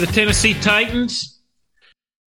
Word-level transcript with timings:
For 0.00 0.06
the 0.06 0.12
Tennessee 0.12 0.54
Titans, 0.54 1.38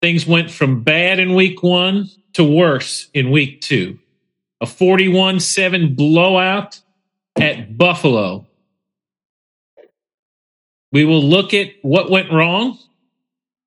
things 0.03 0.27
went 0.27 0.51
from 0.51 0.83
bad 0.83 1.19
in 1.19 1.35
week 1.35 1.63
one 1.63 2.11
to 2.35 2.45
worse 2.45 3.09
in 3.15 3.31
week 3.31 3.63
two. 3.63 3.99
A 4.61 4.67
41 4.67 5.41
7 5.41 5.95
blowout 5.95 6.83
at 7.41 7.79
Buffalo. 7.79 8.47
We 10.93 11.07
will 11.07 11.23
look 11.23 11.55
at 11.55 11.71
what 11.81 12.11
went 12.11 12.31
wrong. 12.31 12.79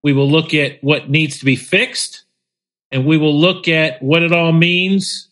We 0.04 0.14
will 0.14 0.30
look 0.30 0.54
at 0.54 0.84
what 0.84 1.10
needs 1.10 1.40
to 1.40 1.46
be 1.46 1.56
fixed. 1.56 2.24
And 2.92 3.04
we 3.04 3.18
will 3.18 3.36
look 3.36 3.68
at 3.68 4.04
what 4.04 4.22
it 4.22 4.32
all 4.32 4.52
means 4.52 5.28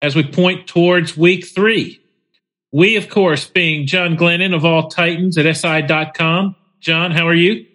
as 0.00 0.16
we 0.16 0.22
point 0.22 0.68
towards 0.68 1.18
week 1.18 1.46
three. 1.46 2.00
We, 2.72 2.96
of 2.96 3.10
course, 3.10 3.46
being 3.46 3.86
John 3.86 4.16
Glennon 4.16 4.56
of 4.56 4.64
All 4.64 4.88
Titans 4.88 5.36
at 5.36 5.54
SI.com. 5.54 6.56
John, 6.80 7.10
how 7.10 7.26
are 7.26 7.34
you? 7.34 7.66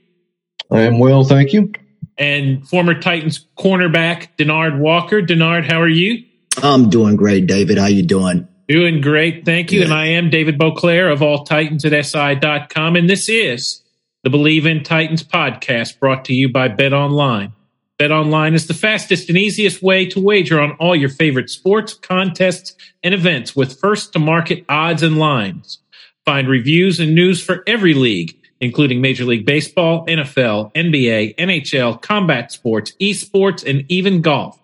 I 0.72 0.82
am 0.82 1.00
well, 1.00 1.24
thank 1.24 1.54
you. 1.54 1.72
And 2.18 2.68
former 2.68 3.00
Titans 3.00 3.46
cornerback 3.58 4.30
Denard 4.38 4.80
Walker. 4.80 5.22
Denard, 5.22 5.70
how 5.70 5.82
are 5.82 5.90
you? 5.90 6.24
I'm 6.62 6.90
doing 6.90 7.16
great, 7.16 7.48
David. 7.48 7.78
How 7.78 7.88
you 7.88 8.04
doing? 8.04 8.48
Doing 8.68 9.02
great, 9.02 9.46
thank 9.46 9.72
you. 9.72 9.80
Good. 9.80 9.86
And 9.86 9.94
I 9.94 10.08
am 10.08 10.30
David 10.30 10.58
Boclair 10.58 11.12
of 11.12 11.22
All 11.22 11.44
Titans 11.44 11.84
at 11.86 12.06
SI.com. 12.06 12.96
And 12.96 13.10
this 13.10 13.28
is 13.28 13.82
the 14.24 14.30
Bleav 14.30 14.66
in 14.66 14.84
Titans 14.84 15.24
podcast 15.24 16.00
brought 16.00 16.24
to 16.26 16.34
you 16.34 16.48
by 16.48 16.70
Bet 16.70 16.94
Online. 16.94 17.52
Bet 18.00 18.12
Online 18.12 18.54
is 18.54 18.68
the 18.68 18.74
fastest 18.74 19.30
and 19.30 19.38
easiest 19.38 19.82
way 19.82 20.06
to 20.06 20.20
wager 20.20 20.62
on 20.62 20.72
all 20.74 20.96
your 20.96 21.10
favorite 21.10 21.50
sports, 21.50 21.94
contests, 21.94 22.76
and 23.04 23.14
events 23.14 23.56
with 23.56 23.80
first 23.80 24.14
to 24.14 24.20
market 24.20 24.64
odds 24.70 25.04
and 25.04 25.18
lines. 25.18 25.80
Find 26.26 26.48
reviews 26.48 27.00
and 27.00 27.14
news 27.14 27.44
for 27.44 27.64
every 27.68 27.94
league 27.94 28.38
including 28.64 29.02
Major 29.02 29.26
League 29.26 29.46
Baseball, 29.46 30.06
NFL, 30.08 30.74
NBA, 30.74 31.36
NHL, 31.36 32.02
combat 32.02 32.50
sports, 32.50 32.94
esports, 33.02 33.70
and 33.70 33.86
even 33.90 34.22
golf. 34.22 34.58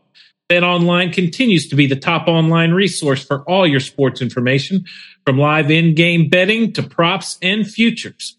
BetOnline 0.50 1.12
continues 1.12 1.68
to 1.68 1.76
be 1.76 1.86
the 1.86 1.98
top 1.98 2.28
online 2.28 2.72
resource 2.72 3.24
for 3.24 3.44
all 3.44 3.68
your 3.68 3.82
sports 3.82 4.22
information, 4.22 4.86
from 5.26 5.38
live 5.38 5.70
in-game 5.70 6.30
betting 6.30 6.72
to 6.74 6.82
props 6.82 7.38
and 7.42 7.70
futures. 7.70 8.38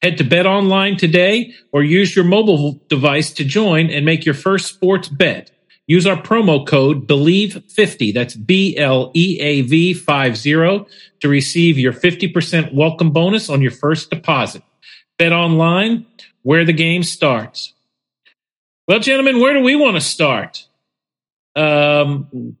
Head 0.00 0.16
to 0.16 0.24
BetOnline 0.24 0.96
today 0.96 1.52
or 1.70 1.84
use 1.84 2.16
your 2.16 2.24
mobile 2.24 2.80
device 2.88 3.32
to 3.34 3.44
join 3.44 3.90
and 3.90 4.06
make 4.06 4.24
your 4.24 4.34
first 4.34 4.66
sports 4.66 5.08
bet. 5.08 5.50
Use 5.86 6.06
our 6.06 6.16
promo 6.16 6.66
code 6.66 7.06
BLEAV50, 7.06 8.14
that's 8.14 8.34
B 8.34 8.78
L 8.78 9.12
E 9.14 9.38
A 9.40 9.60
V 9.60 9.92
50, 9.92 10.86
to 11.20 11.28
receive 11.28 11.78
your 11.78 11.92
50% 11.92 12.72
welcome 12.72 13.10
bonus 13.10 13.50
on 13.50 13.60
your 13.60 13.72
first 13.72 14.08
deposit. 14.08 14.62
Bet 15.22 15.32
online, 15.32 16.04
where 16.42 16.64
the 16.64 16.72
game 16.72 17.04
starts. 17.04 17.74
Well, 18.88 18.98
gentlemen, 18.98 19.38
where 19.38 19.52
do 19.52 19.60
we 19.60 19.76
want 19.76 19.94
to 19.94 20.00
start? 20.00 20.66
Um, 21.54 22.56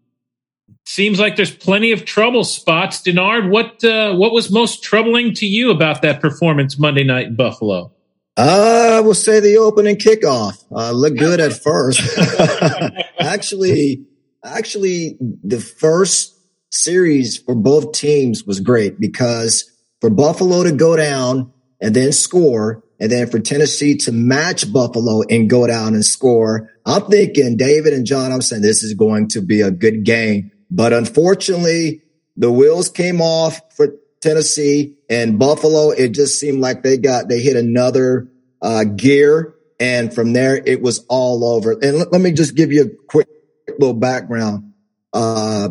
seems 0.86 1.18
like 1.18 1.34
there's 1.34 1.50
plenty 1.52 1.90
of 1.90 2.04
trouble 2.04 2.44
spots. 2.44 3.02
Denard, 3.02 3.50
what 3.50 3.82
uh, 3.82 4.14
what 4.14 4.32
was 4.32 4.52
most 4.52 4.84
troubling 4.84 5.34
to 5.34 5.46
you 5.46 5.72
about 5.72 6.02
that 6.02 6.20
performance 6.20 6.78
Monday 6.78 7.02
night 7.02 7.26
in 7.26 7.34
Buffalo? 7.34 7.90
I 8.36 9.00
will 9.00 9.14
say 9.14 9.40
the 9.40 9.56
opening 9.56 9.96
kickoff 9.96 10.64
uh, 10.70 10.92
looked 10.92 11.18
good 11.18 11.40
at 11.40 11.52
first. 11.64 12.00
actually, 13.18 14.06
actually, 14.44 15.18
the 15.42 15.58
first 15.58 16.38
series 16.70 17.38
for 17.38 17.56
both 17.56 17.90
teams 17.90 18.44
was 18.44 18.60
great 18.60 19.00
because 19.00 19.68
for 20.00 20.10
Buffalo 20.10 20.62
to 20.62 20.70
go 20.70 20.94
down 20.94 21.52
and 21.82 21.94
then 21.94 22.12
score, 22.12 22.82
and 23.00 23.10
then 23.10 23.28
for 23.28 23.40
Tennessee 23.40 23.96
to 23.96 24.12
match 24.12 24.72
Buffalo 24.72 25.22
and 25.28 25.50
go 25.50 25.66
down 25.66 25.94
and 25.94 26.04
score, 26.04 26.70
I'm 26.86 27.02
thinking 27.06 27.56
David 27.56 27.92
and 27.92 28.06
John, 28.06 28.30
I'm 28.30 28.40
saying 28.40 28.62
this 28.62 28.84
is 28.84 28.94
going 28.94 29.28
to 29.30 29.42
be 29.42 29.60
a 29.60 29.72
good 29.72 30.04
game. 30.04 30.52
But 30.70 30.92
unfortunately, 30.92 32.02
the 32.36 32.52
wheels 32.52 32.88
came 32.88 33.20
off 33.20 33.60
for 33.74 33.96
Tennessee 34.20 34.96
and 35.10 35.38
Buffalo. 35.38 35.90
It 35.90 36.10
just 36.10 36.38
seemed 36.38 36.60
like 36.60 36.84
they 36.84 36.96
got, 36.96 37.28
they 37.28 37.40
hit 37.40 37.56
another 37.56 38.28
uh, 38.62 38.84
gear. 38.84 39.54
And 39.80 40.14
from 40.14 40.32
there, 40.32 40.56
it 40.56 40.80
was 40.80 41.04
all 41.08 41.44
over. 41.44 41.72
And 41.72 41.98
let, 41.98 42.12
let 42.12 42.20
me 42.20 42.30
just 42.30 42.54
give 42.54 42.72
you 42.72 42.82
a 42.84 43.06
quick 43.08 43.28
little 43.78 43.94
background. 43.94 44.72
Uh, 45.12 45.70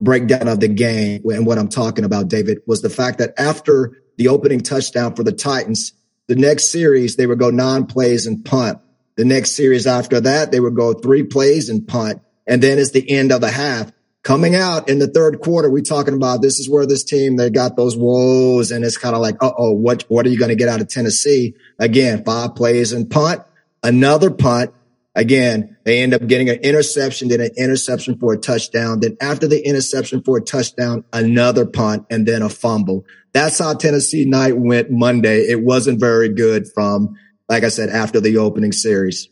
breakdown 0.00 0.48
of 0.48 0.60
the 0.60 0.68
game 0.68 1.22
and 1.24 1.46
what 1.46 1.58
I'm 1.58 1.68
talking 1.68 2.04
about, 2.04 2.28
David, 2.28 2.58
was 2.66 2.82
the 2.82 2.90
fact 2.90 3.18
that 3.18 3.34
after 3.38 3.96
the 4.18 4.28
opening 4.28 4.60
touchdown 4.60 5.14
for 5.14 5.22
the 5.22 5.32
Titans, 5.32 5.94
the 6.26 6.36
next 6.36 6.70
series, 6.70 7.16
they 7.16 7.26
would 7.26 7.38
go 7.38 7.50
nine 7.50 7.86
plays 7.86 8.26
and 8.26 8.44
punt. 8.44 8.78
The 9.16 9.24
next 9.24 9.52
series 9.52 9.86
after 9.86 10.20
that, 10.20 10.52
they 10.52 10.60
would 10.60 10.76
go 10.76 10.92
three 10.92 11.22
plays 11.22 11.70
and 11.70 11.88
punt. 11.88 12.20
And 12.46 12.62
then 12.62 12.78
it's 12.78 12.90
the 12.90 13.10
end 13.10 13.32
of 13.32 13.40
the 13.40 13.50
half. 13.50 13.90
Coming 14.22 14.54
out 14.54 14.88
in 14.88 14.98
the 14.98 15.06
third 15.06 15.40
quarter, 15.40 15.70
we 15.70 15.80
talking 15.80 16.14
about 16.14 16.42
this 16.42 16.58
is 16.58 16.68
where 16.68 16.84
this 16.84 17.04
team, 17.04 17.36
they 17.36 17.48
got 17.48 17.76
those 17.76 17.96
woes 17.96 18.72
and 18.72 18.84
it's 18.84 18.98
kind 18.98 19.14
of 19.14 19.22
like, 19.22 19.36
uh 19.40 19.52
oh, 19.56 19.72
what, 19.72 20.04
what 20.08 20.26
are 20.26 20.28
you 20.28 20.38
going 20.38 20.50
to 20.50 20.56
get 20.56 20.68
out 20.68 20.80
of 20.80 20.88
Tennessee? 20.88 21.54
Again, 21.78 22.24
five 22.24 22.54
plays 22.54 22.92
and 22.92 23.08
punt, 23.08 23.42
another 23.82 24.30
punt. 24.30 24.74
Again, 25.18 25.76
they 25.82 26.00
end 26.00 26.14
up 26.14 26.24
getting 26.28 26.48
an 26.48 26.60
interception, 26.60 27.26
then 27.26 27.40
an 27.40 27.50
interception 27.56 28.16
for 28.20 28.34
a 28.34 28.38
touchdown. 28.38 29.00
Then 29.00 29.16
after 29.20 29.48
the 29.48 29.60
interception 29.66 30.22
for 30.22 30.38
a 30.38 30.40
touchdown, 30.40 31.02
another 31.12 31.66
punt 31.66 32.06
and 32.08 32.24
then 32.24 32.40
a 32.40 32.48
fumble. 32.48 33.04
That's 33.32 33.58
how 33.58 33.74
Tennessee 33.74 34.24
night 34.24 34.58
went 34.58 34.92
Monday. 34.92 35.40
It 35.40 35.64
wasn't 35.64 35.98
very 35.98 36.28
good 36.28 36.68
from, 36.72 37.16
like 37.48 37.64
I 37.64 37.68
said, 37.68 37.88
after 37.88 38.20
the 38.20 38.36
opening 38.36 38.70
series. 38.70 39.28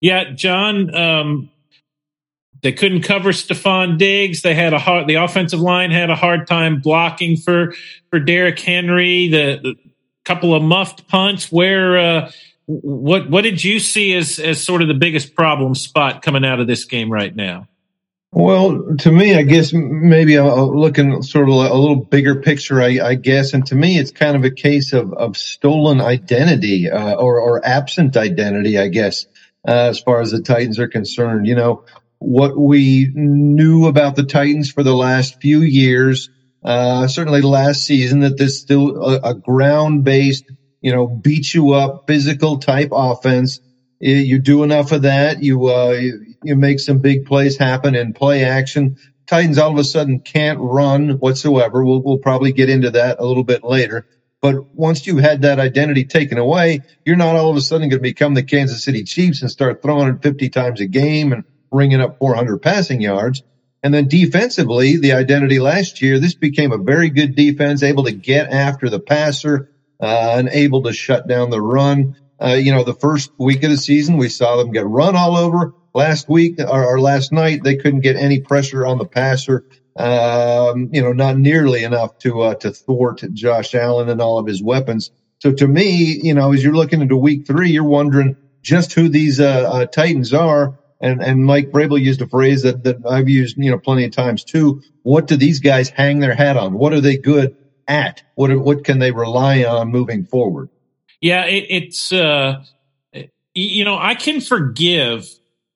Yeah, 0.00 0.32
John, 0.32 0.94
um, 0.94 1.50
they 2.62 2.72
couldn't 2.72 3.02
cover 3.02 3.32
Stefon 3.32 3.98
Diggs. 3.98 4.40
They 4.40 4.54
had 4.54 4.72
a 4.72 4.78
hard, 4.78 5.08
the 5.08 5.16
offensive 5.16 5.60
line 5.60 5.90
had 5.90 6.08
a 6.08 6.16
hard 6.16 6.46
time 6.46 6.80
blocking 6.80 7.36
for, 7.36 7.74
for 8.08 8.18
Derrick 8.18 8.58
Henry. 8.58 9.28
The, 9.28 9.60
the 9.62 9.74
couple 10.24 10.54
of 10.54 10.62
muffed 10.62 11.06
punts 11.06 11.52
where, 11.52 11.98
uh, 11.98 12.30
what, 12.80 13.30
what 13.30 13.42
did 13.42 13.62
you 13.62 13.78
see 13.78 14.14
as, 14.14 14.38
as 14.38 14.62
sort 14.62 14.82
of 14.82 14.88
the 14.88 14.94
biggest 14.94 15.34
problem 15.34 15.74
spot 15.74 16.22
coming 16.22 16.44
out 16.44 16.60
of 16.60 16.66
this 16.66 16.84
game 16.84 17.12
right 17.12 17.34
now? 17.34 17.68
Well, 18.34 18.96
to 19.00 19.12
me, 19.12 19.34
I 19.34 19.42
guess 19.42 19.74
maybe 19.74 20.38
I'm 20.38 20.46
looking 20.46 21.22
sort 21.22 21.50
of 21.50 21.54
a 21.54 21.74
little 21.74 21.96
bigger 21.96 22.40
picture, 22.40 22.80
I, 22.80 22.98
I 22.98 23.14
guess. 23.14 23.52
And 23.52 23.66
to 23.66 23.74
me, 23.74 23.98
it's 23.98 24.10
kind 24.10 24.36
of 24.36 24.44
a 24.44 24.50
case 24.50 24.94
of, 24.94 25.12
of 25.12 25.36
stolen 25.36 26.00
identity 26.00 26.90
uh, 26.90 27.14
or, 27.16 27.40
or 27.40 27.64
absent 27.64 28.16
identity, 28.16 28.78
I 28.78 28.88
guess, 28.88 29.26
uh, 29.68 29.90
as 29.90 30.00
far 30.00 30.22
as 30.22 30.30
the 30.30 30.40
Titans 30.40 30.78
are 30.78 30.88
concerned. 30.88 31.46
You 31.46 31.56
know, 31.56 31.84
what 32.20 32.56
we 32.56 33.10
knew 33.14 33.86
about 33.86 34.16
the 34.16 34.24
Titans 34.24 34.72
for 34.72 34.82
the 34.82 34.96
last 34.96 35.42
few 35.42 35.60
years, 35.60 36.30
uh, 36.64 37.08
certainly 37.08 37.42
last 37.42 37.84
season, 37.84 38.20
that 38.20 38.38
this 38.38 38.58
still 38.58 38.96
a, 38.96 39.30
a 39.30 39.34
ground 39.34 40.04
based, 40.04 40.44
you 40.82 40.92
know, 40.92 41.06
beat 41.06 41.54
you 41.54 41.72
up, 41.72 42.06
physical 42.06 42.58
type 42.58 42.90
offense 42.92 43.60
you 44.02 44.40
do 44.40 44.64
enough 44.64 44.90
of 44.90 45.02
that, 45.02 45.42
you, 45.42 45.68
uh, 45.68 45.90
you, 46.42 46.56
make 46.56 46.80
some 46.80 46.98
big 46.98 47.24
plays 47.24 47.56
happen 47.56 47.94
in 47.94 48.12
play 48.12 48.44
action. 48.44 48.96
Titans 49.28 49.58
all 49.58 49.70
of 49.70 49.78
a 49.78 49.84
sudden 49.84 50.18
can't 50.18 50.58
run 50.60 51.10
whatsoever. 51.10 51.84
We'll, 51.84 52.02
we'll 52.02 52.18
probably 52.18 52.52
get 52.52 52.68
into 52.68 52.90
that 52.90 53.20
a 53.20 53.24
little 53.24 53.44
bit 53.44 53.62
later. 53.62 54.06
But 54.40 54.74
once 54.74 55.06
you 55.06 55.18
had 55.18 55.42
that 55.42 55.60
identity 55.60 56.04
taken 56.04 56.36
away, 56.36 56.80
you're 57.04 57.14
not 57.14 57.36
all 57.36 57.50
of 57.50 57.56
a 57.56 57.60
sudden 57.60 57.88
going 57.88 58.00
to 58.00 58.02
become 58.02 58.34
the 58.34 58.42
Kansas 58.42 58.82
City 58.82 59.04
Chiefs 59.04 59.40
and 59.42 59.50
start 59.50 59.82
throwing 59.82 60.08
it 60.08 60.22
50 60.22 60.48
times 60.48 60.80
a 60.80 60.86
game 60.86 61.32
and 61.32 61.44
ringing 61.70 62.00
up 62.00 62.18
400 62.18 62.60
passing 62.60 63.00
yards. 63.00 63.44
And 63.84 63.94
then 63.94 64.08
defensively, 64.08 64.96
the 64.96 65.12
identity 65.12 65.60
last 65.60 66.02
year, 66.02 66.18
this 66.18 66.34
became 66.34 66.72
a 66.72 66.78
very 66.78 67.08
good 67.08 67.36
defense, 67.36 67.84
able 67.84 68.04
to 68.04 68.12
get 68.12 68.50
after 68.50 68.90
the 68.90 69.00
passer 69.00 69.70
uh, 70.02 70.42
to 70.42 70.92
shut 70.92 71.28
down 71.28 71.50
the 71.50 71.60
run. 71.60 72.16
Uh, 72.40 72.54
you 72.54 72.72
know, 72.72 72.82
the 72.82 72.94
first 72.94 73.30
week 73.38 73.62
of 73.62 73.70
the 73.70 73.76
season, 73.76 74.16
we 74.16 74.28
saw 74.28 74.56
them 74.56 74.72
get 74.72 74.84
run 74.84 75.14
all 75.16 75.36
over. 75.36 75.74
Last 75.94 76.28
week 76.28 76.58
or, 76.58 76.84
or 76.84 77.00
last 77.00 77.32
night, 77.32 77.62
they 77.62 77.76
couldn't 77.76 78.00
get 78.00 78.16
any 78.16 78.40
pressure 78.40 78.86
on 78.86 78.98
the 78.98 79.04
passer. 79.04 79.64
Um, 79.94 80.88
you 80.92 81.02
know, 81.02 81.12
not 81.12 81.38
nearly 81.38 81.84
enough 81.84 82.18
to 82.20 82.40
uh, 82.40 82.54
to 82.56 82.72
thwart 82.72 83.22
Josh 83.34 83.74
Allen 83.74 84.08
and 84.08 84.20
all 84.20 84.38
of 84.38 84.46
his 84.46 84.62
weapons. 84.62 85.10
So 85.38 85.52
to 85.52 85.68
me, 85.68 86.18
you 86.22 86.34
know, 86.34 86.52
as 86.52 86.64
you're 86.64 86.74
looking 86.74 87.02
into 87.02 87.16
week 87.16 87.46
three, 87.46 87.70
you're 87.70 87.84
wondering 87.84 88.36
just 88.62 88.94
who 88.94 89.08
these 89.08 89.38
uh, 89.38 89.70
uh, 89.70 89.86
Titans 89.86 90.32
are. 90.32 90.78
And, 91.00 91.20
and 91.20 91.44
Mike 91.44 91.72
Vrabel 91.72 92.00
used 92.00 92.22
a 92.22 92.28
phrase 92.28 92.62
that, 92.62 92.84
that 92.84 92.98
I've 93.04 93.28
used, 93.28 93.58
you 93.58 93.72
know, 93.72 93.78
plenty 93.78 94.04
of 94.04 94.12
times 94.12 94.44
too. 94.44 94.82
What 95.02 95.26
do 95.26 95.36
these 95.36 95.58
guys 95.58 95.88
hang 95.88 96.20
their 96.20 96.34
hat 96.34 96.56
on? 96.56 96.74
What 96.74 96.92
are 96.92 97.00
they 97.00 97.16
good 97.16 97.56
at? 97.88 98.22
What, 98.34 98.56
what 98.58 98.84
can 98.84 98.98
they 98.98 99.10
rely 99.10 99.64
on 99.64 99.88
moving 99.88 100.24
forward? 100.24 100.68
Yeah, 101.20 101.44
it, 101.44 101.66
it's 101.68 102.12
uh, 102.12 102.64
you 103.54 103.84
know 103.84 103.96
I 103.96 104.14
can 104.14 104.40
forgive 104.40 105.28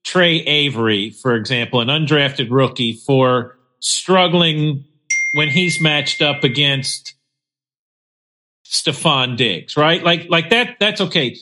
Tre 0.05 0.39
Avery, 0.39 1.11
for 1.11 1.35
example, 1.35 1.81
an 1.81 1.89
undrafted 1.89 2.49
rookie, 2.51 2.95
for 2.95 3.57
struggling 3.79 4.85
when 5.35 5.49
he's 5.49 5.81
matched 5.81 6.21
up 6.21 6.43
against 6.43 7.15
Stefon 8.67 9.37
Diggs, 9.37 9.77
right? 9.77 10.03
Like 10.03 10.29
like 10.29 10.51
that. 10.51 10.77
That's 10.81 11.01
okay 11.01 11.37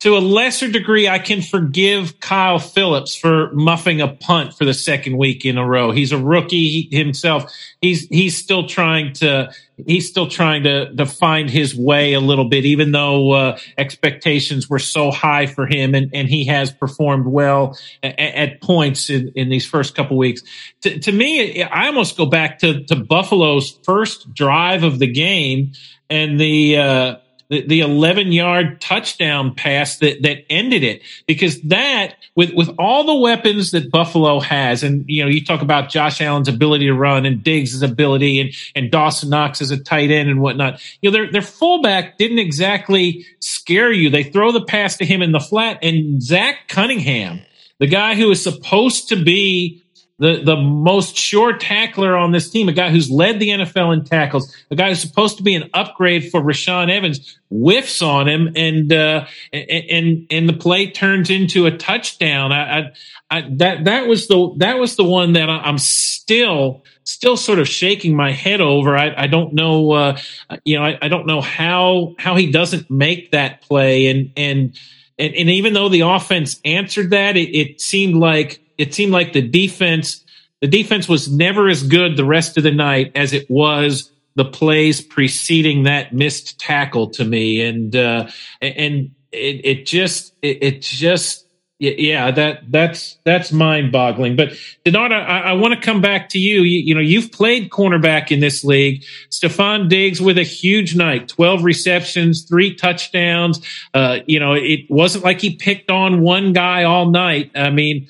to 0.00 0.16
a 0.16 0.18
lesser 0.18 0.68
degree, 0.68 1.08
I 1.08 1.18
can 1.18 1.42
forgive 1.42 2.20
Kyle 2.20 2.58
Phillips 2.58 3.14
for 3.14 3.52
muffing 3.52 4.00
a 4.00 4.08
punt 4.08 4.54
for 4.54 4.64
the 4.64 4.72
second 4.72 5.18
week 5.18 5.44
in 5.44 5.58
a 5.58 5.66
row. 5.66 5.90
He's 5.90 6.10
a 6.10 6.18
rookie 6.18 6.88
himself. 6.90 7.52
He's 7.82 8.06
he's 8.08 8.36
still 8.36 8.66
trying 8.66 9.12
to 9.14 9.52
he's 9.86 10.08
still 10.08 10.26
trying 10.26 10.62
to 10.62 10.94
to 10.94 11.04
find 11.04 11.50
his 11.50 11.76
way 11.76 12.14
a 12.14 12.20
little 12.20 12.46
bit, 12.46 12.64
even 12.64 12.92
though 12.92 13.32
uh, 13.32 13.58
expectations 13.76 14.70
were 14.70 14.78
so 14.78 15.10
high 15.10 15.44
for 15.44 15.66
him, 15.66 15.94
and, 15.94 16.10
and 16.14 16.28
he 16.28 16.46
has 16.46 16.72
performed 16.72 17.26
well 17.26 17.78
at, 18.02 18.18
at 18.18 18.62
points 18.62 19.10
in, 19.10 19.32
in 19.34 19.50
these 19.50 19.66
first 19.66 19.94
couple 19.94 20.16
weeks. 20.16 20.40
To, 20.80 20.98
to 20.98 21.12
me, 21.12 21.62
I 21.62 21.88
almost 21.88 22.16
go 22.16 22.24
back 22.24 22.60
to 22.60 22.84
to 22.84 22.96
Buffalo's 22.96 23.78
first 23.84 24.32
drive 24.32 24.82
of 24.82 24.98
the 24.98 25.12
game 25.12 25.72
and 26.08 26.40
the. 26.40 26.78
Uh, 26.78 27.16
the, 27.50 27.66
the 27.66 27.80
11 27.80 28.32
yard 28.32 28.80
touchdown 28.80 29.54
pass 29.54 29.98
that, 29.98 30.22
that 30.22 30.44
ended 30.48 30.84
it 30.84 31.02
because 31.26 31.60
that 31.62 32.14
with, 32.36 32.52
with 32.54 32.70
all 32.78 33.04
the 33.04 33.14
weapons 33.14 33.72
that 33.72 33.90
Buffalo 33.90 34.40
has, 34.40 34.82
and, 34.82 35.04
you 35.08 35.22
know, 35.22 35.28
you 35.28 35.44
talk 35.44 35.60
about 35.60 35.90
Josh 35.90 36.20
Allen's 36.20 36.48
ability 36.48 36.86
to 36.86 36.94
run 36.94 37.26
and 37.26 37.42
Diggs' 37.42 37.82
ability 37.82 38.40
and, 38.40 38.50
and 38.74 38.90
Dawson 38.90 39.28
Knox 39.28 39.60
as 39.60 39.72
a 39.72 39.76
tight 39.76 40.10
end 40.10 40.30
and 40.30 40.40
whatnot, 40.40 40.80
you 41.02 41.10
know, 41.10 41.12
their, 41.16 41.30
their 41.30 41.42
fullback 41.42 42.16
didn't 42.16 42.38
exactly 42.38 43.26
scare 43.40 43.92
you. 43.92 44.08
They 44.08 44.22
throw 44.22 44.52
the 44.52 44.64
pass 44.64 44.96
to 44.98 45.04
him 45.04 45.20
in 45.20 45.32
the 45.32 45.40
flat 45.40 45.80
and 45.82 46.22
Zach 46.22 46.68
Cunningham, 46.68 47.42
the 47.78 47.88
guy 47.88 48.14
who 48.14 48.30
is 48.30 48.42
supposed 48.42 49.08
to 49.08 49.16
be 49.16 49.82
the, 50.20 50.42
the 50.44 50.56
most 50.56 51.16
sure 51.16 51.56
tackler 51.56 52.14
on 52.14 52.30
this 52.30 52.50
team, 52.50 52.68
a 52.68 52.72
guy 52.72 52.90
who's 52.90 53.10
led 53.10 53.40
the 53.40 53.48
NFL 53.48 53.94
in 53.94 54.04
tackles, 54.04 54.54
a 54.70 54.76
guy 54.76 54.90
who's 54.90 55.00
supposed 55.00 55.38
to 55.38 55.42
be 55.42 55.54
an 55.54 55.70
upgrade 55.72 56.30
for 56.30 56.42
Rashaan 56.42 56.90
Evans, 56.90 57.38
whiffs 57.48 58.02
on 58.02 58.28
him, 58.28 58.52
and 58.54 58.92
uh, 58.92 59.24
and 59.50 60.26
and 60.30 60.46
the 60.46 60.52
play 60.52 60.90
turns 60.90 61.30
into 61.30 61.64
a 61.64 61.74
touchdown. 61.74 62.52
I, 62.52 62.80
I, 62.80 62.92
I, 63.30 63.48
that 63.52 63.84
that 63.84 64.06
was 64.08 64.28
the 64.28 64.54
that 64.58 64.78
was 64.78 64.96
the 64.96 65.04
one 65.04 65.32
that 65.32 65.48
I'm 65.48 65.78
still 65.78 66.84
still 67.04 67.38
sort 67.38 67.58
of 67.58 67.66
shaking 67.66 68.14
my 68.14 68.30
head 68.30 68.60
over. 68.60 68.98
I, 68.98 69.14
I 69.16 69.26
don't 69.26 69.54
know, 69.54 69.92
uh, 69.92 70.18
you 70.64 70.78
know, 70.78 70.84
I, 70.84 70.98
I 71.00 71.08
don't 71.08 71.26
know 71.26 71.40
how 71.40 72.14
how 72.18 72.36
he 72.36 72.52
doesn't 72.52 72.90
make 72.90 73.30
that 73.30 73.62
play, 73.62 74.08
and 74.08 74.32
and 74.36 74.78
and, 75.18 75.34
and 75.34 75.48
even 75.48 75.72
though 75.72 75.88
the 75.88 76.02
offense 76.02 76.60
answered 76.62 77.10
that, 77.10 77.38
it, 77.38 77.56
it 77.56 77.80
seemed 77.80 78.16
like 78.16 78.60
it 78.80 78.94
seemed 78.94 79.12
like 79.12 79.32
the 79.32 79.42
defense 79.42 80.24
the 80.60 80.68
defense 80.68 81.08
was 81.08 81.30
never 81.32 81.68
as 81.68 81.82
good 81.82 82.16
the 82.16 82.24
rest 82.24 82.56
of 82.56 82.62
the 82.62 82.70
night 82.70 83.12
as 83.14 83.32
it 83.32 83.50
was 83.50 84.10
the 84.36 84.44
plays 84.44 85.00
preceding 85.00 85.84
that 85.84 86.12
missed 86.12 86.58
tackle 86.60 87.10
to 87.10 87.24
me. 87.24 87.60
And 87.60 87.94
uh, 87.96 88.28
and 88.60 89.10
it, 89.32 89.64
it 89.64 89.86
just 89.86 90.34
it, 90.42 90.62
it, 90.62 90.82
just 90.82 91.46
yeah 91.78 92.30
that 92.30 92.60
that's 92.70 93.16
that's 93.24 93.52
mind 93.52 93.90
boggling 93.90 94.36
but 94.36 94.50
Denard 94.84 95.12
I, 95.12 95.40
I 95.40 95.52
want 95.54 95.72
to 95.72 95.80
come 95.80 96.02
back 96.02 96.28
to 96.30 96.38
you. 96.38 96.60
you 96.60 96.80
you 96.80 96.94
know 96.94 97.00
you've 97.00 97.32
played 97.32 97.70
cornerback 97.70 98.30
in 98.30 98.40
this 98.40 98.64
league. 98.64 99.02
Stefon 99.30 99.88
Diggs 99.88 100.20
with 100.20 100.36
a 100.36 100.42
huge 100.42 100.94
night 100.94 101.28
12 101.28 101.64
receptions 101.64 102.42
three 102.42 102.74
touchdowns. 102.74 103.64
Uh, 103.94 104.18
you 104.26 104.38
know 104.38 104.52
it 104.52 104.80
wasn't 104.90 105.24
like 105.24 105.40
he 105.40 105.56
picked 105.56 105.90
on 105.90 106.20
one 106.20 106.52
guy 106.52 106.84
all 106.84 107.10
night. 107.10 107.50
I 107.54 107.70
mean 107.70 108.08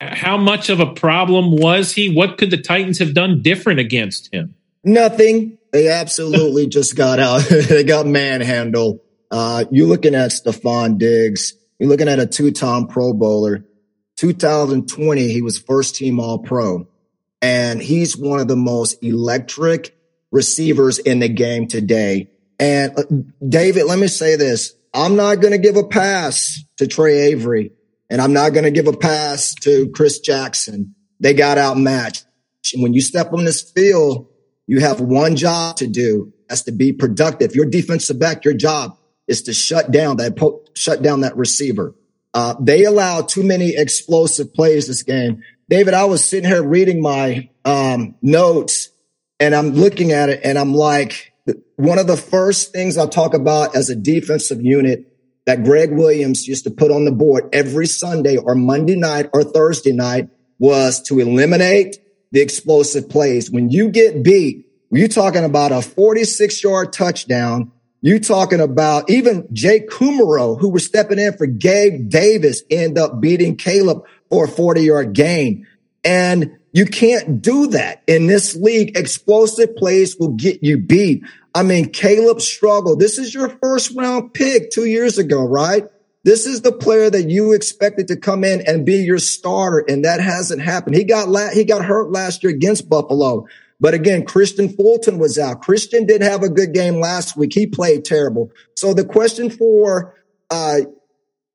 how 0.00 0.36
much 0.36 0.70
of 0.70 0.80
a 0.80 0.92
problem 0.92 1.52
was 1.52 1.92
he? 1.92 2.14
What 2.14 2.38
could 2.38 2.50
the 2.50 2.56
Titans 2.56 2.98
have 2.98 3.14
done 3.14 3.42
different 3.42 3.80
against 3.80 4.32
him? 4.32 4.54
Nothing. 4.82 5.58
They 5.72 5.88
absolutely 5.88 6.66
just 6.68 6.96
got 6.96 7.20
out. 7.20 7.42
they 7.68 7.84
got 7.84 8.06
manhandled. 8.06 9.00
Uh, 9.30 9.64
you're 9.70 9.86
looking 9.86 10.14
at 10.14 10.30
Stefon 10.30 10.98
Diggs. 10.98 11.54
You're 11.78 11.88
looking 11.88 12.08
at 12.08 12.18
a 12.18 12.26
two-time 12.26 12.88
Pro 12.88 13.12
Bowler. 13.12 13.64
2020, 14.16 15.28
he 15.28 15.40
was 15.40 15.58
first 15.58 15.96
team 15.96 16.20
All 16.20 16.38
Pro, 16.38 16.86
and 17.40 17.80
he's 17.80 18.18
one 18.18 18.38
of 18.38 18.48
the 18.48 18.56
most 18.56 19.02
electric 19.02 19.96
receivers 20.30 20.98
in 20.98 21.20
the 21.20 21.28
game 21.28 21.68
today. 21.68 22.28
And 22.58 22.98
uh, 22.98 23.04
David, 23.46 23.84
let 23.84 23.98
me 23.98 24.08
say 24.08 24.36
this: 24.36 24.74
I'm 24.92 25.16
not 25.16 25.36
going 25.36 25.52
to 25.52 25.58
give 25.58 25.76
a 25.76 25.84
pass 25.84 26.62
to 26.76 26.86
Tre 26.86 27.18
Avery. 27.30 27.72
And 28.10 28.20
I'm 28.20 28.32
not 28.32 28.50
going 28.50 28.64
to 28.64 28.70
give 28.72 28.88
a 28.88 28.92
pass 28.92 29.54
to 29.62 29.88
Chris 29.90 30.18
Jackson. 30.18 30.94
They 31.20 31.32
got 31.32 31.58
outmatched. 31.58 32.26
When 32.74 32.92
you 32.92 33.00
step 33.00 33.32
on 33.32 33.44
this 33.44 33.62
field, 33.62 34.28
you 34.66 34.80
have 34.80 35.00
one 35.00 35.36
job 35.36 35.76
to 35.76 35.86
do. 35.86 36.32
That's 36.48 36.62
to 36.62 36.72
be 36.72 36.92
productive. 36.92 37.54
Your 37.54 37.66
defensive 37.66 38.18
back, 38.18 38.44
your 38.44 38.54
job 38.54 38.98
is 39.28 39.42
to 39.42 39.52
shut 39.52 39.92
down 39.92 40.16
that, 40.16 40.36
shut 40.74 41.02
down 41.02 41.20
that 41.20 41.36
receiver. 41.36 41.94
Uh, 42.34 42.54
they 42.60 42.84
allowed 42.84 43.28
too 43.28 43.44
many 43.44 43.76
explosive 43.76 44.52
plays 44.52 44.88
this 44.88 45.04
game. 45.04 45.42
David, 45.68 45.94
I 45.94 46.04
was 46.04 46.24
sitting 46.24 46.48
here 46.48 46.62
reading 46.62 47.00
my, 47.00 47.48
um, 47.64 48.16
notes 48.22 48.90
and 49.38 49.54
I'm 49.54 49.70
looking 49.70 50.12
at 50.12 50.28
it 50.28 50.40
and 50.44 50.58
I'm 50.58 50.74
like, 50.74 51.32
one 51.76 51.98
of 51.98 52.06
the 52.06 52.16
first 52.16 52.72
things 52.72 52.98
I'll 52.98 53.08
talk 53.08 53.34
about 53.34 53.74
as 53.74 53.88
a 53.88 53.96
defensive 53.96 54.60
unit 54.60 55.09
that 55.46 55.64
Gregg 55.64 55.92
Williams 55.92 56.46
used 56.46 56.64
to 56.64 56.70
put 56.70 56.90
on 56.90 57.04
the 57.04 57.12
board 57.12 57.48
every 57.52 57.86
Sunday 57.86 58.36
or 58.36 58.54
Monday 58.54 58.96
night 58.96 59.30
or 59.32 59.42
Thursday 59.42 59.92
night 59.92 60.28
was 60.58 61.02
to 61.02 61.18
eliminate 61.18 61.96
the 62.32 62.40
explosive 62.40 63.08
plays. 63.08 63.50
When 63.50 63.70
you 63.70 63.90
get 63.90 64.22
beat, 64.22 64.66
you're 64.90 65.08
talking 65.08 65.44
about 65.44 65.72
a 65.72 65.82
46 65.82 66.62
yard 66.62 66.92
touchdown. 66.92 67.72
You're 68.02 68.18
talking 68.18 68.60
about 68.60 69.10
even 69.10 69.46
Jake 69.52 69.88
Kumerow, 69.90 70.58
who 70.58 70.70
was 70.70 70.86
stepping 70.86 71.18
in 71.18 71.36
for 71.36 71.46
Gabe 71.46 72.08
Davis, 72.08 72.62
end 72.70 72.98
up 72.98 73.20
beating 73.20 73.56
Caleb 73.56 74.04
for 74.30 74.46
a 74.46 74.48
40 74.48 74.82
yard 74.82 75.12
gain. 75.12 75.66
And 76.02 76.56
you 76.72 76.86
can't 76.86 77.42
do 77.42 77.68
that 77.68 78.02
in 78.06 78.26
this 78.26 78.54
league. 78.54 78.96
Explosive 78.96 79.76
plays 79.76 80.16
will 80.16 80.32
get 80.32 80.62
you 80.62 80.78
beat. 80.78 81.24
I 81.54 81.62
mean, 81.62 81.90
Caleb 81.90 82.40
struggled. 82.40 83.00
This 83.00 83.18
is 83.18 83.34
your 83.34 83.48
first 83.48 83.96
round 83.96 84.34
pick 84.34 84.70
two 84.70 84.84
years 84.84 85.18
ago, 85.18 85.42
right? 85.42 85.84
This 86.22 86.46
is 86.46 86.60
the 86.62 86.72
player 86.72 87.08
that 87.10 87.30
you 87.30 87.52
expected 87.52 88.08
to 88.08 88.16
come 88.16 88.44
in 88.44 88.60
and 88.66 88.84
be 88.84 88.96
your 88.96 89.18
starter, 89.18 89.84
and 89.88 90.04
that 90.04 90.20
hasn't 90.20 90.60
happened. 90.60 90.96
He 90.96 91.04
got 91.04 91.28
la- 91.28 91.50
he 91.50 91.64
got 91.64 91.84
hurt 91.84 92.10
last 92.10 92.42
year 92.42 92.52
against 92.52 92.88
Buffalo. 92.88 93.46
But 93.80 93.94
again, 93.94 94.24
Kristian 94.26 94.76
Fulton 94.76 95.18
was 95.18 95.38
out. 95.38 95.62
Kristian 95.62 96.06
did 96.06 96.20
have 96.20 96.42
a 96.42 96.50
good 96.50 96.74
game 96.74 96.96
last 96.96 97.36
week. 97.36 97.52
He 97.54 97.66
played 97.66 98.04
terrible. 98.04 98.50
So 98.76 98.92
the 98.92 99.06
question 99.06 99.48
for 99.48 100.14
uh, 100.50 100.80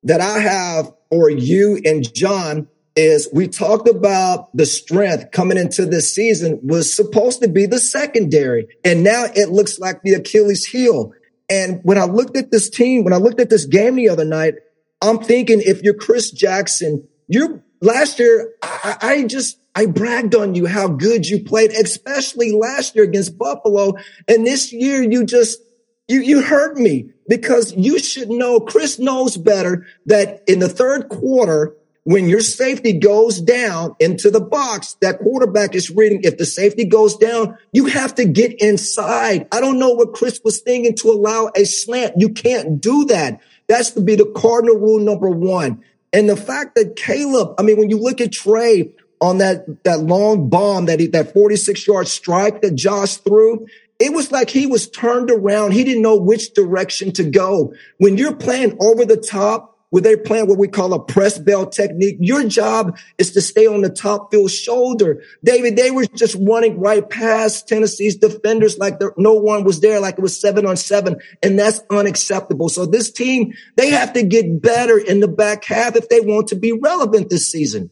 that 0.03 0.21
I 0.21 0.39
have 0.39 0.91
for 1.11 1.29
you 1.29 1.79
and 1.85 2.11
John 2.13 2.67
is 2.95 3.27
we 3.33 3.47
talked 3.47 3.89
about 3.89 4.55
the 4.55 4.65
strength 4.65 5.31
coming 5.31 5.57
into 5.57 5.85
this 5.85 6.13
season 6.13 6.59
was 6.63 6.93
supposed 6.93 7.41
to 7.41 7.49
be 7.49 7.65
the 7.65 7.79
secondary. 7.79 8.67
And 8.83 9.03
now 9.03 9.25
it 9.35 9.49
looks 9.49 9.79
like 9.79 10.01
the 10.01 10.13
Achilles 10.13 10.65
heel. 10.65 11.11
And 11.49 11.81
when 11.83 11.97
I 11.97 12.05
looked 12.05 12.37
at 12.37 12.51
this 12.51 12.69
team, 12.69 13.03
when 13.03 13.13
I 13.13 13.17
looked 13.17 13.41
at 13.41 13.49
this 13.49 13.65
game 13.65 13.95
the 13.95 14.09
other 14.09 14.25
night, 14.25 14.55
I'm 15.01 15.19
thinking 15.19 15.61
if 15.61 15.81
you're 15.83 15.93
Chris 15.93 16.31
Jackson, 16.31 17.07
you 17.27 17.61
last 17.81 18.17
year, 18.17 18.53
I, 18.61 18.97
I 19.01 19.23
just, 19.23 19.59
I 19.75 19.87
bragged 19.87 20.33
on 20.33 20.55
you 20.55 20.65
how 20.65 20.87
good 20.87 21.27
you 21.27 21.43
played, 21.43 21.71
especially 21.71 22.53
last 22.53 22.95
year 22.95 23.03
against 23.03 23.37
Buffalo. 23.37 23.95
And 24.27 24.47
this 24.47 24.71
year 24.71 25.03
you 25.03 25.25
just, 25.25 25.59
you, 26.07 26.21
you 26.21 26.41
hurt 26.41 26.77
me 26.77 27.09
because 27.27 27.73
you 27.73 27.99
should 27.99 28.29
know, 28.29 28.61
Chris 28.61 28.99
knows 28.99 29.35
better 29.35 29.85
that 30.05 30.43
in 30.47 30.59
the 30.59 30.69
third 30.69 31.09
quarter, 31.09 31.75
when 32.05 32.29
your 32.29 32.41
safety 32.41 32.93
goes 32.93 33.41
down 33.41 33.95
into 33.99 34.29
the 34.29 34.39
box, 34.39 34.95
that 35.01 35.17
quarterback 35.19 35.73
is 35.73 35.89
reading. 35.89 36.21
If 36.23 36.37
the 36.37 36.45
safety 36.45 36.85
goes 36.85 37.17
down, 37.17 37.57
you 37.73 37.87
have 37.87 38.13
to 38.15 38.25
get 38.25 38.61
inside. 38.61 39.47
I 39.51 39.59
don't 39.59 39.79
know 39.79 39.89
what 39.89 40.13
Chris 40.13 40.39
was 40.43 40.61
thinking 40.61 40.95
to 40.97 41.09
allow 41.09 41.49
a 41.55 41.65
slant. 41.65 42.13
You 42.17 42.29
can't 42.29 42.79
do 42.79 43.05
that. 43.05 43.41
That's 43.67 43.89
to 43.91 44.01
be 44.01 44.15
the 44.15 44.31
cardinal 44.35 44.77
rule 44.77 44.99
number 44.99 45.31
one. 45.31 45.83
And 46.13 46.29
the 46.29 46.37
fact 46.37 46.75
that 46.75 46.95
Caleb, 46.95 47.55
I 47.57 47.63
mean, 47.63 47.77
when 47.77 47.89
you 47.89 47.97
look 47.97 48.21
at 48.21 48.31
Tre 48.31 48.91
on 49.19 49.39
that, 49.39 49.83
that 49.83 50.01
long 50.01 50.47
bomb, 50.47 50.85
that 50.85 50.99
he, 50.99 51.07
that 51.07 51.33
46 51.33 51.87
yard 51.87 52.07
strike 52.07 52.61
that 52.61 52.75
Josh 52.75 53.17
threw, 53.17 53.65
it 53.97 54.13
was 54.13 54.31
like 54.31 54.51
he 54.51 54.67
was 54.67 54.87
turned 54.87 55.31
around. 55.31 55.71
He 55.71 55.83
didn't 55.83 56.03
know 56.03 56.17
which 56.17 56.53
direction 56.53 57.11
to 57.13 57.23
go. 57.23 57.73
When 57.97 58.15
you're 58.15 58.35
playing 58.35 58.77
over 58.79 59.05
the 59.05 59.17
top, 59.17 59.74
where 59.95 60.01
they're 60.01 60.17
playing 60.17 60.45
what 60.45 60.57
we 60.57 60.67
call 60.67 60.93
a 60.93 61.01
press 61.01 61.39
bail 61.39 61.65
technique. 61.65 62.17
Your 62.19 62.43
job 62.49 62.97
is 63.17 63.31
to 63.31 63.39
stay 63.39 63.65
on 63.65 63.79
the 63.79 63.89
top 63.89 64.29
field 64.29 64.51
shoulder. 64.51 65.23
David, 65.41 65.77
they 65.77 65.89
were 65.89 66.05
just 66.05 66.35
running 66.41 66.77
right 66.81 67.09
past 67.09 67.69
Tennessee's 67.69 68.17
defenders 68.17 68.77
like 68.77 68.99
there, 68.99 69.13
no 69.15 69.35
one 69.35 69.63
was 69.63 69.79
there, 69.79 70.01
like 70.01 70.15
it 70.17 70.21
was 70.21 70.37
seven 70.37 70.65
on 70.65 70.75
seven. 70.75 71.15
And 71.41 71.57
that's 71.57 71.79
unacceptable. 71.89 72.67
So 72.67 72.85
this 72.85 73.09
team, 73.09 73.53
they 73.77 73.89
have 73.91 74.11
to 74.11 74.23
get 74.23 74.61
better 74.61 74.97
in 74.97 75.21
the 75.21 75.29
back 75.29 75.63
half 75.63 75.95
if 75.95 76.09
they 76.09 76.19
want 76.19 76.49
to 76.49 76.57
be 76.57 76.73
relevant 76.73 77.29
this 77.29 77.49
season. 77.49 77.89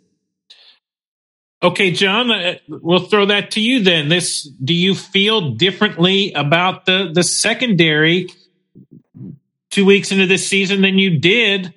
Okay, 1.64 1.92
John, 1.92 2.30
uh, 2.32 2.56
we'll 2.68 3.06
throw 3.06 3.28
that 3.28 3.52
to 3.52 3.62
you 3.62 3.82
then. 3.82 4.10
This, 4.10 4.44
do 4.44 4.74
you 4.74 4.94
feel 4.94 5.52
differently 5.52 6.34
about 6.34 6.86
the, 6.86 7.12
the 7.14 7.24
secondary 7.24 8.28
two 9.70 9.86
weeks 9.86 10.12
into 10.12 10.28
this 10.28 10.46
season 10.46 10.82
than 10.82 11.00
you 11.00 11.18
did 11.18 11.74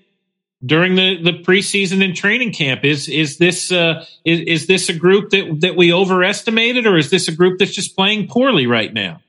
during 0.67 0.97
the, 0.97 1.23
the 1.23 1.33
preseason 1.33 2.05
and 2.05 2.15
training 2.15 2.53
camp? 2.53 2.85
Is 2.85 3.09
is 3.09 3.39
this 3.39 3.73
uh, 3.73 4.05
is, 4.25 4.41
is 4.41 4.67
this 4.67 4.89
a 4.89 4.95
group 4.95 5.31
that 5.31 5.61
that 5.61 5.77
we 5.77 5.93
overestimated, 5.93 6.87
or 6.87 6.97
is 6.97 7.11
this 7.11 7.29
a 7.29 7.33
group 7.33 7.59
that's 7.59 7.75
just 7.75 7.97
playing 7.97 8.29
poorly 8.29 8.67
right 8.67 8.93
now? 8.93 9.21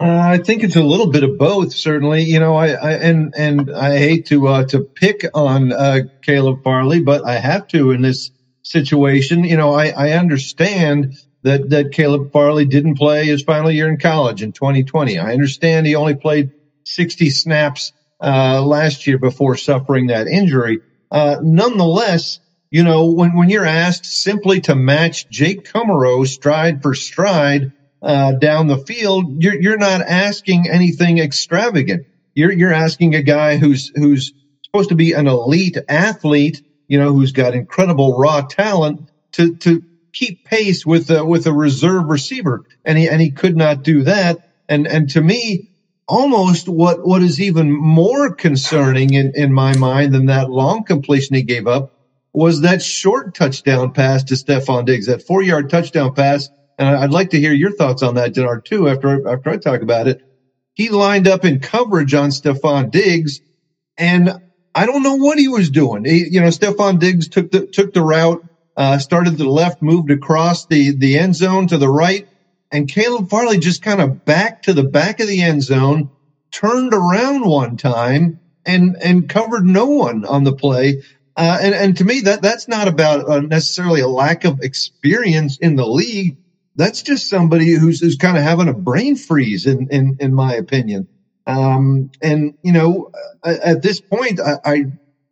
Uh, 0.00 0.06
I 0.06 0.38
think 0.38 0.62
it's 0.62 0.76
a 0.76 0.82
little 0.82 1.10
bit 1.10 1.24
of 1.24 1.38
both. 1.38 1.74
Certainly, 1.74 2.22
you 2.22 2.38
know, 2.38 2.54
I, 2.54 2.68
I 2.68 2.92
and 2.92 3.34
and 3.36 3.70
I 3.70 3.98
hate 3.98 4.26
to 4.26 4.46
uh, 4.46 4.64
to 4.66 4.80
pick 4.80 5.24
on 5.34 5.72
uh, 5.72 6.00
Caleb 6.22 6.62
Farley, 6.62 7.00
but 7.00 7.24
I 7.26 7.38
have 7.38 7.66
to 7.68 7.90
in 7.90 8.02
this 8.02 8.30
situation. 8.62 9.44
You 9.44 9.56
know, 9.56 9.74
I, 9.74 9.88
I 9.88 10.12
understand 10.12 11.16
that 11.42 11.70
that 11.70 11.92
Caleb 11.92 12.32
Farley 12.32 12.64
didn't 12.64 12.96
play 12.96 13.26
his 13.26 13.42
final 13.42 13.72
year 13.72 13.88
in 13.88 13.98
college 13.98 14.42
in 14.42 14.52
2020. 14.52 15.18
I 15.18 15.32
understand 15.32 15.86
he 15.86 15.96
only 15.96 16.14
played 16.14 16.52
60 16.84 17.30
snaps 17.30 17.92
uh, 18.20 18.62
last 18.64 19.06
year 19.06 19.18
before 19.18 19.56
suffering 19.56 20.08
that 20.08 20.26
injury. 20.26 20.80
Uh, 21.10 21.36
nonetheless, 21.42 22.40
you 22.70 22.84
know, 22.84 23.06
when, 23.06 23.36
when 23.36 23.48
you're 23.48 23.64
asked 23.64 24.04
simply 24.04 24.60
to 24.62 24.74
match 24.74 25.28
Jake 25.30 25.70
Kumerow 25.70 26.26
stride 26.26 26.82
for 26.82 26.94
stride 26.94 27.72
uh, 28.02 28.32
down 28.32 28.66
the 28.66 28.78
field, 28.78 29.42
you're, 29.42 29.60
you're 29.60 29.78
not 29.78 30.02
asking 30.02 30.68
anything 30.68 31.18
extravagant. 31.18 32.06
You're, 32.34 32.52
you're 32.52 32.74
asking 32.74 33.14
a 33.14 33.22
guy 33.22 33.56
who's, 33.56 33.90
who's 33.94 34.32
supposed 34.64 34.90
to 34.90 34.94
be 34.94 35.12
an 35.12 35.26
elite 35.26 35.78
athlete, 35.88 36.62
you 36.86 36.98
know, 36.98 37.12
who's 37.12 37.32
got 37.32 37.54
incredible 37.54 38.18
raw 38.18 38.42
talent 38.42 39.10
to, 39.32 39.56
to 39.56 39.82
keep 40.12 40.44
pace 40.44 40.84
with, 40.84 41.10
uh, 41.10 41.24
with 41.24 41.46
a 41.46 41.52
reserve 41.52 42.04
receiver. 42.06 42.64
And 42.84 42.98
he, 42.98 43.08
and 43.08 43.20
he 43.20 43.30
could 43.30 43.56
not 43.56 43.82
do 43.82 44.02
that. 44.04 44.50
And, 44.68 44.86
and 44.86 45.08
to 45.10 45.20
me, 45.22 45.70
almost 46.08 46.68
what, 46.68 47.06
what 47.06 47.22
is 47.22 47.40
even 47.40 47.70
more 47.70 48.34
concerning 48.34 49.14
in, 49.14 49.32
in 49.34 49.52
my 49.52 49.76
mind 49.76 50.14
than 50.14 50.26
that 50.26 50.50
long 50.50 50.84
completion 50.84 51.36
he 51.36 51.42
gave 51.42 51.66
up 51.66 51.92
was 52.32 52.62
that 52.62 52.82
short 52.82 53.34
touchdown 53.34 53.92
pass 53.92 54.24
to 54.24 54.34
Stefon 54.34 54.86
Diggs, 54.86 55.06
that 55.06 55.26
four 55.26 55.42
yard 55.42 55.70
touchdown 55.70 56.14
pass. 56.14 56.48
And 56.78 56.88
I'd 56.88 57.10
like 57.10 57.30
to 57.30 57.40
hear 57.40 57.52
your 57.52 57.72
thoughts 57.72 58.02
on 58.02 58.14
that, 58.14 58.34
Denard, 58.34 58.64
too, 58.64 58.88
after, 58.88 59.28
after 59.28 59.50
I 59.50 59.56
talk 59.58 59.82
about 59.82 60.08
it. 60.08 60.22
He 60.74 60.90
lined 60.90 61.28
up 61.28 61.44
in 61.44 61.60
coverage 61.60 62.14
on 62.14 62.30
Stefon 62.30 62.90
Diggs 62.90 63.40
and 63.98 64.40
I 64.74 64.86
don't 64.86 65.02
know 65.02 65.16
what 65.16 65.38
he 65.38 65.48
was 65.48 65.70
doing. 65.70 66.04
He, 66.04 66.28
you 66.30 66.40
know, 66.40 66.48
Stefon 66.48 67.00
Diggs 67.00 67.28
took 67.28 67.50
the, 67.50 67.66
took 67.66 67.92
the 67.92 68.02
route, 68.02 68.44
uh, 68.76 68.98
started 68.98 69.32
to 69.32 69.44
the 69.44 69.48
left, 69.50 69.82
moved 69.82 70.10
across 70.10 70.66
the, 70.66 70.92
the 70.96 71.18
end 71.18 71.34
zone 71.34 71.66
to 71.68 71.78
the 71.78 71.88
right 71.88 72.28
and 72.70 72.88
Caleb 72.88 73.30
Farley 73.30 73.58
just 73.58 73.82
kind 73.82 74.00
of 74.00 74.24
backed 74.24 74.66
to 74.66 74.74
the 74.74 74.84
back 74.84 75.20
of 75.20 75.28
the 75.28 75.42
end 75.42 75.62
zone, 75.62 76.10
turned 76.50 76.92
around 76.92 77.44
one 77.46 77.76
time 77.76 78.40
and, 78.66 78.96
and 79.02 79.28
covered 79.28 79.64
no 79.64 79.86
one 79.86 80.24
on 80.24 80.44
the 80.44 80.52
play. 80.52 81.02
Uh, 81.36 81.58
and, 81.60 81.74
and 81.74 81.96
to 81.96 82.04
me, 82.04 82.20
that, 82.22 82.42
that's 82.42 82.68
not 82.68 82.88
about 82.88 83.28
uh, 83.28 83.40
necessarily 83.40 84.00
a 84.00 84.08
lack 84.08 84.44
of 84.44 84.60
experience 84.60 85.56
in 85.58 85.76
the 85.76 85.86
league. 85.86 86.36
That's 86.76 87.02
just 87.02 87.28
somebody 87.28 87.70
who's, 87.70 88.00
who's 88.00 88.16
kind 88.16 88.36
of 88.36 88.42
having 88.42 88.68
a 88.68 88.74
brain 88.74 89.16
freeze 89.16 89.66
in, 89.66 89.88
in, 89.90 90.18
in 90.20 90.34
my 90.34 90.54
opinion. 90.54 91.08
Um, 91.46 92.10
and 92.20 92.58
you 92.62 92.72
know, 92.72 93.10
at 93.42 93.82
this 93.82 94.00
point, 94.00 94.40
I, 94.40 94.84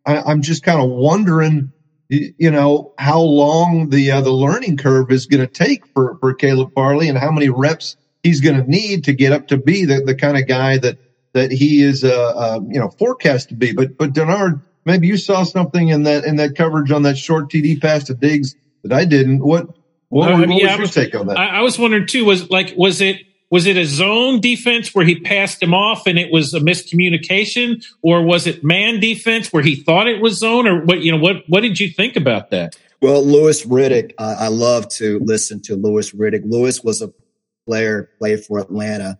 I, 0.06 0.16
I'm 0.22 0.40
just 0.40 0.62
kind 0.62 0.80
of 0.80 0.88
wondering, 0.88 1.72
you 2.08 2.50
know 2.50 2.92
how 2.98 3.20
long 3.20 3.90
the 3.90 4.10
uh, 4.10 4.20
the 4.20 4.30
learning 4.30 4.76
curve 4.76 5.10
is 5.10 5.26
going 5.26 5.40
to 5.40 5.46
take 5.46 5.86
for 5.88 6.16
for 6.20 6.34
Caleb 6.34 6.72
Farley 6.74 7.08
and 7.08 7.18
how 7.18 7.30
many 7.30 7.48
reps 7.48 7.96
he's 8.22 8.40
going 8.40 8.56
to 8.56 8.68
need 8.68 9.04
to 9.04 9.12
get 9.12 9.32
up 9.32 9.48
to 9.48 9.56
be 9.56 9.84
the, 9.84 10.02
the 10.02 10.14
kind 10.14 10.36
of 10.36 10.46
guy 10.46 10.78
that 10.78 10.98
that 11.32 11.50
he 11.50 11.82
is 11.82 12.04
uh, 12.04 12.32
uh 12.36 12.60
you 12.68 12.78
know 12.78 12.90
forecast 12.90 13.48
to 13.50 13.54
be. 13.54 13.72
But 13.72 13.96
but 13.98 14.12
Denard, 14.12 14.62
maybe 14.84 15.06
you 15.06 15.16
saw 15.16 15.42
something 15.42 15.88
in 15.88 16.04
that 16.04 16.24
in 16.24 16.36
that 16.36 16.56
coverage 16.56 16.90
on 16.92 17.02
that 17.02 17.18
short 17.18 17.50
TD 17.50 17.80
pass 17.80 18.04
to 18.04 18.14
Diggs 18.14 18.54
that 18.84 18.92
I 18.92 19.04
didn't. 19.04 19.44
What 19.44 19.68
what, 20.08 20.32
uh, 20.32 20.38
what 20.38 20.48
yeah, 20.50 20.76
was 20.78 20.96
your 20.96 21.04
take 21.04 21.14
on 21.14 21.26
that? 21.26 21.38
I, 21.38 21.58
I 21.58 21.60
was 21.62 21.78
wondering 21.78 22.06
too. 22.06 22.24
Was 22.24 22.50
like 22.50 22.74
was 22.76 23.00
it 23.00 23.16
was 23.56 23.64
it 23.64 23.78
a 23.78 23.86
zone 23.86 24.38
defense 24.38 24.94
where 24.94 25.06
he 25.06 25.18
passed 25.18 25.62
him 25.62 25.72
off 25.72 26.06
and 26.06 26.18
it 26.18 26.30
was 26.30 26.52
a 26.52 26.60
miscommunication, 26.60 27.82
or 28.02 28.20
was 28.20 28.46
it 28.46 28.62
man 28.62 29.00
defense 29.00 29.50
where 29.50 29.62
he 29.62 29.74
thought 29.74 30.06
it 30.06 30.20
was 30.20 30.38
zone, 30.38 30.66
or 30.66 30.84
what? 30.84 31.00
You 31.00 31.12
know, 31.12 31.16
what 31.16 31.36
what 31.48 31.62
did 31.62 31.80
you 31.80 31.88
think 31.88 32.16
about 32.16 32.50
that? 32.50 32.76
Well, 33.00 33.24
Louis 33.24 33.64
Riddick, 33.64 34.12
I 34.18 34.48
love 34.48 34.90
to 35.00 35.20
listen 35.20 35.62
to 35.62 35.74
Louis 35.74 36.12
Riddick. 36.12 36.42
Louis 36.44 36.84
was 36.84 37.00
a 37.00 37.14
player, 37.66 38.10
played 38.18 38.44
for 38.44 38.58
Atlanta, 38.58 39.18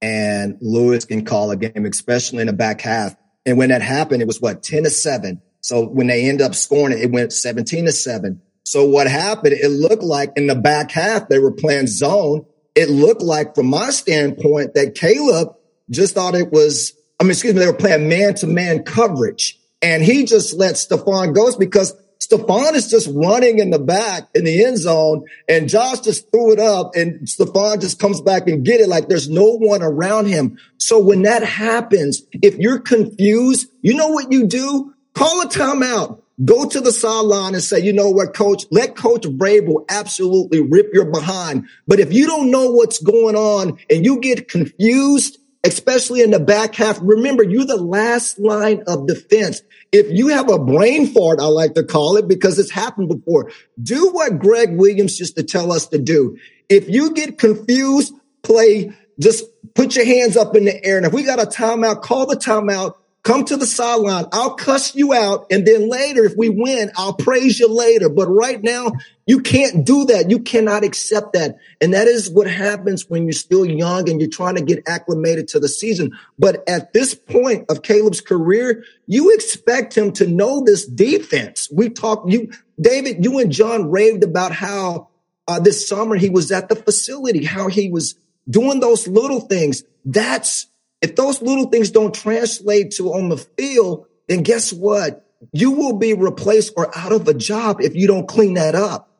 and 0.00 0.56
Louis 0.62 1.04
can 1.04 1.26
call 1.26 1.50
a 1.50 1.56
game, 1.56 1.84
especially 1.84 2.40
in 2.40 2.46
the 2.46 2.54
back 2.54 2.80
half. 2.80 3.14
And 3.44 3.58
when 3.58 3.68
that 3.68 3.82
happened, 3.82 4.22
it 4.22 4.26
was 4.26 4.40
what 4.40 4.62
ten 4.62 4.84
to 4.84 4.90
seven. 4.90 5.42
So 5.60 5.86
when 5.86 6.06
they 6.06 6.30
end 6.30 6.40
up 6.40 6.54
scoring 6.54 6.96
it, 6.96 7.02
it 7.02 7.10
went 7.10 7.30
seventeen 7.34 7.84
to 7.84 7.92
seven. 7.92 8.40
So 8.64 8.86
what 8.86 9.06
happened? 9.06 9.52
It 9.52 9.68
looked 9.68 10.02
like 10.02 10.32
in 10.36 10.46
the 10.46 10.54
back 10.54 10.92
half 10.92 11.28
they 11.28 11.38
were 11.38 11.52
playing 11.52 11.88
zone 11.88 12.46
it 12.76 12.90
looked 12.90 13.22
like 13.22 13.54
from 13.54 13.66
my 13.66 13.90
standpoint 13.90 14.74
that 14.74 14.94
Caleb 14.94 15.56
just 15.90 16.14
thought 16.14 16.34
it 16.34 16.52
was, 16.52 16.92
I 17.18 17.24
mean, 17.24 17.30
excuse 17.32 17.54
me, 17.54 17.60
they 17.60 17.66
were 17.66 17.72
playing 17.72 18.08
man 18.08 18.34
to 18.34 18.46
man 18.46 18.84
coverage 18.84 19.58
and 19.80 20.02
he 20.02 20.24
just 20.24 20.54
let 20.54 20.74
Stefon 20.74 21.34
go 21.34 21.56
because 21.56 21.94
Stefon 22.20 22.74
is 22.74 22.90
just 22.90 23.08
running 23.14 23.58
in 23.58 23.70
the 23.70 23.78
back 23.78 24.28
in 24.34 24.44
the 24.44 24.64
end 24.64 24.78
zone 24.78 25.24
and 25.48 25.68
Josh 25.68 26.00
just 26.00 26.30
threw 26.30 26.52
it 26.52 26.58
up 26.58 26.94
and 26.94 27.20
Stefon 27.26 27.80
just 27.80 27.98
comes 27.98 28.20
back 28.20 28.46
and 28.46 28.64
get 28.64 28.80
it 28.80 28.88
like 28.88 29.08
there's 29.08 29.28
no 29.28 29.56
one 29.56 29.82
around 29.82 30.26
him. 30.26 30.58
So 30.78 30.98
when 30.98 31.22
that 31.22 31.42
happens, 31.42 32.22
if 32.32 32.56
you're 32.58 32.80
confused, 32.80 33.70
you 33.80 33.94
know 33.94 34.08
what 34.08 34.32
you 34.32 34.46
do? 34.46 34.94
Call 35.14 35.42
a 35.42 35.46
timeout. 35.46 36.20
Go 36.44 36.68
to 36.68 36.80
the 36.80 36.92
sideline 36.92 37.54
and 37.54 37.62
say, 37.62 37.80
you 37.80 37.92
know 37.92 38.10
what, 38.10 38.34
coach, 38.34 38.64
let 38.70 38.94
coach 38.94 39.22
Vrabel 39.22 39.84
absolutely 39.88 40.60
rip 40.60 40.90
your 40.92 41.06
behind. 41.06 41.66
But 41.86 41.98
if 41.98 42.12
you 42.12 42.26
don't 42.26 42.50
know 42.50 42.70
what's 42.70 42.98
going 42.98 43.36
on 43.36 43.78
and 43.88 44.04
you 44.04 44.20
get 44.20 44.48
confused 44.48 45.38
especially 45.66 46.22
in 46.22 46.30
the 46.30 46.38
back 46.38 46.74
half. 46.74 46.98
Remember, 47.02 47.42
you're 47.42 47.64
the 47.64 47.76
last 47.76 48.38
line 48.38 48.84
of 48.86 49.06
defense. 49.06 49.62
If 49.90 50.06
you 50.10 50.28
have 50.28 50.48
a 50.48 50.58
brain 50.58 51.08
fart, 51.08 51.40
I 51.40 51.46
like 51.46 51.74
to 51.74 51.82
call 51.82 52.16
it 52.16 52.28
because 52.28 52.58
it's 52.58 52.70
happened 52.70 53.08
before. 53.08 53.50
Do 53.82 54.10
what 54.10 54.38
Gregg 54.38 54.76
Williams 54.76 55.18
used 55.18 55.36
to 55.36 55.42
tell 55.42 55.72
us 55.72 55.88
to 55.88 55.98
do. 55.98 56.38
If 56.68 56.88
you 56.88 57.12
get 57.12 57.38
confused, 57.38 58.14
play, 58.42 58.92
just 59.18 59.44
put 59.74 59.96
your 59.96 60.06
hands 60.06 60.36
up 60.36 60.54
in 60.54 60.64
the 60.64 60.84
air. 60.84 60.98
And 60.98 61.06
if 61.06 61.12
we 61.12 61.24
got 61.24 61.42
a 61.42 61.46
timeout, 61.46 62.02
call 62.02 62.26
the 62.26 62.36
timeout 62.36 62.94
Come 63.26 63.44
to 63.46 63.56
the 63.56 63.66
sideline. 63.66 64.26
I'll 64.30 64.54
cuss 64.54 64.94
you 64.94 65.12
out. 65.12 65.46
And 65.50 65.66
then 65.66 65.90
later, 65.90 66.24
if 66.24 66.36
we 66.36 66.48
win, 66.48 66.92
I'll 66.94 67.12
praise 67.12 67.58
you 67.58 67.68
later. 67.68 68.08
But 68.08 68.28
right 68.28 68.62
now, 68.62 68.92
you 69.26 69.40
can't 69.40 69.84
do 69.84 70.04
that. 70.04 70.30
You 70.30 70.38
cannot 70.38 70.84
accept 70.84 71.32
that. 71.32 71.58
And 71.80 71.92
that 71.92 72.06
is 72.06 72.30
what 72.30 72.46
happens 72.48 73.10
when 73.10 73.24
you're 73.24 73.32
still 73.32 73.64
young 73.64 74.08
and 74.08 74.20
you're 74.20 74.30
trying 74.30 74.54
to 74.54 74.62
get 74.62 74.88
acclimated 74.88 75.48
to 75.48 75.58
the 75.58 75.66
season. 75.66 76.16
But 76.38 76.62
at 76.68 76.92
this 76.92 77.16
point 77.16 77.68
of 77.68 77.82
Caleb's 77.82 78.20
career, 78.20 78.84
you 79.08 79.34
expect 79.34 79.98
him 79.98 80.12
to 80.12 80.28
know 80.28 80.62
this 80.62 80.86
defense. 80.86 81.68
We 81.72 81.88
talked, 81.88 82.30
you, 82.30 82.52
David, 82.80 83.24
you 83.24 83.40
and 83.40 83.50
John 83.50 83.90
raved 83.90 84.22
about 84.22 84.52
how 84.52 85.08
uh, 85.48 85.58
this 85.58 85.88
summer 85.88 86.14
he 86.14 86.30
was 86.30 86.52
at 86.52 86.68
the 86.68 86.76
facility, 86.76 87.44
how 87.44 87.66
he 87.66 87.90
was 87.90 88.14
doing 88.48 88.78
those 88.78 89.08
little 89.08 89.40
things. 89.40 89.82
That's 90.04 90.68
if 91.02 91.16
those 91.16 91.42
little 91.42 91.66
things 91.66 91.90
don't 91.90 92.14
translate 92.14 92.92
to 92.92 93.12
on 93.12 93.28
the 93.28 93.36
field, 93.36 94.06
then 94.28 94.42
guess 94.42 94.72
what? 94.72 95.24
You 95.52 95.72
will 95.72 95.96
be 95.96 96.14
replaced 96.14 96.72
or 96.76 96.96
out 96.96 97.12
of 97.12 97.28
a 97.28 97.34
job 97.34 97.80
if 97.80 97.94
you 97.94 98.06
don't 98.06 98.26
clean 98.26 98.54
that 98.54 98.74
up. 98.74 99.10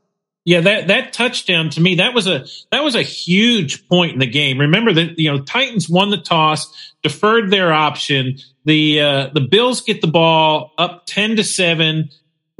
Yeah, 0.44 0.60
that 0.60 0.86
that 0.86 1.12
touchdown 1.12 1.70
to 1.70 1.80
me 1.80 1.96
that 1.96 2.14
was 2.14 2.28
a 2.28 2.46
that 2.70 2.84
was 2.84 2.94
a 2.94 3.02
huge 3.02 3.88
point 3.88 4.12
in 4.12 4.20
the 4.20 4.28
game. 4.28 4.58
Remember 4.60 4.92
that 4.92 5.18
you 5.18 5.30
know 5.30 5.42
Titans 5.42 5.88
won 5.88 6.10
the 6.10 6.18
toss, 6.18 6.94
deferred 7.02 7.50
their 7.50 7.72
option. 7.72 8.38
The 8.64 9.00
uh, 9.00 9.30
the 9.34 9.40
Bills 9.40 9.80
get 9.80 10.02
the 10.02 10.06
ball 10.06 10.72
up 10.78 11.02
ten 11.04 11.34
to 11.34 11.42
seven, 11.42 12.10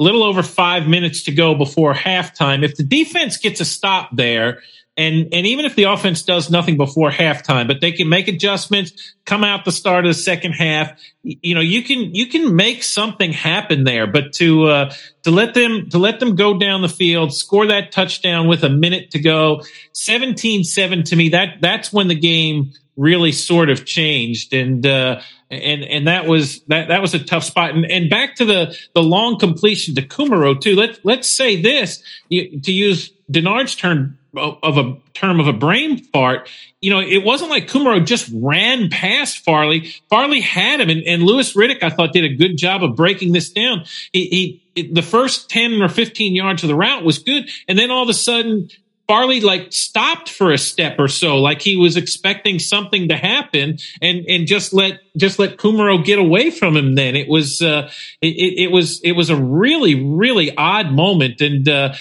a 0.01 0.03
little 0.03 0.25
over 0.25 0.43
five 0.43 0.89
minutes 0.89 1.23
to 1.25 1.33
go 1.33 1.55
before 1.55 1.95
halftime. 1.95 2.65
If 2.65 2.77
the 2.77 2.83
defense 2.83 3.37
gets 3.37 3.61
a 3.61 3.65
stop 3.65 4.11
there, 4.13 4.63
and 4.97 5.29
and 5.33 5.47
even 5.47 5.67
if 5.67 5.75
the 5.75 5.85
offense 5.85 6.23
does 6.23 6.50
nothing 6.50 6.79
before 6.79 7.11
halftime, 7.11 7.69
but 7.69 7.83
they 7.83 7.93
can 7.93 8.09
make 8.09 8.29
adjustments, 8.29 9.15
come 9.26 9.45
out 9.45 9.67
the 9.67 9.73
start 9.73 10.07
of 10.07 10.11
the 10.11 10.21
second 10.21 10.53
half. 10.53 10.99
You 11.23 11.55
know, 11.55 11.61
you 11.61 11.83
can 11.83 12.15
you 12.15 12.29
can 12.29 12.57
make 12.57 12.83
something 12.83 13.33
happen 13.33 13.85
there. 13.85 14.07
But 14.07 14.33
to 14.35 14.65
uh, 14.65 14.95
to 15.25 15.31
let 15.31 15.53
them 15.53 15.91
to 15.91 15.99
let 15.99 16.19
them 16.19 16.35
go 16.35 16.59
down 16.59 16.81
the 16.81 16.88
field, 16.88 17.35
score 17.35 17.67
that 17.67 17.93
touchdown 17.93 18.49
with 18.49 18.65
a 18.65 18.71
minute 18.71 19.11
to 19.11 19.19
go, 19.19 19.61
17-7 19.93 21.05
to 21.05 21.17
me, 21.17 21.29
that 21.31 21.59
that's 21.61 21.93
when 21.93 22.09
the 22.09 22.15
game 22.15 22.73
really 22.97 23.33
sort 23.33 23.69
of 23.69 23.85
changed. 23.85 24.55
And 24.55 24.87
uh, 24.87 25.21
and 25.50 25.85
and 25.85 26.09
that 26.09 26.26
was 26.26 26.62
that 26.69 26.88
that 26.88 27.03
was 27.03 27.12
a 27.12 27.23
tough 27.23 27.45
spot. 27.45 27.75
And 27.75 27.85
and 27.85 28.09
back 28.09 28.37
to 28.37 28.47
the 28.47 28.75
the 28.95 29.03
long 29.03 29.38
completion 29.38 29.95
to 29.97 30.03
Kumerow 30.03 30.59
too. 30.59 30.75
Let 30.75 31.05
let's 31.05 31.29
say 31.29 31.61
this 31.61 32.03
you, 32.31 32.61
to 32.61 32.73
use 32.73 33.12
Denard's 33.30 33.75
term 33.75 34.18
of 34.37 34.76
a 34.76 34.97
term 35.14 35.40
of 35.40 35.49
a 35.49 35.52
brain 35.52 35.99
fart, 36.04 36.49
you 36.80 36.90
know, 36.90 37.00
it 37.00 37.25
wasn't 37.25 37.50
like 37.50 37.68
Kumerow 37.68 38.04
just 38.04 38.30
ran 38.35 38.90
past 38.90 39.38
Farley. 39.38 39.95
Farley 40.11 40.40
had 40.40 40.80
him, 40.80 40.90
and, 40.90 41.02
and 41.04 41.23
Louis 41.23 41.52
Riddick, 41.54 41.83
I 41.83 41.90
thought, 41.90 42.12
did 42.12 42.25
a 42.25 42.35
good 42.35 42.56
job 42.56 42.85
of 42.85 42.97
breaking 42.97 43.33
this 43.33 43.50
down. 43.50 43.85
He, 44.12 44.61
he, 44.75 44.83
the 44.92 45.02
first 45.02 45.49
10 45.49 45.80
or 45.83 45.88
15 45.88 46.35
yards 46.35 46.62
of 46.62 46.68
the 46.68 46.75
route 46.75 47.02
was 47.02 47.18
good. 47.18 47.49
And 47.66 47.78
then 47.78 47.90
all 47.90 48.02
of 48.02 48.09
a 48.09 48.14
sudden, 48.14 48.68
Farley 49.07 49.41
like 49.41 49.73
stopped 49.73 50.29
for 50.29 50.53
a 50.53 50.59
step 50.59 50.97
or 50.99 51.09
so, 51.09 51.39
like 51.39 51.63
he 51.63 51.77
was 51.77 51.97
expecting 51.97 52.59
something 52.59 53.09
to 53.09 53.17
happen, 53.17 53.79
and 54.03 54.25
and 54.29 54.47
just 54.47 54.73
let 54.73 55.01
just 55.17 55.39
let 55.39 55.57
Kumerow 55.59 56.05
get 56.05 56.19
away 56.19 56.51
from 56.51 56.77
him. 56.77 56.95
Then 56.95 57.15
it 57.15 57.29
was 57.29 57.63
uh, 57.63 57.91
it, 58.21 58.59
it 58.59 58.73
was 58.73 59.01
it 59.03 59.13
was 59.13 59.31
a 59.31 59.37
really 59.37 60.03
really 60.03 60.57
odd 60.57 60.91
moment, 60.91 61.41
and 61.41 61.69
uh, 61.69 61.95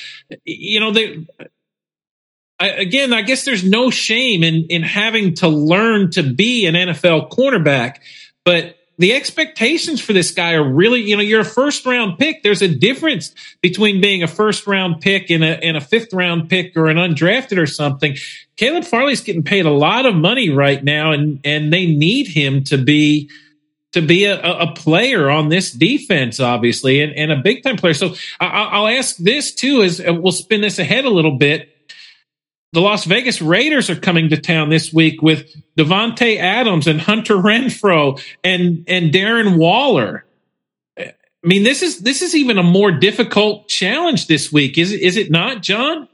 you 0.46 0.80
know 0.80 0.92
they 0.92 1.26
I, 2.60 2.68
again, 2.70 3.14
I 3.14 3.22
guess 3.22 3.44
there's 3.44 3.64
no 3.64 3.90
shame 3.90 4.44
in 4.44 4.66
in 4.70 4.82
having 4.84 5.36
to 5.36 5.48
learn 5.48 6.12
to 6.12 6.24
be 6.24 6.66
an 6.66 6.76
NFL 6.76 7.30
cornerback, 7.30 7.98
but 8.44 8.78
the 8.98 9.14
expectations 9.14 10.00
for 10.00 10.14
this 10.14 10.32
guy 10.32 10.54
are 10.54 10.64
really, 10.64 11.02
you 11.02 11.16
know, 11.16 11.22
you're 11.22 11.42
a 11.42 11.46
first 11.46 11.86
round 11.86 12.18
pick. 12.18 12.44
There's 12.44 12.62
a 12.62 12.68
difference 12.68 13.34
between 13.62 14.00
being 14.02 14.24
a 14.24 14.28
first 14.28 14.68
round 14.68 15.02
pick 15.02 15.30
and 15.30 15.44
a, 15.44 15.62
and 15.64 15.76
a 15.76 15.82
fifth 15.82 16.14
round 16.14 16.50
pick 16.50 16.78
or 16.78 16.88
an 16.88 16.98
undrafted 16.98 17.58
or 17.58 17.68
something. 17.68 18.16
Caleb 18.56 18.86
Farley's 18.86 19.22
getting 19.22 19.44
paid 19.44 19.66
a 19.66 19.72
lot 19.72 20.06
of 20.06 20.16
money 20.16 20.50
right 20.50 20.82
now 20.84 21.12
and, 21.12 21.40
and 21.44 21.74
they 21.74 21.86
need 21.86 22.28
him 22.28 22.64
to 22.66 22.78
be, 22.78 23.30
to 23.92 24.02
be 24.02 24.26
a, 24.26 24.42
a 24.42 24.74
player 24.74 25.30
on 25.30 25.50
this 25.50 25.72
defense, 25.72 26.40
obviously, 26.40 27.02
and, 27.02 27.14
and 27.14 27.32
a 27.32 27.38
big 27.38 27.64
time 27.64 27.76
player. 27.76 27.94
So 27.94 28.16
I, 28.40 28.80
will 28.80 28.88
ask 28.88 29.18
this 29.18 29.54
too, 29.54 29.84
as 29.84 30.02
we'll 30.06 30.32
spin 30.32 30.62
this 30.62 30.80
ahead 30.80 31.04
a 31.04 31.10
little 31.10 31.38
bit 31.38 31.75
the 32.76 32.82
Las 32.82 33.06
Vegas 33.06 33.42
Raiders 33.42 33.90
are 33.90 33.96
coming 33.96 34.30
to 34.30 34.38
town 34.38 34.70
this 34.70 34.92
week 34.92 35.22
with 35.22 35.50
Davante 35.78 36.38
Adams 36.38 36.88
and 36.88 37.00
Hunter 37.00 37.36
Renfrow 37.36 38.22
and 38.44 38.84
and 38.90 39.14
Darren 39.14 39.58
Waller. 39.58 40.26
I 41.00 41.14
mean, 41.42 41.64
this 41.64 41.82
is 41.82 42.02
this 42.02 42.22
is 42.22 42.36
even 42.36 42.58
a 42.58 42.64
more 42.64 42.92
difficult 42.92 43.70
challenge 43.70 44.28
this 44.28 44.52
week, 44.52 44.78
is 44.78 44.92
is 44.92 45.16
it 45.16 45.32
not, 45.32 45.64
John? 45.64 46.10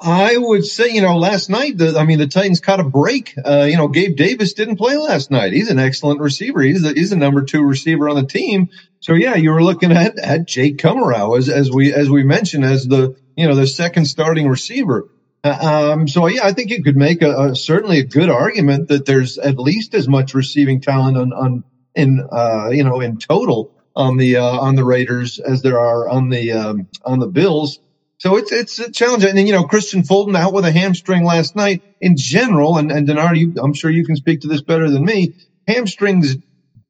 I 0.00 0.36
would 0.38 0.64
say, 0.64 0.90
you 0.92 1.02
know, 1.02 1.18
last 1.18 1.50
night, 1.50 1.76
the, 1.76 1.98
I 1.98 2.04
mean, 2.04 2.20
the 2.20 2.28
Titans 2.28 2.60
caught 2.60 2.78
a 2.80 2.84
break. 2.84 3.34
Uh, 3.44 3.66
you 3.68 3.76
know, 3.76 3.88
Gabe 3.88 4.16
Davis 4.16 4.54
didn't 4.54 4.76
play 4.76 4.96
last 4.96 5.30
night. 5.30 5.52
He's 5.52 5.70
an 5.70 5.80
excellent 5.80 6.20
receiver. 6.20 6.62
He's 6.62 6.82
the, 6.82 6.92
he's 6.92 7.10
the 7.10 7.16
number 7.16 7.42
two 7.42 7.64
receiver 7.64 8.08
on 8.08 8.14
the 8.14 8.24
team. 8.24 8.70
So 9.00 9.14
yeah, 9.14 9.34
you 9.34 9.50
were 9.50 9.62
looking 9.62 9.90
at, 9.90 10.16
at 10.16 10.46
Jake 10.46 10.78
Kumerow 10.78 11.36
as, 11.36 11.48
as 11.48 11.68
we, 11.70 11.92
as 11.92 12.08
we 12.08 12.22
mentioned, 12.22 12.64
as 12.64 12.86
the, 12.86 13.16
you 13.36 13.48
know, 13.48 13.56
the 13.56 13.66
second 13.66 14.04
starting 14.04 14.46
receiver. 14.46 15.08
Um, 15.44 16.08
so 16.08 16.26
yeah, 16.26 16.44
I 16.44 16.52
think 16.52 16.70
you 16.70 16.82
could 16.82 16.96
make 16.96 17.22
a, 17.22 17.50
a, 17.50 17.56
certainly 17.56 18.00
a 18.00 18.04
good 18.04 18.28
argument 18.28 18.88
that 18.88 19.06
there's 19.06 19.38
at 19.38 19.58
least 19.58 19.94
as 19.94 20.08
much 20.08 20.34
receiving 20.34 20.80
talent 20.80 21.16
on, 21.16 21.32
on 21.32 21.64
in 21.94 22.26
uh, 22.30 22.70
you 22.70 22.84
know 22.84 23.00
in 23.00 23.18
total 23.18 23.72
on 23.94 24.16
the 24.16 24.36
uh, 24.36 24.44
on 24.44 24.74
the 24.74 24.84
Raiders 24.84 25.38
as 25.38 25.62
there 25.62 25.78
are 25.78 26.08
on 26.08 26.28
the 26.28 26.52
um, 26.52 26.88
on 27.04 27.20
the 27.20 27.28
Bills. 27.28 27.78
So 28.18 28.36
it's 28.36 28.50
it's 28.50 28.78
a 28.80 28.90
challenge. 28.90 29.24
And 29.24 29.38
then, 29.38 29.46
you 29.46 29.52
know, 29.52 29.64
Kristian 29.64 30.04
Fulton 30.04 30.34
out 30.34 30.52
with 30.52 30.64
a 30.64 30.72
hamstring 30.72 31.24
last 31.24 31.54
night. 31.54 31.82
In 32.00 32.16
general, 32.16 32.76
and 32.76 32.90
and 32.90 33.06
Denard, 33.06 33.38
you, 33.38 33.54
I'm 33.62 33.74
sure 33.74 33.90
you 33.90 34.04
can 34.04 34.16
speak 34.16 34.40
to 34.40 34.48
this 34.48 34.62
better 34.62 34.90
than 34.90 35.04
me. 35.04 35.34
Hamstrings 35.68 36.36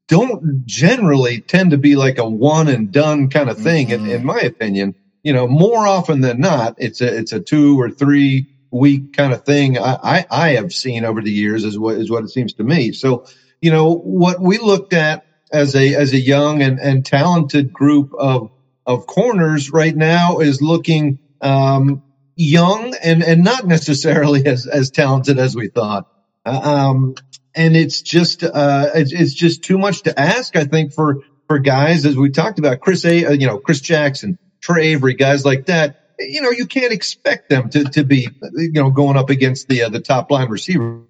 don't 0.07 0.65
generally 0.65 1.41
tend 1.41 1.71
to 1.71 1.77
be 1.77 1.95
like 1.95 2.17
a 2.17 2.27
one 2.27 2.67
and 2.67 2.91
done 2.91 3.29
kind 3.29 3.49
of 3.49 3.59
thing, 3.59 3.89
mm-hmm. 3.89 4.05
in, 4.05 4.11
in 4.11 4.25
my 4.25 4.39
opinion 4.39 4.95
you 5.23 5.33
know, 5.33 5.47
more 5.47 5.85
often 5.87 6.21
than 6.21 6.39
not, 6.39 6.75
it's 6.77 7.01
a 7.01 7.17
it's 7.17 7.33
a 7.33 7.39
two 7.39 7.79
or 7.79 7.89
three 7.89 8.55
week 8.71 9.13
kind 9.13 9.33
of 9.33 9.43
thing. 9.43 9.77
I, 9.77 9.97
I, 10.01 10.25
I 10.29 10.49
have 10.51 10.71
seen 10.71 11.05
over 11.05 11.21
the 11.21 11.31
years 11.31 11.63
is 11.63 11.77
what 11.77 11.95
is 11.95 12.09
what 12.09 12.23
it 12.23 12.29
seems 12.29 12.53
to 12.53 12.63
me. 12.63 12.91
So, 12.91 13.25
you 13.61 13.71
know, 13.71 13.93
what 13.93 14.39
we 14.39 14.57
looked 14.57 14.93
at 14.93 15.25
as 15.51 15.75
a 15.75 15.95
as 15.95 16.13
a 16.13 16.19
young 16.19 16.61
and, 16.61 16.79
and 16.79 17.05
talented 17.05 17.73
group 17.73 18.13
of 18.17 18.51
of 18.85 19.05
corners 19.05 19.71
right 19.71 19.95
now 19.95 20.39
is 20.39 20.61
looking 20.61 21.19
um, 21.41 22.03
young 22.35 22.95
and 23.03 23.23
and 23.23 23.43
not 23.43 23.67
necessarily 23.67 24.45
as 24.47 24.67
as 24.67 24.91
talented 24.91 25.39
as 25.39 25.55
we 25.55 25.67
thought. 25.67 26.07
Uh, 26.45 26.59
um, 26.63 27.15
and 27.55 27.75
it's 27.75 28.01
just 28.01 28.43
uh, 28.43 28.89
it's, 28.95 29.11
it's 29.11 29.33
just 29.33 29.63
too 29.63 29.77
much 29.77 30.03
to 30.03 30.17
ask, 30.17 30.55
I 30.55 30.65
think, 30.65 30.93
for 30.93 31.21
for 31.47 31.59
guys 31.59 32.05
as 32.05 32.15
we 32.15 32.29
talked 32.29 32.59
about 32.59 32.79
Chris 32.79 33.03
A, 33.05 33.25
uh, 33.25 33.31
you 33.31 33.47
know, 33.47 33.57
Chris 33.57 33.81
Jackson, 33.81 34.37
Tre 34.61 34.87
Avery, 34.87 35.13
guys 35.13 35.45
like 35.45 35.67
that, 35.67 36.13
you 36.19 36.41
know, 36.41 36.51
you 36.51 36.65
can't 36.65 36.91
expect 36.91 37.49
them 37.49 37.69
to, 37.69 37.85
to 37.85 38.03
be, 38.03 38.27
you 38.53 38.71
know, 38.71 38.89
going 38.91 39.17
up 39.17 39.29
against 39.29 39.67
the, 39.67 39.83
uh, 39.83 39.89
the 39.89 40.01
top 40.01 40.29
line 40.31 40.49
receivers. 40.49 41.05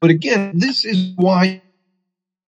But 0.00 0.10
again, 0.10 0.52
this 0.58 0.84
is 0.84 1.12
why 1.14 1.62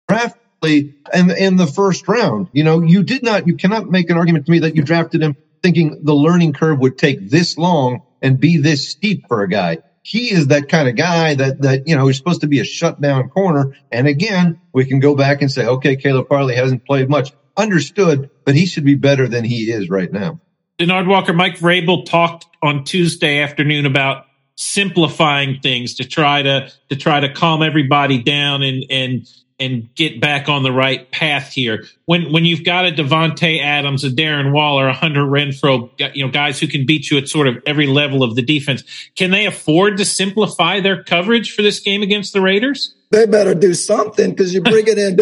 draft 0.07 0.37
in, 0.63 1.31
in 1.31 1.55
the 1.55 1.67
first 1.67 2.07
round, 2.07 2.49
you 2.51 2.63
know, 2.63 2.81
you 2.81 3.03
did 3.03 3.23
not, 3.23 3.47
you 3.47 3.55
cannot 3.55 3.89
make 3.89 4.09
an 4.09 4.17
argument 4.17 4.45
to 4.45 4.51
me 4.51 4.59
that 4.59 4.75
you 4.75 4.83
drafted 4.83 5.21
him 5.21 5.35
thinking 5.63 6.01
the 6.03 6.13
learning 6.13 6.53
curve 6.53 6.79
would 6.79 6.97
take 6.97 7.29
this 7.29 7.57
long 7.57 8.01
and 8.21 8.39
be 8.39 8.57
this 8.57 8.89
steep 8.89 9.27
for 9.27 9.41
a 9.41 9.49
guy. 9.49 9.79
He 10.01 10.31
is 10.31 10.47
that 10.47 10.69
kind 10.69 10.87
of 10.87 10.95
guy 10.95 11.35
that, 11.35 11.61
that, 11.61 11.87
you 11.87 11.95
know, 11.95 12.07
he's 12.07 12.17
supposed 12.17 12.41
to 12.41 12.47
be 12.47 12.59
a 12.59 12.63
shutdown 12.63 13.29
corner. 13.29 13.75
And 13.91 14.07
again, 14.07 14.59
we 14.73 14.85
can 14.85 14.99
go 14.99 15.15
back 15.15 15.41
and 15.41 15.51
say, 15.51 15.65
okay, 15.65 15.95
Caleb 15.95 16.27
Farley 16.27 16.55
hasn't 16.55 16.85
played 16.85 17.09
much 17.09 17.31
understood, 17.57 18.29
but 18.49 18.55
he 18.55 18.65
should 18.65 18.83
be 18.83 18.95
better 18.95 19.27
than 19.27 19.43
he 19.43 19.71
is 19.71 19.91
right 19.91 20.11
now. 20.11 20.39
Denard 20.79 21.07
Walker, 21.07 21.33
Mike 21.33 21.59
Vrabel 21.59 22.03
talked 22.03 22.47
on 22.63 22.83
Tuesday 22.83 23.43
afternoon 23.43 23.85
about 23.85 24.25
simplifying 24.55 25.59
things 25.59 25.93
to 25.93 26.03
try 26.03 26.41
to 26.41 26.71
to 26.89 26.95
try 26.95 27.19
to 27.19 27.31
calm 27.31 27.61
everybody 27.61 28.23
down 28.23 28.63
and 28.63 28.83
and 28.89 29.27
and 29.59 29.93
get 29.93 30.19
back 30.19 30.49
on 30.49 30.63
the 30.63 30.71
right 30.71 31.11
path 31.11 31.53
here. 31.53 31.85
When 32.05 32.31
when 32.31 32.43
you've 32.43 32.63
got 32.63 32.87
a 32.87 32.91
Davante 32.91 33.61
Adams, 33.61 34.03
a 34.03 34.09
Darren 34.09 34.51
Waller, 34.51 34.87
a 34.87 34.93
Hunter 34.93 35.25
Renfrow, 35.25 35.91
you 36.15 36.25
know 36.25 36.31
guys 36.31 36.59
who 36.59 36.65
can 36.65 36.87
beat 36.87 37.11
you 37.11 37.19
at 37.19 37.29
sort 37.29 37.47
of 37.47 37.61
every 37.67 37.85
level 37.85 38.23
of 38.23 38.35
the 38.35 38.41
defense, 38.41 38.83
can 39.15 39.29
they 39.29 39.45
afford 39.45 39.97
to 39.97 40.05
simplify 40.05 40.79
their 40.79 41.03
coverage 41.03 41.53
for 41.53 41.61
this 41.61 41.79
game 41.79 42.01
against 42.01 42.33
the 42.33 42.41
Raiders? 42.41 42.95
They 43.11 43.25
better 43.25 43.55
do 43.55 43.73
something 43.73 44.29
because 44.29 44.53
you're 44.53 44.63
bringing 44.63 44.97
in. 44.97 45.17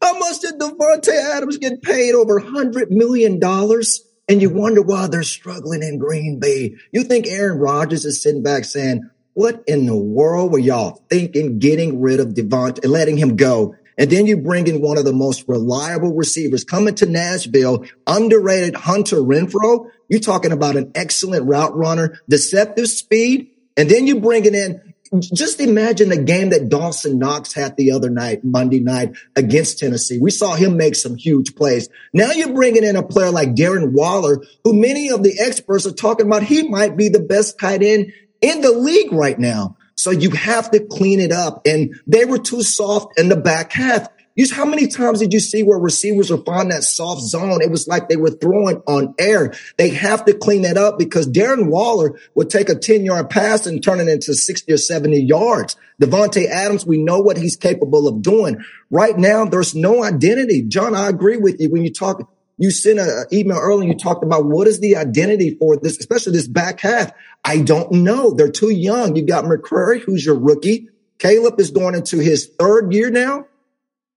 how 0.00 0.18
much 0.18 0.40
did 0.40 0.58
Davante 0.58 1.12
Adams 1.36 1.58
get 1.58 1.82
paid? 1.82 2.14
Over 2.14 2.38
hundred 2.38 2.90
million 2.90 3.38
dollars. 3.38 4.04
And 4.28 4.42
you 4.42 4.50
wonder 4.50 4.82
why 4.82 5.06
they're 5.06 5.22
struggling 5.22 5.82
in 5.82 5.98
Green 5.98 6.38
Bay. 6.38 6.76
You 6.92 7.02
think 7.02 7.26
Aaron 7.26 7.58
Rodgers 7.58 8.04
is 8.04 8.22
sitting 8.22 8.42
back 8.42 8.64
saying, 8.64 9.08
what 9.32 9.62
in 9.66 9.86
the 9.86 9.96
world 9.96 10.52
were 10.52 10.58
y'all 10.58 11.02
thinking 11.08 11.58
getting 11.58 12.00
rid 12.00 12.20
of 12.20 12.34
Davante 12.34 12.82
and 12.82 12.92
letting 12.92 13.16
him 13.16 13.36
go? 13.36 13.74
And 13.96 14.10
then 14.10 14.26
you 14.26 14.36
bring 14.36 14.66
in 14.66 14.80
one 14.80 14.98
of 14.98 15.04
the 15.04 15.12
most 15.12 15.44
reliable 15.48 16.14
receivers 16.14 16.62
coming 16.62 16.94
to 16.96 17.06
Nashville, 17.06 17.84
underrated 18.06 18.74
Hunter 18.74 19.16
Renfrow. 19.16 19.90
You're 20.08 20.20
talking 20.20 20.52
about 20.52 20.76
an 20.76 20.92
excellent 20.94 21.46
route 21.46 21.76
runner, 21.76 22.20
deceptive 22.28 22.88
speed. 22.88 23.50
And 23.76 23.88
then 23.88 24.06
you 24.06 24.20
bring 24.20 24.44
it 24.44 24.54
in 24.54 24.87
just 25.20 25.60
imagine 25.60 26.08
the 26.08 26.22
game 26.22 26.50
that 26.50 26.68
Dawson 26.68 27.18
Knox 27.18 27.52
had 27.52 27.76
the 27.76 27.92
other 27.92 28.10
night, 28.10 28.44
Monday 28.44 28.80
night 28.80 29.12
against 29.36 29.78
Tennessee. 29.78 30.18
We 30.20 30.30
saw 30.30 30.54
him 30.54 30.76
make 30.76 30.94
some 30.94 31.16
huge 31.16 31.54
plays. 31.54 31.88
Now 32.12 32.32
you're 32.32 32.52
bringing 32.52 32.84
in 32.84 32.96
a 32.96 33.02
player 33.02 33.30
like 33.30 33.54
Darren 33.54 33.92
Waller, 33.92 34.42
who 34.64 34.78
many 34.78 35.10
of 35.10 35.22
the 35.22 35.38
experts 35.40 35.86
are 35.86 35.92
talking 35.92 36.26
about. 36.26 36.42
He 36.42 36.68
might 36.68 36.96
be 36.96 37.08
the 37.08 37.20
best 37.20 37.58
tight 37.58 37.82
end 37.82 38.12
in 38.40 38.60
the 38.60 38.72
league 38.72 39.12
right 39.12 39.38
now. 39.38 39.76
So 39.94 40.10
you 40.10 40.30
have 40.30 40.70
to 40.70 40.80
clean 40.80 41.18
it 41.20 41.32
up. 41.32 41.66
And 41.66 42.00
they 42.06 42.24
were 42.24 42.38
too 42.38 42.62
soft 42.62 43.18
in 43.18 43.28
the 43.28 43.36
back 43.36 43.72
half. 43.72 44.08
Use 44.38 44.52
how 44.52 44.64
many 44.64 44.86
times 44.86 45.18
did 45.18 45.32
you 45.32 45.40
see 45.40 45.64
where 45.64 45.80
receivers 45.80 46.30
were 46.30 46.36
finding 46.36 46.68
that 46.68 46.84
soft 46.84 47.22
zone? 47.22 47.60
It 47.60 47.72
was 47.72 47.88
like 47.88 48.08
they 48.08 48.14
were 48.14 48.30
throwing 48.30 48.80
on 48.86 49.16
air. 49.18 49.52
They 49.78 49.88
have 49.88 50.24
to 50.26 50.32
clean 50.32 50.62
that 50.62 50.76
up 50.76 50.96
because 50.96 51.26
Darren 51.26 51.66
Waller 51.66 52.16
would 52.36 52.48
take 52.48 52.68
a 52.68 52.76
10 52.76 53.04
yard 53.04 53.30
pass 53.30 53.66
and 53.66 53.82
turn 53.82 53.98
it 53.98 54.06
into 54.06 54.34
60 54.34 54.72
or 54.72 54.76
70 54.76 55.24
yards. 55.24 55.74
Davante 56.00 56.46
Adams, 56.46 56.86
we 56.86 56.98
know 56.98 57.18
what 57.18 57.36
he's 57.36 57.56
capable 57.56 58.06
of 58.06 58.22
doing. 58.22 58.64
Right 58.92 59.18
now, 59.18 59.44
there's 59.44 59.74
no 59.74 60.04
identity. 60.04 60.62
John, 60.62 60.94
I 60.94 61.08
agree 61.08 61.38
with 61.38 61.60
you 61.60 61.68
when 61.68 61.82
you 61.82 61.92
talk. 61.92 62.32
You 62.58 62.70
sent 62.70 63.00
an 63.00 63.24
email 63.32 63.58
earlier. 63.58 63.88
You 63.88 63.98
talked 63.98 64.22
about 64.22 64.44
what 64.44 64.68
is 64.68 64.78
the 64.78 64.94
identity 64.98 65.56
for 65.58 65.76
this, 65.76 65.98
especially 65.98 66.34
this 66.34 66.46
back 66.46 66.78
half. 66.78 67.10
I 67.44 67.62
don't 67.62 67.90
know. 67.90 68.34
They're 68.34 68.52
too 68.52 68.70
young. 68.70 69.16
You 69.16 69.26
got 69.26 69.46
McCreary, 69.46 70.00
who's 70.00 70.24
your 70.24 70.38
rookie. 70.38 70.90
Caleb 71.18 71.58
is 71.58 71.72
going 71.72 71.96
into 71.96 72.18
his 72.18 72.46
third 72.46 72.94
year 72.94 73.10
now. 73.10 73.46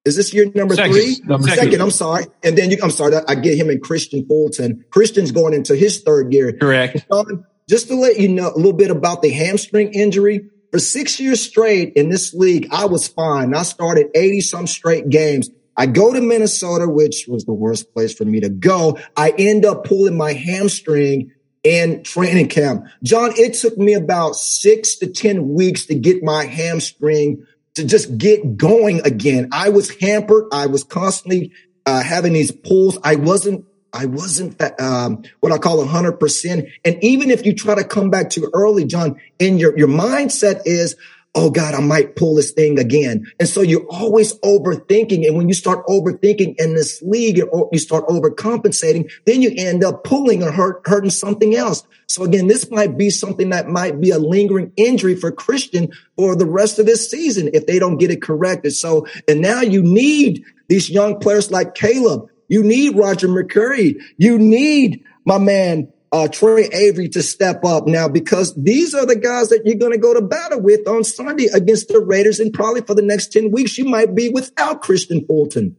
Is 0.04 0.16
this 0.16 0.34
year 0.34 0.52
number 0.56 0.76
second, 0.76 0.94
three? 0.94 1.18
Number 1.26 1.48
second, 1.48 1.66
second, 1.66 1.82
I'm 1.82 1.92
sorry. 1.92 2.26
And 2.44 2.58
then 2.58 2.72
you, 2.72 2.78
I'm 2.82 2.90
sorry, 2.90 3.16
I 3.28 3.36
get 3.36 3.58
him 3.58 3.70
and 3.70 3.82
Kristian 3.82 4.28
Fulton. 4.28 4.84
Kristian's 4.90 5.32
going 5.32 5.54
into 5.54 5.76
his 5.76 6.02
third 6.02 6.34
year. 6.34 6.54
Correct. 6.54 7.06
Um, 7.12 7.46
just 7.70 7.88
to 7.90 7.96
let 7.96 8.20
you 8.20 8.28
know 8.28 8.52
a 8.52 8.58
little 8.58 8.74
bit 8.74 8.90
about 8.90 9.22
the 9.22 9.30
hamstring 9.30 9.94
injury. 9.94 10.50
For 10.72 10.80
six 10.80 11.20
years 11.20 11.42
straight 11.42 11.94
in 11.94 12.10
this 12.10 12.34
league, 12.34 12.68
I 12.72 12.86
was 12.86 13.08
fine. 13.08 13.54
I 13.54 13.64
started 13.64 14.08
80 14.16 14.42
some 14.42 14.68
straight 14.68 15.10
games. 15.10 15.50
I 15.78 15.86
go 15.86 16.14
to 16.14 16.22
Minnesota, 16.22 16.88
which 16.88 17.26
was 17.28 17.46
the 17.46 17.54
worst 17.54 17.94
place 17.94 18.14
for 18.14 18.26
me 18.26 18.40
to 18.40 18.50
go. 18.50 18.98
I 19.16 19.34
end 19.38 19.66
up 19.66 19.86
pulling 19.86 20.18
my 20.18 20.34
hamstring 20.34 21.32
in 21.64 22.04
training 22.04 22.50
camp. 22.50 22.86
John, 23.04 23.32
it 23.36 23.54
took 23.54 23.78
me 23.78 23.94
about 23.94 24.36
six 24.36 24.96
to 24.98 25.08
10 25.08 25.54
weeks 25.54 25.86
to 25.86 25.96
get 25.96 26.24
my 26.24 26.46
hamstring 26.46 27.46
to 27.76 27.86
just 27.86 28.18
get 28.18 28.58
going 28.58 29.02
again. 29.06 29.50
I 29.52 29.70
was 29.70 29.90
hampered. 30.00 30.46
I 30.52 30.68
was 30.68 30.84
constantly 30.84 31.52
uh, 31.86 32.04
having 32.04 32.34
these 32.34 32.52
pulls. 32.52 32.98
I 33.04 33.16
wasn't, 33.16 33.66
I 33.94 34.06
wasn't 34.06 34.62
um, 34.80 35.24
what 35.40 35.52
I 35.52 35.58
call 35.58 35.82
a 35.82 35.86
hundred 35.86 36.14
percent. 36.14 36.68
And 36.86 36.98
even 37.04 37.32
if 37.32 37.46
you 37.46 37.54
try 37.54 37.76
to 37.76 37.84
come 37.84 38.10
back 38.10 38.30
too 38.30 38.50
early, 38.54 38.86
John, 38.86 39.20
in 39.40 39.58
your 39.58 39.78
your 39.78 39.88
mindset 39.88 40.62
is, 40.66 40.96
oh 41.34 41.50
God, 41.50 41.74
I 41.74 41.80
might 41.80 42.16
pull 42.16 42.36
this 42.36 42.52
thing 42.52 42.78
again. 42.78 43.26
And 43.40 43.48
so 43.48 43.62
you're 43.62 43.86
always 43.90 44.38
overthinking. 44.40 45.26
And 45.26 45.38
when 45.38 45.48
you 45.48 45.54
start 45.54 45.86
overthinking 45.88 46.56
in 46.58 46.76
this 46.76 47.02
league, 47.02 47.38
you 47.38 47.80
start 47.80 48.08
overcompensating, 48.08 49.10
then 49.26 49.42
you 49.42 49.54
end 49.58 49.84
up 49.84 50.04
pulling 50.04 50.44
or 50.44 50.52
hurt, 50.52 50.82
hurting 50.86 51.10
something 51.10 51.56
else. 51.56 51.84
So 52.08 52.24
again, 52.24 52.48
this 52.48 52.70
might 52.70 52.98
be 52.98 53.10
something 53.10 53.52
that 53.52 53.70
might 53.70 54.02
be 54.02 54.10
a 54.12 54.20
lingering 54.20 54.74
injury 54.76 55.16
for 55.16 55.32
Kristian 55.32 55.94
for 56.18 56.36
the 56.36 56.46
rest 56.46 56.80
of 56.80 56.86
this 56.86 57.10
season 57.10 57.50
if 57.54 57.66
they 57.66 57.80
don't 57.80 57.98
get 57.98 58.12
it 58.12 58.22
corrected. 58.22 58.74
So, 58.74 59.08
and 59.30 59.40
now 59.40 59.62
you 59.62 59.82
need 59.82 60.44
these 60.68 60.90
young 60.90 61.20
players 61.20 61.50
like 61.50 61.76
Caleb. 61.76 62.30
You 62.50 62.64
need 62.64 62.98
Roger 62.98 63.30
McCreary. 63.30 63.96
You 64.18 64.38
need 64.38 65.06
my 65.24 65.38
man, 65.38 65.94
uh, 66.12 66.28
Troy 66.28 66.68
Avery 66.74 67.08
to 67.10 67.24
step 67.24 67.64
up 67.64 67.88
now 67.88 68.08
because 68.08 68.54
these 68.56 68.94
are 68.94 69.06
the 69.06 69.16
guys 69.16 69.50
that 69.50 69.62
you're 69.66 69.78
going 69.78 69.94
to 69.94 69.98
go 69.98 70.14
to 70.14 70.22
battle 70.22 70.62
with 70.62 70.88
on 70.88 71.04
Sunday 71.04 71.48
against 71.54 71.88
the 71.88 72.00
Raiders. 72.00 72.40
And 72.40 72.54
probably 72.54 72.82
for 72.82 72.94
the 72.94 73.02
next 73.02 73.32
10 73.32 73.52
weeks, 73.52 73.78
you 73.78 73.86
might 73.86 74.14
be 74.14 74.30
without 74.30 74.84
Kristian 74.84 75.26
Fulton. 75.26 75.78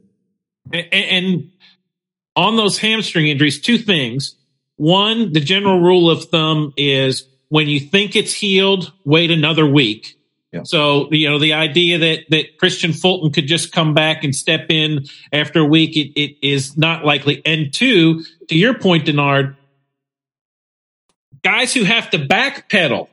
And, 0.72 0.86
and 0.92 1.50
on 2.34 2.56
those 2.56 2.78
hamstring 2.78 3.28
injuries, 3.28 3.60
two 3.60 3.78
things. 3.78 4.36
One, 4.76 5.32
the 5.32 5.40
general 5.40 5.80
rule 5.80 6.10
of 6.10 6.24
thumb 6.24 6.72
is 6.76 7.28
when 7.48 7.68
you 7.68 7.78
think 7.78 8.16
it's 8.16 8.32
healed, 8.32 8.90
wait 9.04 9.30
another 9.30 9.66
week. 9.66 10.18
Yeah. 10.50 10.62
So, 10.64 11.10
you 11.12 11.30
know, 11.30 11.38
the 11.38 11.54
idea 11.54 11.98
that, 11.98 12.24
that 12.30 12.58
Kristian 12.58 12.98
Fulton 12.98 13.32
could 13.32 13.46
just 13.46 13.72
come 13.72 13.94
back 13.94 14.24
and 14.24 14.34
step 14.34 14.66
in 14.70 15.06
after 15.32 15.60
a 15.60 15.64
week, 15.64 15.96
it, 15.96 16.18
it 16.20 16.36
is 16.46 16.76
not 16.76 17.04
likely. 17.04 17.42
And 17.44 17.72
two, 17.72 18.24
to 18.48 18.56
your 18.56 18.78
point, 18.78 19.06
Denard, 19.06 19.56
guys 21.42 21.74
who 21.74 21.84
have 21.84 22.10
to 22.10 22.18
backpedal. 22.18 23.08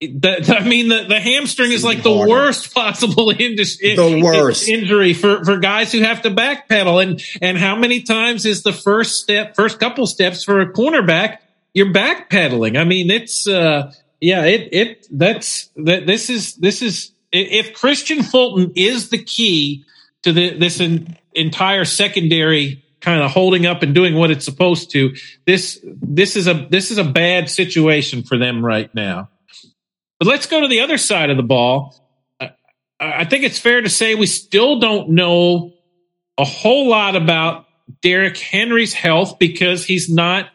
The, 0.00 0.56
I 0.60 0.68
mean, 0.68 0.88
the, 0.88 1.04
the 1.08 1.20
hamstring 1.20 1.72
is 1.72 1.82
like 1.82 2.02
the 2.02 2.12
worst 2.14 2.74
possible 2.74 3.30
in, 3.30 3.56
the 3.56 4.20
worst. 4.22 4.68
injury 4.68 5.14
for, 5.14 5.42
for 5.44 5.58
guys 5.58 5.90
who 5.90 6.02
have 6.02 6.22
to 6.22 6.30
backpedal. 6.30 7.02
And, 7.02 7.22
and 7.40 7.56
how 7.56 7.76
many 7.76 8.02
times 8.02 8.44
is 8.44 8.62
the 8.62 8.74
first 8.74 9.22
step, 9.22 9.56
first 9.56 9.80
couple 9.80 10.06
steps 10.06 10.44
for 10.44 10.60
a 10.60 10.70
cornerback, 10.70 11.38
you're 11.72 11.92
backpedaling? 11.92 12.78
I 12.78 12.84
mean, 12.84 13.10
it's, 13.10 13.48
uh, 13.48 13.92
yeah, 14.20 14.44
it, 14.44 14.68
it, 14.72 15.06
that's, 15.10 15.70
that, 15.76 16.06
this 16.06 16.28
is, 16.28 16.56
this 16.56 16.82
is, 16.82 17.12
if 17.32 17.72
Kristian 17.72 18.24
Fulton 18.24 18.72
is 18.76 19.08
the 19.08 19.22
key 19.22 19.86
to 20.22 20.32
the, 20.32 20.58
this 20.58 20.80
in, 20.80 21.16
entire 21.34 21.84
secondary 21.84 22.84
kind 23.06 23.22
of 23.22 23.30
holding 23.30 23.66
up 23.66 23.84
and 23.84 23.94
doing 23.94 24.16
what 24.16 24.32
it's 24.32 24.44
supposed 24.44 24.90
to. 24.90 25.14
This 25.46 25.80
this 25.84 26.34
is 26.34 26.48
a 26.48 26.66
this 26.68 26.90
is 26.90 26.98
a 26.98 27.04
bad 27.04 27.48
situation 27.48 28.24
for 28.24 28.36
them 28.36 28.66
right 28.66 28.92
now. 28.94 29.30
But 30.18 30.26
let's 30.26 30.46
go 30.46 30.60
to 30.60 30.66
the 30.66 30.80
other 30.80 30.98
side 30.98 31.30
of 31.30 31.36
the 31.36 31.44
ball. 31.44 31.94
I 32.98 33.24
think 33.24 33.44
it's 33.44 33.60
fair 33.60 33.80
to 33.80 33.88
say 33.88 34.16
we 34.16 34.26
still 34.26 34.80
don't 34.80 35.10
know 35.10 35.74
a 36.36 36.44
whole 36.44 36.88
lot 36.88 37.14
about 37.14 37.66
Derrick 38.02 38.38
Henry's 38.38 38.92
health 38.92 39.38
because 39.38 39.84
he's 39.84 40.10
not 40.10 40.48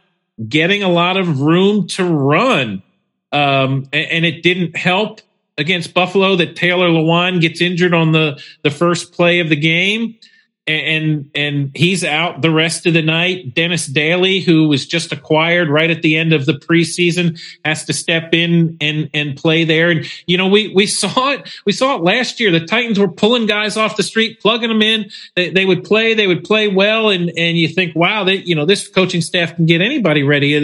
getting 0.45 0.83
a 0.83 0.89
lot 0.89 1.15
of 1.15 1.39
room 1.39 1.87
to 1.89 2.03
run. 2.03 2.83
Um, 3.31 3.87
and, 3.93 4.11
and, 4.11 4.25
it 4.25 4.43
didn't 4.43 4.75
help 4.75 5.21
against 5.57 5.93
Buffalo 5.93 6.35
that 6.35 6.57
Taylor 6.57 6.89
Lewan 6.89 7.39
gets 7.39 7.61
injured 7.61 7.93
on 7.93 8.11
the, 8.11 8.43
the 8.63 8.71
first 8.71 9.13
play 9.13 9.39
of 9.39 9.47
the 9.47 9.55
game 9.55 10.17
and 10.67 11.29
and 11.33 11.71
he's 11.73 12.03
out 12.03 12.41
the 12.41 12.51
rest 12.51 12.85
of 12.85 12.93
the 12.93 13.01
night. 13.01 13.55
Dennis 13.55 13.87
Daly, 13.87 14.41
who 14.41 14.67
was 14.67 14.85
just 14.85 15.11
acquired 15.11 15.69
right 15.69 15.89
at 15.89 16.03
the 16.03 16.15
end 16.15 16.33
of 16.33 16.45
the 16.45 16.53
preseason, 16.53 17.39
has 17.65 17.85
to 17.85 17.93
step 17.93 18.33
in 18.33 18.77
and 18.79 19.09
and 19.13 19.35
play 19.35 19.63
there. 19.63 19.89
And 19.89 20.05
you 20.27 20.37
know, 20.37 20.47
we 20.47 20.73
we 20.73 20.85
saw 20.87 21.31
it. 21.31 21.49
We 21.65 21.71
saw 21.71 21.95
it 21.95 22.03
last 22.03 22.39
year. 22.39 22.51
The 22.51 22.65
Titans 22.65 22.99
were 22.99 23.07
pulling 23.07 23.47
guys 23.47 23.75
off 23.75 23.97
the 23.97 24.03
street, 24.03 24.39
plugging 24.39 24.69
them 24.69 24.81
in. 24.81 25.09
They, 25.35 25.49
they 25.49 25.65
would 25.65 25.83
play. 25.83 26.13
They 26.13 26.27
would 26.27 26.43
play 26.43 26.67
well. 26.67 27.09
And 27.09 27.31
and 27.37 27.57
you 27.57 27.67
think, 27.67 27.95
wow, 27.95 28.23
that 28.25 28.47
you 28.47 28.55
know, 28.55 28.65
this 28.65 28.87
coaching 28.87 29.21
staff 29.21 29.55
can 29.55 29.65
get 29.65 29.81
anybody 29.81 30.23
ready. 30.23 30.59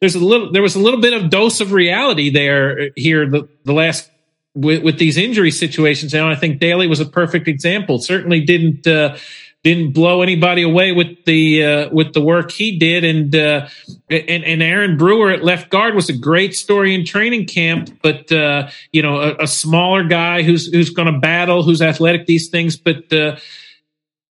There's 0.00 0.14
a 0.14 0.20
little. 0.20 0.52
There 0.52 0.62
was 0.62 0.74
a 0.74 0.80
little 0.80 1.00
bit 1.00 1.12
of 1.12 1.30
dose 1.30 1.60
of 1.60 1.72
reality 1.72 2.30
there 2.30 2.90
here 2.96 3.28
the 3.28 3.48
the 3.64 3.72
last 3.72 4.10
with, 4.54 4.82
with 4.82 4.98
these 4.98 5.16
injury 5.16 5.50
situations. 5.50 6.14
And 6.14 6.24
I 6.24 6.34
think 6.34 6.60
Daly 6.60 6.86
was 6.86 7.00
a 7.00 7.06
perfect 7.06 7.48
example. 7.48 7.98
Certainly 7.98 8.44
didn't 8.44 8.86
uh, 8.86 9.16
didn't 9.62 9.92
blow 9.92 10.22
anybody 10.22 10.62
away 10.62 10.92
with 10.92 11.24
the 11.24 11.64
uh, 11.64 11.88
with 11.90 12.12
the 12.12 12.20
work 12.20 12.52
he 12.52 12.78
did. 12.78 13.02
And 13.02 13.34
uh, 13.34 13.68
and 14.10 14.44
and 14.44 14.62
Aaron 14.62 14.96
Brewer 14.96 15.30
at 15.30 15.42
left 15.42 15.70
guard 15.70 15.94
was 15.94 16.08
a 16.08 16.16
great 16.16 16.54
story 16.54 16.94
in 16.94 17.04
training 17.04 17.46
camp. 17.46 17.98
But 18.02 18.30
uh, 18.30 18.70
you 18.92 19.02
know, 19.02 19.20
a, 19.20 19.44
a, 19.44 19.46
smaller 19.46 20.04
guy 20.04 20.42
who's 20.42 20.66
who's 20.66 20.90
going 20.90 21.12
to 21.12 21.18
battle, 21.18 21.62
who's 21.62 21.82
athletic, 21.82 22.26
these 22.26 22.48
things, 22.48 22.76
but. 22.76 23.12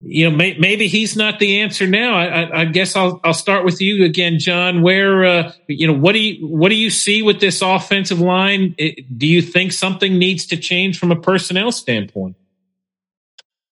You 0.07 0.29
know, 0.29 0.37
may, 0.37 0.57
maybe 0.59 0.87
he's 0.87 1.17
not 1.17 1.39
the 1.39 1.61
answer 1.61 1.87
now. 1.87 2.15
I, 2.15 2.25
I, 2.25 2.61
I, 2.61 2.65
guess 2.67 2.95
I'll 2.95 3.21
I'll 3.25 3.33
start 3.33 3.65
with 3.65 3.81
you 3.81 4.05
again, 4.05 4.39
John. 4.39 4.83
Where 4.83 5.25
uh, 5.25 5.53
you 5.67 5.87
know 5.87 5.95
what 5.95 6.13
do 6.13 6.19
you 6.19 6.47
what 6.47 6.69
do 6.69 6.75
you 6.75 6.91
see 6.91 7.23
with 7.23 7.41
this 7.41 7.63
offensive 7.63 8.21
line? 8.21 8.75
It, 8.77 9.19
do 9.19 9.27
you 9.27 9.41
think 9.41 9.73
something 9.73 10.19
needs 10.19 10.47
to 10.47 10.59
change 10.59 10.99
from 10.99 11.11
a 11.11 11.17
personnel 11.17 11.73
standpoint? 11.73 12.37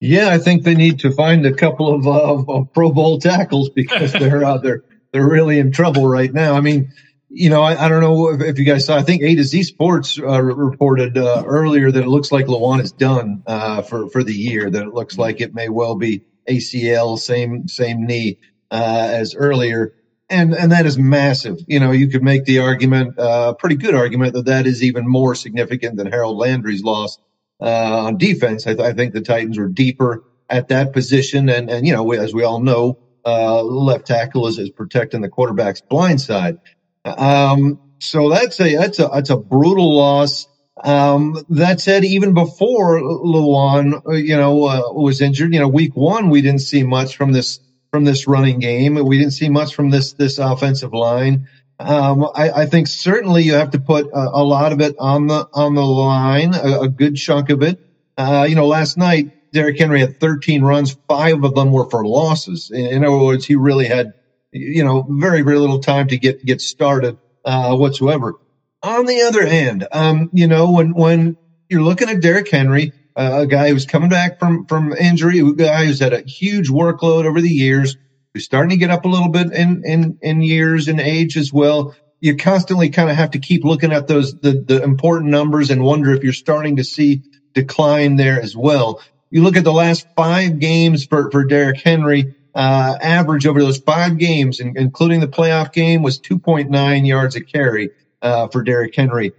Yeah, 0.00 0.30
I 0.30 0.38
think 0.38 0.62
they 0.62 0.74
need 0.74 0.98
to 1.00 1.12
find 1.12 1.46
a 1.46 1.54
couple 1.54 1.94
of, 1.94 2.06
uh, 2.08 2.52
of 2.52 2.72
Pro 2.72 2.90
Bowl 2.90 3.20
tackles 3.20 3.68
because 3.68 4.12
they're 4.12 4.44
uh, 4.44 4.58
they're 4.58 4.82
they're 5.12 5.28
really 5.28 5.58
in 5.58 5.70
trouble 5.70 6.08
right 6.08 6.32
now. 6.32 6.54
I 6.54 6.60
mean, 6.60 6.92
you 7.34 7.48
know, 7.48 7.62
I, 7.62 7.86
I 7.86 7.88
don't 7.88 8.02
know 8.02 8.28
if, 8.28 8.40
if, 8.42 8.58
you 8.58 8.64
guys 8.64 8.84
saw. 8.84 8.96
I 8.96 9.02
think 9.02 9.22
A 9.22 9.34
to 9.34 9.42
Z 9.42 9.62
Sports 9.62 10.18
uh, 10.18 10.42
reported 10.42 11.16
uh, 11.16 11.42
earlier 11.46 11.90
that 11.90 12.02
it 12.02 12.08
looks 12.08 12.30
like 12.30 12.46
Lewan 12.46 12.82
is 12.82 12.92
done 12.92 13.42
uh, 13.46 13.82
for 13.82 14.10
for 14.10 14.22
the 14.22 14.34
year. 14.34 14.70
That 14.70 14.82
it 14.82 14.92
looks 14.94 15.16
like 15.16 15.40
it 15.40 15.54
may 15.54 15.70
well 15.70 15.94
be 15.94 16.24
ACL, 16.48 17.18
same 17.18 17.68
same 17.68 18.06
knee 18.06 18.38
uh, 18.70 19.08
as 19.12 19.34
earlier, 19.34 19.94
and 20.28 20.54
and 20.54 20.72
that 20.72 20.84
is 20.84 20.98
massive. 20.98 21.58
You 21.66 21.80
know, 21.80 21.90
you 21.90 22.08
could 22.08 22.22
make 22.22 22.44
the 22.44 22.58
argument, 22.58 23.14
a 23.16 23.22
uh, 23.22 23.52
pretty 23.54 23.76
good 23.76 23.94
argument, 23.94 24.34
that 24.34 24.46
that 24.46 24.66
is 24.66 24.82
even 24.82 25.08
more 25.08 25.34
significant 25.34 25.96
than 25.96 26.08
Harold 26.08 26.36
Landry's 26.36 26.82
loss 26.82 27.18
uh, 27.62 28.04
on 28.06 28.18
defense. 28.18 28.66
I, 28.66 28.74
th- 28.74 28.86
I, 28.86 28.92
think 28.92 29.14
the 29.14 29.22
Titans 29.22 29.56
are 29.56 29.68
deeper 29.68 30.24
at 30.50 30.68
that 30.68 30.92
position, 30.92 31.48
and 31.48 31.70
and 31.70 31.86
you 31.86 31.94
know, 31.94 32.12
as 32.12 32.34
we 32.34 32.44
all 32.44 32.60
know, 32.60 32.98
left 33.24 34.06
tackle 34.06 34.48
is, 34.48 34.58
is 34.58 34.68
protecting 34.68 35.22
the 35.22 35.30
quarterback's 35.30 35.80
blind 35.80 36.20
side. 36.20 36.58
Um, 37.04 37.80
so 37.98 38.30
that's 38.30 38.60
a 38.60 38.76
that's 38.76 38.98
a 38.98 39.08
that's 39.12 39.30
a 39.30 39.36
brutal 39.36 39.96
loss. 39.96 40.48
Um, 40.82 41.44
that 41.50 41.80
said, 41.80 42.04
even 42.04 42.34
before 42.34 42.98
uh, 42.98 44.12
you 44.12 44.36
know, 44.36 44.64
uh, 44.64 44.92
was 44.92 45.20
injured, 45.20 45.52
you 45.52 45.60
know, 45.60 45.68
week 45.68 45.94
one 45.94 46.30
we 46.30 46.40
didn't 46.42 46.60
see 46.60 46.82
much 46.82 47.16
from 47.16 47.32
this 47.32 47.60
from 47.90 48.04
this 48.04 48.26
running 48.26 48.58
game. 48.58 48.94
We 48.94 49.18
didn't 49.18 49.34
see 49.34 49.48
much 49.48 49.74
from 49.74 49.90
this 49.90 50.14
this 50.14 50.38
offensive 50.38 50.92
line. 50.92 51.48
Um, 51.78 52.28
I, 52.34 52.50
I, 52.50 52.66
think 52.66 52.86
certainly 52.86 53.42
you 53.42 53.54
have 53.54 53.72
to 53.72 53.80
put 53.80 54.06
a, 54.06 54.30
a, 54.34 54.44
lot 54.44 54.72
of 54.72 54.80
it 54.80 54.94
on 55.00 55.26
the 55.26 55.48
on 55.52 55.74
the 55.74 55.84
line, 55.84 56.54
a, 56.54 56.82
a 56.82 56.88
good 56.88 57.16
chunk 57.16 57.50
of 57.50 57.62
it. 57.62 57.80
Uh, 58.16 58.46
you 58.48 58.54
know, 58.54 58.66
last 58.66 58.96
night 58.96 59.50
Derrick 59.52 59.78
Henry 59.78 60.00
had 60.00 60.20
13 60.20 60.62
runs, 60.62 60.96
five 61.08 61.42
of 61.42 61.54
them 61.54 61.72
were 61.72 61.88
for 61.90 62.06
losses. 62.06 62.70
In 62.70 63.04
other 63.04 63.18
words, 63.18 63.44
he 63.46 63.56
really 63.56 63.86
had 63.86 64.14
you 64.52 64.84
know, 64.84 65.06
very, 65.08 65.42
very 65.42 65.58
little 65.58 65.80
time 65.80 66.08
to 66.08 66.18
get, 66.18 66.44
get 66.44 66.60
started, 66.60 67.18
uh, 67.44 67.74
whatsoever. 67.76 68.34
On 68.82 69.06
the 69.06 69.22
other 69.22 69.46
hand, 69.46 69.86
um, 69.92 70.30
you 70.32 70.46
know, 70.46 70.72
when, 70.72 70.92
when 70.92 71.36
you're 71.68 71.82
looking 71.82 72.08
at 72.08 72.20
Derrick 72.20 72.50
Henry, 72.50 72.92
uh, 73.16 73.40
a 73.42 73.46
guy 73.46 73.70
who's 73.70 73.86
coming 73.86 74.08
back 74.08 74.38
from, 74.38 74.66
from 74.66 74.92
injury, 74.92 75.38
a 75.40 75.52
guy 75.52 75.86
who's 75.86 76.00
had 76.00 76.12
a 76.12 76.22
huge 76.22 76.68
workload 76.68 77.24
over 77.24 77.40
the 77.40 77.48
years, 77.48 77.96
who's 78.34 78.44
starting 78.44 78.70
to 78.70 78.76
get 78.76 78.90
up 78.90 79.04
a 79.04 79.08
little 79.08 79.28
bit 79.28 79.52
in, 79.52 79.82
in, 79.84 80.18
in 80.22 80.42
years 80.42 80.88
and 80.88 81.00
age 81.00 81.36
as 81.36 81.52
well. 81.52 81.94
You 82.20 82.36
constantly 82.36 82.90
kind 82.90 83.10
of 83.10 83.16
have 83.16 83.32
to 83.32 83.38
keep 83.38 83.64
looking 83.64 83.92
at 83.92 84.06
those, 84.06 84.38
the, 84.40 84.52
the 84.52 84.82
important 84.82 85.30
numbers 85.30 85.70
and 85.70 85.82
wonder 85.82 86.12
if 86.12 86.22
you're 86.22 86.32
starting 86.32 86.76
to 86.76 86.84
see 86.84 87.22
decline 87.52 88.16
there 88.16 88.40
as 88.40 88.56
well. 88.56 89.02
You 89.30 89.42
look 89.42 89.56
at 89.56 89.64
the 89.64 89.72
last 89.72 90.06
five 90.16 90.58
games 90.58 91.04
for, 91.04 91.30
for 91.30 91.44
Derrick 91.44 91.80
Henry, 91.82 92.34
uh, 92.54 92.98
average 93.00 93.46
over 93.46 93.60
those 93.60 93.78
five 93.78 94.18
games, 94.18 94.60
including 94.60 95.20
the 95.20 95.28
playoff 95.28 95.72
game, 95.72 96.02
was 96.02 96.20
2.9 96.20 97.06
yards 97.06 97.36
a 97.36 97.40
carry 97.42 97.90
uh, 98.20 98.48
for 98.48 98.62
Derrick 98.62 98.94
Henry. 98.94 99.32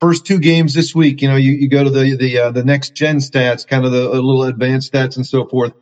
First 0.00 0.26
two 0.26 0.38
games 0.38 0.74
this 0.74 0.94
week, 0.94 1.22
you 1.22 1.28
know, 1.28 1.36
you, 1.36 1.52
you 1.52 1.68
go 1.68 1.82
to 1.82 1.90
the 1.90 2.16
the 2.16 2.38
uh, 2.38 2.50
the 2.52 2.64
next 2.64 2.94
gen 2.94 3.16
stats, 3.16 3.66
kind 3.66 3.84
of 3.84 3.90
the 3.90 4.08
little 4.08 4.44
advanced 4.44 4.92
stats 4.92 5.16
and 5.16 5.26
so 5.26 5.46
forth. 5.46 5.72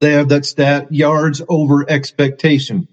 They 0.00 0.12
have 0.12 0.30
that 0.30 0.46
stat 0.46 0.92
yards 0.92 1.42
over 1.48 1.88
expectation. 1.90 2.88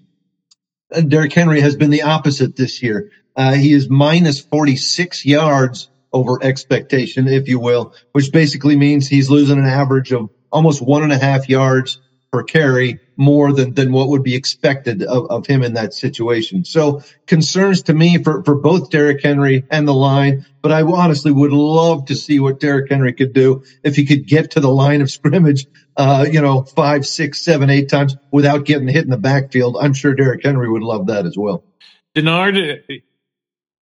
Uh, 0.94 1.00
Derrick 1.00 1.32
Henry 1.32 1.60
has 1.60 1.76
been 1.76 1.90
the 1.90 2.02
opposite 2.02 2.56
this 2.56 2.82
year. 2.82 3.10
Uh, 3.36 3.54
he 3.54 3.72
is 3.72 3.88
minus 3.88 4.40
46 4.40 5.24
yards 5.24 5.88
over 6.12 6.42
expectation, 6.42 7.28
if 7.28 7.48
you 7.48 7.58
will, 7.58 7.94
which 8.12 8.32
basically 8.32 8.76
means 8.76 9.08
he's 9.08 9.30
losing 9.30 9.58
an 9.58 9.66
average 9.66 10.12
of 10.12 10.30
almost 10.50 10.82
one 10.82 11.02
and 11.02 11.12
a 11.12 11.18
half 11.18 11.48
yards 11.48 12.00
per 12.32 12.42
carry 12.42 13.00
more 13.16 13.52
than, 13.52 13.74
than 13.74 13.92
what 13.92 14.08
would 14.08 14.22
be 14.22 14.34
expected 14.34 15.02
of, 15.02 15.26
of 15.30 15.46
him 15.46 15.62
in 15.62 15.74
that 15.74 15.94
situation. 15.94 16.64
So 16.64 17.02
concerns 17.26 17.82
to 17.84 17.94
me 17.94 18.22
for, 18.22 18.42
for 18.44 18.54
both 18.54 18.90
Derrick 18.90 19.22
Henry 19.22 19.64
and 19.70 19.88
the 19.88 19.94
line, 19.94 20.44
but 20.62 20.72
I 20.72 20.82
honestly 20.82 21.32
would 21.32 21.52
love 21.52 22.06
to 22.06 22.14
see 22.14 22.40
what 22.40 22.60
Derrick 22.60 22.90
Henry 22.90 23.12
could 23.12 23.32
do 23.32 23.64
if 23.82 23.96
he 23.96 24.04
could 24.04 24.26
get 24.26 24.52
to 24.52 24.60
the 24.60 24.70
line 24.70 25.00
of 25.00 25.10
scrimmage, 25.10 25.66
uh, 25.96 26.26
you 26.30 26.40
know, 26.40 26.62
five, 26.62 27.06
six, 27.06 27.40
seven, 27.40 27.70
eight 27.70 27.88
times 27.88 28.16
without 28.30 28.64
getting 28.64 28.88
hit 28.88 29.04
in 29.04 29.10
the 29.10 29.16
backfield. 29.16 29.76
I'm 29.80 29.94
sure 29.94 30.14
Derrick 30.14 30.44
Henry 30.44 30.70
would 30.70 30.82
love 30.82 31.06
that 31.06 31.26
as 31.26 31.36
well. 31.36 31.64
Denard, 32.14 33.02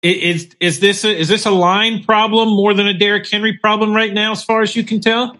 is 0.02 0.54
is 0.60 0.80
this 0.80 1.04
a, 1.04 1.16
is 1.16 1.28
this 1.28 1.46
a 1.46 1.50
line 1.50 2.04
problem 2.04 2.48
more 2.48 2.74
than 2.74 2.86
a 2.86 2.94
Derrick 2.94 3.28
Henry 3.28 3.58
problem 3.58 3.94
right 3.94 4.12
now, 4.12 4.32
as 4.32 4.44
far 4.44 4.62
as 4.62 4.76
you 4.76 4.84
can 4.84 5.00
tell? 5.00 5.36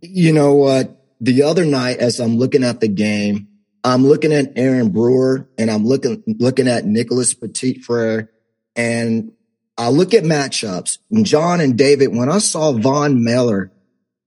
You 0.00 0.32
know 0.32 0.54
what? 0.54 1.01
The 1.22 1.44
other 1.44 1.64
night, 1.64 1.98
as 1.98 2.18
I'm 2.18 2.36
looking 2.36 2.64
at 2.64 2.80
the 2.80 2.88
game, 2.88 3.46
I'm 3.84 4.04
looking 4.04 4.32
at 4.32 4.52
Aaron 4.56 4.90
Brewer 4.90 5.48
and 5.56 5.70
I'm 5.70 5.86
looking, 5.86 6.22
looking 6.26 6.66
at 6.66 6.84
Nicholas 6.84 7.32
Petit 7.32 7.78
Frere 7.78 8.28
and 8.74 9.30
I 9.78 9.90
look 9.90 10.14
at 10.14 10.24
matchups. 10.24 10.98
John 11.22 11.60
and 11.60 11.78
David, 11.78 12.08
when 12.08 12.28
I 12.28 12.38
saw 12.38 12.72
Von 12.72 13.22
Miller 13.22 13.70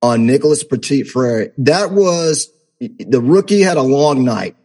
on 0.01 0.25
Nicholas 0.25 0.63
Petit 0.63 1.03
Frere, 1.03 1.53
that 1.57 1.91
was 1.91 2.49
the 2.79 3.21
rookie 3.21 3.61
had 3.61 3.75
a 3.75 3.81
long 3.81 4.23
night. 4.23 4.55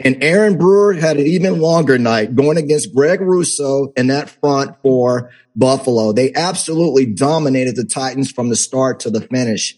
And 0.00 0.24
Aaron 0.24 0.56
Brewer 0.56 0.94
had 0.94 1.18
an 1.18 1.26
even 1.26 1.60
longer 1.60 1.98
night 1.98 2.34
going 2.34 2.56
against 2.56 2.94
Greg 2.94 3.20
Rousseau 3.20 3.92
in 3.94 4.06
that 4.06 4.30
front 4.30 4.76
for 4.82 5.30
Buffalo. 5.54 6.12
They 6.12 6.32
absolutely 6.32 7.04
dominated 7.06 7.76
the 7.76 7.84
Titans 7.84 8.32
from 8.32 8.48
the 8.48 8.56
start 8.56 9.00
to 9.00 9.10
the 9.10 9.20
finish. 9.20 9.76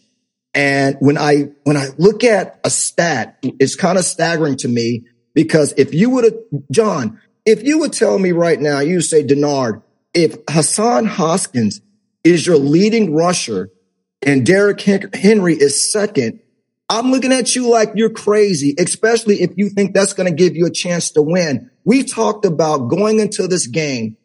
And 0.57 0.97
when 1.01 1.19
I, 1.19 1.51
when 1.65 1.77
I 1.77 1.89
look 1.99 2.25
at 2.25 2.59
a 2.65 2.71
stat, 2.71 3.39
it's 3.43 3.77
kind 3.77 3.99
of 3.99 4.05
staggering 4.05 4.57
to 4.59 4.69
me 4.69 5.05
because 5.35 5.75
if 5.77 5.93
you 5.93 6.09
would 6.11 6.25
have, 6.25 6.35
John, 6.73 7.21
if 7.45 7.63
you 7.63 7.79
would 7.81 7.93
tell 7.93 8.19
me 8.19 8.33
right 8.33 8.59
now, 8.59 8.81
you 8.81 9.03
say, 9.03 9.23
Denard, 9.23 9.83
if 10.15 10.39
Hassan 10.49 11.05
Haskins 11.05 11.83
is 12.25 12.47
your 12.47 12.57
leading 12.57 13.15
rusher 13.15 13.71
and 14.23 14.47
Derrick 14.47 14.81
Henry 14.81 15.55
is 15.55 15.93
second, 15.93 16.41
I'm 16.89 17.11
looking 17.11 17.33
at 17.33 17.55
you 17.55 17.71
like 17.71 17.91
you're 17.95 18.09
crazy, 18.09 18.75
especially 18.79 19.43
if 19.43 19.51
you 19.57 19.69
think 19.69 19.93
that's 19.93 20.15
going 20.15 20.29
to 20.29 20.35
give 20.35 20.57
you 20.57 20.65
a 20.65 20.71
chance 20.71 21.11
to 21.11 21.23
win. 21.23 21.71
We 21.85 22.03
talked 22.03 22.47
about 22.47 22.89
going 22.89 23.21
into 23.21 23.47
this 23.47 23.67
game, 23.67 24.17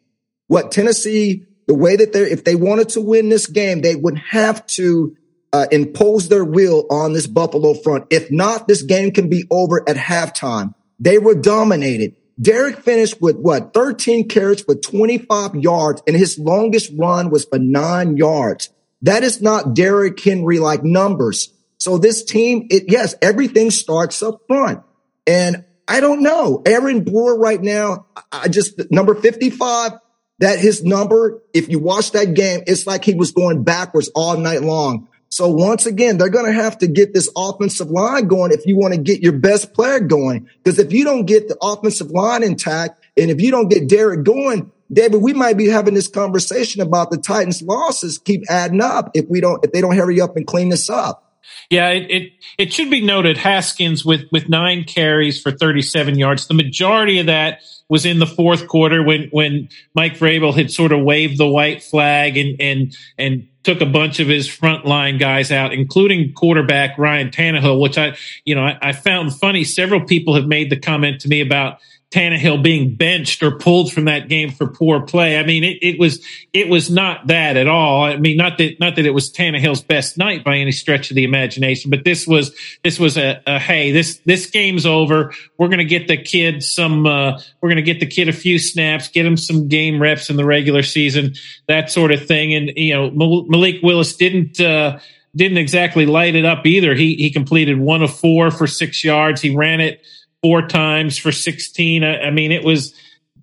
what 0.46 0.72
Tennessee, 0.72 1.44
the 1.66 1.74
way 1.74 1.96
that 1.96 2.14
they're, 2.14 2.26
if 2.26 2.44
they 2.44 2.54
wanted 2.54 2.88
to 2.90 3.02
win 3.02 3.28
this 3.28 3.48
game, 3.48 3.82
they 3.82 3.96
would 3.96 4.16
have 4.16 4.64
to 4.68 5.14
uh, 5.52 5.66
impose 5.70 6.28
their 6.28 6.44
will 6.44 6.86
on 6.90 7.12
this 7.12 7.26
Buffalo 7.26 7.74
front. 7.74 8.06
If 8.10 8.30
not, 8.30 8.68
this 8.68 8.82
game 8.82 9.10
can 9.10 9.28
be 9.28 9.44
over 9.50 9.86
at 9.88 9.96
halftime. 9.96 10.74
They 10.98 11.18
were 11.18 11.34
dominated. 11.34 12.16
Derrick 12.40 12.78
finished 12.78 13.20
with 13.20 13.36
what? 13.36 13.74
13 13.74 14.28
carries 14.28 14.62
for 14.62 14.74
25 14.74 15.56
yards 15.56 16.02
and 16.06 16.16
his 16.16 16.38
longest 16.38 16.90
run 16.96 17.30
was 17.30 17.44
for 17.44 17.58
nine 17.58 18.16
yards. 18.16 18.70
That 19.02 19.22
is 19.22 19.42
not 19.42 19.74
Derrick 19.74 20.18
Henry 20.22 20.58
like 20.58 20.82
numbers. 20.82 21.52
So 21.78 21.98
this 21.98 22.24
team, 22.24 22.68
it, 22.70 22.84
yes, 22.88 23.14
everything 23.20 23.70
starts 23.70 24.22
up 24.22 24.42
front. 24.46 24.82
And 25.26 25.64
I 25.86 26.00
don't 26.00 26.22
know. 26.22 26.62
Aaron 26.64 27.04
Brewer 27.04 27.36
right 27.36 27.60
now, 27.60 28.06
I 28.30 28.48
just, 28.48 28.90
number 28.90 29.14
55, 29.14 29.92
that 30.38 30.58
his 30.58 30.84
number, 30.84 31.42
if 31.52 31.68
you 31.68 31.78
watch 31.78 32.12
that 32.12 32.34
game, 32.34 32.62
it's 32.66 32.86
like 32.86 33.04
he 33.04 33.14
was 33.14 33.32
going 33.32 33.64
backwards 33.64 34.10
all 34.14 34.36
night 34.36 34.62
long. 34.62 35.08
So 35.32 35.48
once 35.48 35.86
again, 35.86 36.18
they're 36.18 36.28
going 36.28 36.44
to 36.44 36.52
have 36.52 36.76
to 36.76 36.86
get 36.86 37.14
this 37.14 37.30
offensive 37.34 37.90
line 37.90 38.28
going 38.28 38.52
if 38.52 38.66
you 38.66 38.76
want 38.76 38.92
to 38.92 39.00
get 39.00 39.22
your 39.22 39.32
best 39.32 39.72
player 39.72 39.98
going. 39.98 40.46
Because 40.62 40.78
if 40.78 40.92
you 40.92 41.04
don't 41.04 41.24
get 41.24 41.48
the 41.48 41.56
offensive 41.62 42.10
line 42.10 42.42
intact 42.42 43.02
and 43.16 43.30
if 43.30 43.40
you 43.40 43.50
don't 43.50 43.68
get 43.68 43.88
Derrick 43.88 44.24
going, 44.24 44.70
David, 44.92 45.22
we 45.22 45.32
might 45.32 45.56
be 45.56 45.68
having 45.68 45.94
this 45.94 46.06
conversation 46.06 46.82
about 46.82 47.10
the 47.10 47.16
Titans 47.16 47.62
losses 47.62 48.18
keep 48.18 48.42
adding 48.50 48.82
up 48.82 49.10
if 49.14 49.24
we 49.30 49.40
don't, 49.40 49.64
if 49.64 49.72
they 49.72 49.80
don't 49.80 49.96
hurry 49.96 50.20
up 50.20 50.36
and 50.36 50.46
clean 50.46 50.68
this 50.68 50.90
up. 50.90 51.32
Yeah, 51.70 51.88
it, 51.88 52.10
it, 52.10 52.32
it 52.58 52.72
should 52.74 52.90
be 52.90 53.00
noted 53.00 53.38
Haskins 53.38 54.04
with 54.04 54.26
with 54.30 54.50
nine 54.50 54.84
carries 54.84 55.40
for 55.40 55.50
37 55.50 56.18
yards. 56.18 56.46
The 56.46 56.54
majority 56.54 57.20
of 57.20 57.26
that 57.26 57.62
was 57.88 58.04
in 58.04 58.18
the 58.18 58.26
fourth 58.26 58.68
quarter 58.68 59.02
when 59.02 59.28
when 59.30 59.70
Mike 59.94 60.18
Vrabel 60.18 60.54
had 60.54 60.70
sort 60.70 60.92
of 60.92 61.02
waved 61.02 61.38
the 61.38 61.48
white 61.48 61.82
flag 61.82 62.36
and 62.36 62.60
and 62.60 62.96
and 63.16 63.48
took 63.62 63.80
a 63.80 63.86
bunch 63.86 64.20
of 64.20 64.28
his 64.28 64.48
frontline 64.48 65.18
guys 65.18 65.52
out, 65.52 65.72
including 65.72 66.32
quarterback 66.32 66.98
Ryan 66.98 67.30
Tannehill, 67.30 67.80
which 67.80 67.96
I, 67.96 68.16
you 68.44 68.54
know, 68.54 68.62
I, 68.62 68.78
I, 68.80 68.92
found 68.92 69.34
funny. 69.34 69.64
Several 69.64 70.00
people 70.00 70.34
have 70.34 70.46
made 70.46 70.70
the 70.70 70.78
comment 70.78 71.20
to 71.20 71.28
me 71.28 71.40
about 71.40 71.78
Tannehill 72.12 72.62
being 72.62 72.94
benched 72.94 73.42
or 73.42 73.56
pulled 73.56 73.90
from 73.90 74.04
that 74.04 74.28
game 74.28 74.50
for 74.50 74.66
poor 74.66 75.00
play. 75.00 75.38
I 75.38 75.44
mean, 75.44 75.64
it, 75.64 75.78
it 75.80 75.98
was 75.98 76.24
it 76.52 76.68
was 76.68 76.90
not 76.90 77.28
that 77.28 77.56
at 77.56 77.66
all. 77.66 78.04
I 78.04 78.18
mean, 78.18 78.36
not 78.36 78.58
that 78.58 78.78
not 78.78 78.96
that 78.96 79.06
it 79.06 79.14
was 79.14 79.32
Tannehill's 79.32 79.82
best 79.82 80.18
night 80.18 80.44
by 80.44 80.58
any 80.58 80.72
stretch 80.72 81.10
of 81.10 81.16
the 81.16 81.24
imagination, 81.24 81.90
but 81.90 82.04
this 82.04 82.26
was 82.26 82.54
this 82.84 82.98
was 82.98 83.16
a, 83.16 83.40
a 83.46 83.58
hey, 83.58 83.92
this 83.92 84.20
this 84.26 84.50
game's 84.50 84.84
over. 84.84 85.32
We're 85.56 85.68
gonna 85.68 85.84
get 85.84 86.06
the 86.06 86.18
kid 86.18 86.62
some. 86.62 87.06
Uh, 87.06 87.40
we're 87.62 87.70
gonna 87.70 87.80
get 87.80 87.98
the 87.98 88.06
kid 88.06 88.28
a 88.28 88.32
few 88.32 88.58
snaps, 88.58 89.08
get 89.08 89.24
him 89.24 89.38
some 89.38 89.68
game 89.68 90.00
reps 90.00 90.28
in 90.28 90.36
the 90.36 90.44
regular 90.44 90.82
season, 90.82 91.34
that 91.66 91.90
sort 91.90 92.12
of 92.12 92.26
thing. 92.26 92.52
And 92.52 92.72
you 92.76 92.92
know, 92.92 93.10
Malik 93.10 93.76
Willis 93.82 94.16
didn't. 94.16 94.60
Uh, 94.60 94.98
didn't 95.34 95.56
exactly 95.56 96.04
light 96.04 96.34
it 96.34 96.44
up 96.44 96.66
either. 96.66 96.94
He 96.94 97.14
he 97.14 97.30
completed 97.30 97.78
one 97.78 98.02
of 98.02 98.14
four 98.14 98.50
for 98.50 98.66
six 98.66 99.02
yards. 99.02 99.40
He 99.40 99.56
ran 99.56 99.80
it 99.80 100.04
four 100.42 100.66
times 100.66 101.16
for 101.18 101.32
16. 101.32 102.04
I, 102.04 102.20
I 102.22 102.30
mean, 102.30 102.52
it 102.52 102.64
was, 102.64 102.94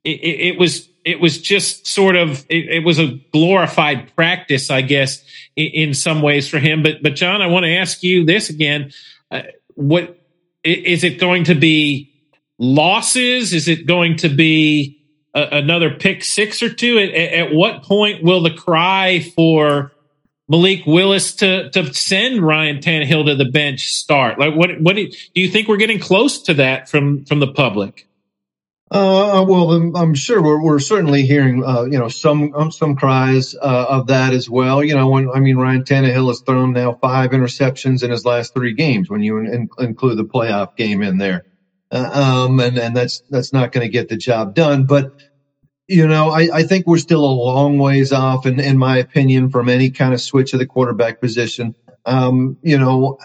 it, 0.04 0.20
it, 0.24 0.60
was, 0.60 0.90
it 1.06 1.20
was 1.20 1.42
just 1.42 1.88
sort 1.88 2.16
of 2.16 2.46
it, 2.50 2.70
it 2.70 2.84
was 2.84 3.00
a 3.00 3.20
glorified 3.32 4.16
practice, 4.16 4.70
I 4.70 4.82
guess, 4.82 5.24
in, 5.56 5.68
in, 5.68 5.94
some 5.94 6.22
ways 6.22 6.48
for 6.48 6.60
him. 6.60 6.84
But 6.84 7.02
but 7.02 7.16
John, 7.16 7.42
I 7.42 7.48
want 7.48 7.66
to 7.66 7.76
ask 7.76 8.04
you 8.04 8.26
this 8.26 8.50
again: 8.50 8.92
uh, 9.32 9.44
what 9.76 10.20
is 10.64 11.04
it 11.04 11.20
going 11.20 11.46
to 11.46 11.56
be? 11.56 12.14
Losses? 12.60 13.54
Is 13.54 13.68
it 13.68 13.88
going 13.88 14.18
to 14.18 14.30
be 14.30 15.02
a, 15.34 15.48
another 15.52 15.92
pick 15.92 16.24
six 16.24 16.62
or 16.62 16.72
two? 16.72 17.00
At, 17.00 17.10
at 17.12 17.54
what 17.54 17.84
point 17.84 18.22
will 18.22 18.42
the 18.42 18.54
cry 18.54 19.22
for 19.36 19.94
Malik 20.50 20.86
Willis 20.86 21.36
to 21.36 21.70
to 21.70 21.94
send 21.94 22.42
Ryan 22.42 22.80
Tannehill 22.80 23.28
to 23.28 23.36
the 23.36 23.50
bench 23.50 23.88
start? 23.88 24.40
Like, 24.40 24.56
what 24.56 24.82
what 24.82 24.96
do 24.96 25.04
you, 25.04 25.12
do 25.12 25.42
you 25.42 25.48
think 25.48 25.68
we're 25.68 25.78
getting 25.78 26.00
close 26.00 26.42
to 26.44 26.56
that 26.56 26.90
from 26.90 27.26
from 27.26 27.40
the 27.40 27.54
public? 27.54 28.08
Uh, 28.92 29.46
well, 29.48 29.72
I'm 29.96 30.16
sure 30.16 30.42
we're, 30.42 30.64
we're 30.64 30.80
certainly 30.80 31.24
hearing, 31.24 31.64
uh, 31.64 31.84
you 31.84 32.00
know, 32.00 32.08
some 32.08 32.56
um, 32.56 32.72
some 32.72 32.96
cries 32.96 33.54
uh, 33.54 33.86
of 33.88 34.08
that 34.08 34.34
as 34.34 34.50
well. 34.50 34.84
You 34.84 34.96
know, 34.96 35.10
when 35.10 35.30
I 35.30 35.40
mean 35.40 35.58
Ryan 35.58 35.84
Tannehill 35.84 36.28
has 36.30 36.42
thrown 36.42 36.74
now 36.74 36.94
five 36.94 37.30
interceptions 37.30 38.04
in 38.04 38.10
his 38.10 38.26
last 38.26 38.56
three 38.56 38.74
games 38.74 39.08
when 39.08 39.22
you 39.22 39.38
in, 39.38 39.70
include 39.78 40.18
the 40.18 40.26
playoff 40.26 40.76
game 40.76 41.04
in 41.04 41.20
there, 41.20 41.46
uh, 41.92 42.48
um, 42.48 42.60
and 42.60 42.80
and 42.80 42.98
that's 42.98 43.22
that's 43.30 43.54
not 43.54 43.72
going 43.72 43.86
to 43.86 43.92
get 43.92 44.10
the 44.10 44.18
job 44.18 44.56
done. 44.56 44.88
But 44.88 45.14
you 45.90 46.08
know, 46.08 46.30
I, 46.30 46.50
I 46.54 46.64
think 46.64 46.86
we're 46.86 47.00
still 47.00 47.26
a 47.26 47.34
long 47.34 47.80
ways 47.80 48.14
off, 48.14 48.46
in, 48.46 48.60
in 48.60 48.78
my 48.78 48.98
opinion, 48.98 49.50
from 49.50 49.70
any 49.70 49.90
kind 49.90 50.14
of 50.14 50.22
switch 50.22 50.54
of 50.54 50.60
the 50.60 50.68
quarterback 50.68 51.20
position. 51.20 51.76
Um, 52.06 52.58
you 52.62 52.78
know, 52.78 53.18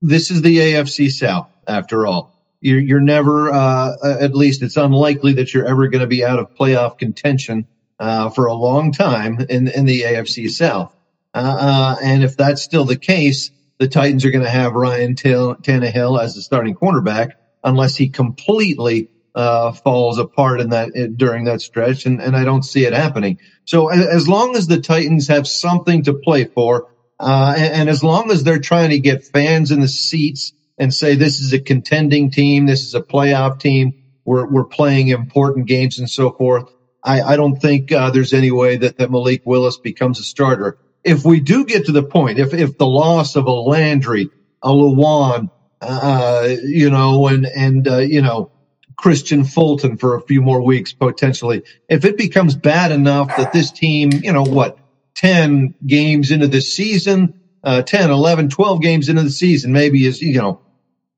this 0.00 0.30
is 0.30 0.40
the 0.40 0.56
AFC 0.56 1.10
South, 1.10 1.50
after 1.66 2.06
all. 2.06 2.34
You're, 2.62 2.80
you're 2.80 3.00
never, 3.00 3.50
uh, 3.52 3.92
at 4.02 4.34
least 4.34 4.62
it's 4.62 4.78
unlikely 4.78 5.34
that 5.34 5.52
you're 5.52 5.66
ever 5.66 5.88
going 5.88 6.00
to 6.00 6.06
be 6.06 6.24
out 6.24 6.38
of 6.38 6.54
playoff 6.54 6.96
contention 6.96 7.66
uh, 7.98 8.30
for 8.30 8.46
a 8.46 8.54
long 8.54 8.92
time 8.92 9.38
in, 9.50 9.68
in 9.68 9.84
the 9.84 10.02
AFC 10.02 10.50
South. 10.50 10.96
Uh, 11.34 11.56
uh, 11.60 11.96
and 12.02 12.24
if 12.24 12.34
that's 12.34 12.62
still 12.62 12.86
the 12.86 12.96
case, 12.96 13.50
the 13.76 13.88
Titans 13.88 14.24
are 14.24 14.30
going 14.30 14.44
to 14.44 14.50
have 14.50 14.72
Ryan 14.72 15.14
Tannehill 15.16 16.18
as 16.18 16.34
the 16.34 16.40
starting 16.40 16.74
quarterback 16.74 17.38
unless 17.62 17.94
he 17.94 18.08
completely 18.08 19.10
uh, 19.34 19.72
falls 19.72 20.18
apart 20.18 20.60
in 20.60 20.70
that 20.70 21.14
during 21.16 21.44
that 21.44 21.60
stretch, 21.60 22.06
and, 22.06 22.20
and 22.20 22.36
I 22.36 22.44
don't 22.44 22.64
see 22.64 22.84
it 22.84 22.92
happening. 22.92 23.38
So 23.64 23.88
as 23.88 24.28
long 24.28 24.56
as 24.56 24.66
the 24.66 24.80
Titans 24.80 25.28
have 25.28 25.46
something 25.46 26.04
to 26.04 26.14
play 26.14 26.44
for, 26.44 26.88
uh, 27.18 27.54
and, 27.56 27.74
and, 27.74 27.88
as 27.90 28.02
long 28.02 28.30
as 28.30 28.42
they're 28.42 28.58
trying 28.58 28.90
to 28.90 28.98
get 28.98 29.24
fans 29.24 29.70
in 29.70 29.80
the 29.80 29.88
seats 29.88 30.52
and 30.78 30.92
say 30.92 31.14
this 31.14 31.38
is 31.38 31.52
a 31.52 31.60
contending 31.60 32.30
team, 32.30 32.66
this 32.66 32.80
is 32.80 32.94
a 32.94 33.02
playoff 33.02 33.60
team, 33.60 34.02
we're 34.24 34.46
we're 34.46 34.64
playing 34.64 35.08
important 35.08 35.66
games 35.66 35.98
and 35.98 36.08
so 36.08 36.30
forth. 36.30 36.70
I, 37.02 37.22
I 37.22 37.36
don't 37.36 37.56
think 37.56 37.92
uh, 37.92 38.10
there's 38.10 38.32
any 38.32 38.50
way 38.50 38.76
that, 38.76 38.98
that 38.98 39.10
Malik 39.10 39.42
Willis 39.44 39.78
becomes 39.78 40.18
a 40.18 40.22
starter. 40.22 40.78
If 41.02 41.24
we 41.24 41.40
do 41.40 41.64
get 41.64 41.86
to 41.86 41.92
the 41.92 42.02
point, 42.02 42.38
if 42.38 42.52
if 42.52 42.78
the 42.78 42.86
loss 42.86 43.36
of 43.36 43.46
a 43.46 43.52
Landry, 43.52 44.28
a 44.62 44.68
Lewan, 44.68 45.50
uh, 45.80 46.48
you 46.62 46.90
know, 46.90 47.26
and 47.28 47.46
and 47.46 47.88
uh, 47.88 47.98
you 47.98 48.22
know 48.22 48.50
Kristian 49.00 49.50
Fulton 49.50 49.96
for 49.96 50.16
a 50.16 50.20
few 50.20 50.42
more 50.42 50.62
weeks 50.62 50.92
potentially. 50.92 51.62
If 51.88 52.04
it 52.04 52.18
becomes 52.18 52.54
bad 52.54 52.92
enough 52.92 53.28
that 53.36 53.52
this 53.52 53.70
team, 53.70 54.10
you 54.12 54.32
know, 54.32 54.44
what, 54.44 54.78
10 55.14 55.74
games 55.86 56.30
into 56.30 56.48
the 56.48 56.60
season, 56.60 57.40
uh, 57.64 57.82
10, 57.82 58.10
11, 58.10 58.50
12 58.50 58.82
games 58.82 59.08
into 59.08 59.22
the 59.22 59.30
season, 59.30 59.72
maybe 59.72 60.04
is, 60.04 60.20
you 60.20 60.40
know, 60.40 60.60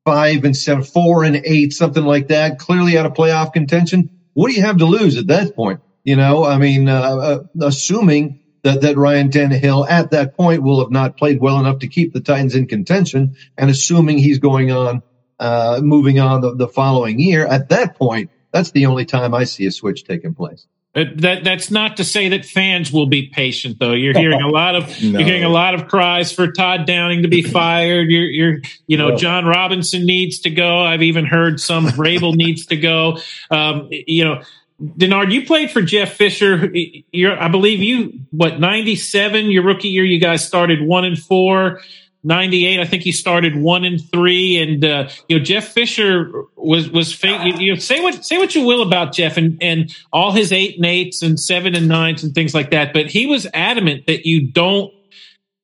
five 0.05 0.45
and 0.45 0.57
seven, 0.57 0.83
four 0.83 1.25
and 1.25 1.37
eight, 1.45 1.73
something 1.73 2.05
like 2.05 2.29
that, 2.29 2.59
clearly 2.59 2.99
out 2.99 3.07
of 3.07 3.12
playoff 3.12 3.53
contention. 3.53 4.11
What 4.35 4.49
do 4.49 4.55
you 4.55 4.62
have 4.62 4.79
to 4.79 4.87
lose 4.87 5.16
at 5.16 5.29
that 5.29 5.55
point? 5.55 5.81
You 6.05 6.16
know, 6.16 6.45
I 6.45 6.59
mean, 6.59 6.88
uh, 6.88 7.01
uh, 7.01 7.42
assuming 7.61 8.40
that, 8.62 8.81
that 8.81 8.97
Ryan 8.97 9.31
Tannehill 9.31 9.88
at 9.88 10.11
that 10.11 10.37
point 10.37 10.62
will 10.62 10.81
have 10.81 10.90
not 10.90 11.16
played 11.16 11.40
well 11.40 11.61
enough 11.61 11.81
to 11.81 11.88
keep 11.88 12.12
the 12.12 12.21
Titans 12.21 12.55
in 12.55 12.66
contention 12.66 13.37
and 13.57 13.71
assuming 13.71 14.18
he's 14.18 14.38
going 14.38 14.73
on 14.73 15.03
uh, 15.42 15.81
moving 15.83 16.20
on 16.20 16.40
the, 16.40 16.55
the 16.55 16.68
following 16.68 17.18
year. 17.18 17.44
At 17.46 17.68
that 17.70 17.96
point, 17.96 18.31
that's 18.52 18.70
the 18.70 18.87
only 18.87 19.05
time 19.05 19.35
I 19.35 19.42
see 19.42 19.66
a 19.66 19.72
switch 19.72 20.05
taking 20.05 20.35
place. 20.35 20.66
That 20.94 21.42
that's 21.42 21.70
not 21.70 21.96
to 21.96 22.05
say 22.05 22.28
that 22.28 22.44
fans 22.44 22.92
will 22.92 23.07
be 23.07 23.28
patient, 23.28 23.78
though. 23.78 23.94
You're 23.94 24.16
hearing 24.16 24.42
a 24.42 24.48
lot 24.48 24.76
of 24.76 25.02
no. 25.02 25.18
you're 25.18 25.26
hearing 25.26 25.42
a 25.42 25.48
lot 25.48 25.74
of 25.74 25.88
cries 25.88 26.31
for 26.31 26.52
Todd 26.52 26.87
Downing 26.87 27.22
to 27.22 27.28
be 27.28 27.42
fired. 27.59 28.11
You're 28.11 28.26
you're 28.26 28.59
you 28.87 28.98
know 28.98 29.16
Jon 29.16 29.46
Robinson 29.46 30.05
needs 30.05 30.40
to 30.40 30.50
go. 30.50 30.81
I've 30.81 31.02
even 31.02 31.24
heard 31.24 31.61
some 31.61 31.87
Vrabel 31.87 32.35
needs 32.35 32.66
to 32.66 32.76
go. 32.76 33.18
Um, 33.50 33.88
you 33.90 34.22
know, 34.22 34.42
Denard, 34.83 35.33
you 35.33 35.46
played 35.46 35.70
for 35.70 35.81
Jeff 35.81 36.12
Fisher. 36.12 36.70
You're, 37.11 37.40
I 37.40 37.48
believe 37.48 37.81
you 37.81 38.20
what 38.31 38.61
ninety 38.61 38.94
seven. 38.94 39.50
Your 39.50 39.62
rookie 39.62 39.88
year, 39.88 40.05
you 40.05 40.20
guys 40.20 40.46
started 40.46 40.83
one 40.83 41.07
and 41.07 41.18
four. 41.18 41.81
98. 42.25 42.81
I 42.81 42.85
think 42.85 43.03
he 43.03 43.13
started 43.13 43.57
one 43.57 43.85
and 43.85 44.01
three. 44.11 44.61
And, 44.61 44.85
uh, 44.85 45.09
you 45.29 45.39
know, 45.39 45.45
Jeff 45.45 45.69
Fisher 45.69 46.31
was, 46.57 46.89
was, 46.91 47.23
you, 47.23 47.75
know, 47.75 47.79
say 47.79 48.01
what, 48.01 48.25
say 48.25 48.39
what 48.39 48.55
you 48.55 48.65
will 48.65 48.83
about 48.83 49.13
Jeff 49.13 49.37
and, 49.37 49.59
and 49.63 49.95
all 50.13 50.33
his 50.33 50.53
eight 50.53 50.77
and 50.77 50.87
eights 50.87 51.23
and 51.23 51.39
seven 51.39 51.75
and 51.75 51.89
nines 51.89 52.23
and 52.23 52.35
things 52.35 52.55
like 52.55 52.71
that. 52.71 52.93
But 52.93 53.07
he 53.07 53.27
was 53.27 53.47
adamant 53.53 54.07
that 54.07 54.27
you 54.27 54.47
don't, 54.47 54.93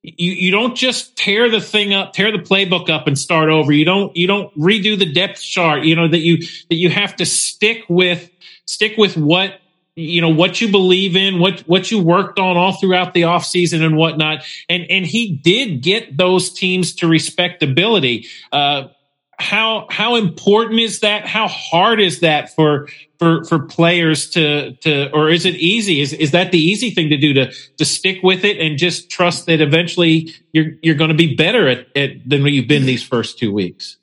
you, 0.01 0.31
you 0.31 0.51
don't 0.51 0.75
just 0.75 1.17
tear 1.17 1.49
the 1.49 1.61
thing 1.61 1.93
up, 1.93 2.13
tear 2.13 2.31
the 2.31 2.43
playbook 2.43 2.89
up 2.89 3.07
and 3.07 3.17
start 3.17 3.49
over. 3.49 3.71
You 3.71 3.85
don't, 3.85 4.15
you 4.15 4.27
don't 4.27 4.53
redo 4.57 4.97
the 4.97 5.11
depth 5.11 5.41
chart, 5.41 5.83
you 5.83 5.95
know, 5.95 6.07
that 6.07 6.19
you, 6.19 6.37
that 6.37 6.75
you 6.75 6.89
have 6.89 7.15
to 7.17 7.25
stick 7.25 7.83
with, 7.89 8.29
stick 8.65 8.97
with 8.97 9.17
what 9.17 9.59
you 9.99 10.21
know 10.21 10.29
what 10.29 10.61
you 10.61 10.69
believe 10.69 11.15
in 11.15 11.39
what 11.39 11.61
what 11.61 11.91
you 11.91 12.01
worked 12.01 12.39
on 12.39 12.57
all 12.57 12.73
throughout 12.73 13.13
the 13.13 13.23
offseason 13.23 13.85
and 13.85 13.97
whatnot. 13.97 14.43
And 14.67 14.85
and 14.89 15.05
he 15.05 15.35
did 15.35 15.81
get 15.81 16.17
those 16.17 16.51
teams 16.51 16.95
to 16.95 17.07
respectability. 17.07 18.27
Uh 18.51 18.87
how 19.39 19.87
how 19.89 20.15
important 20.15 20.81
is 20.81 20.99
that? 20.99 21.25
How 21.25 21.47
hard 21.47 22.01
is 22.01 22.19
that 22.19 22.53
for 22.53 22.89
for 23.19 23.45
for 23.45 23.59
players 23.59 24.29
to 24.31 24.75
to 24.77 25.11
or 25.13 25.29
is 25.29 25.45
it 25.45 25.55
easy? 25.55 26.01
Is 26.01 26.11
is 26.13 26.31
that 26.31 26.51
the 26.51 26.59
easy 26.59 26.91
thing 26.91 27.09
to 27.09 27.17
do 27.17 27.33
to 27.33 27.51
to 27.77 27.85
stick 27.85 28.17
with 28.21 28.43
it 28.43 28.59
and 28.59 28.77
just 28.77 29.09
trust 29.09 29.45
that 29.45 29.61
eventually 29.61 30.33
you're 30.51 30.73
you're 30.81 30.95
going 30.95 31.09
to 31.09 31.15
be 31.15 31.35
better 31.35 31.69
at, 31.69 31.87
at 31.95 32.29
than 32.29 32.45
you've 32.47 32.67
been 32.67 32.85
these 32.85 33.03
first 33.03 33.39
two 33.39 33.53
weeks? 33.53 33.97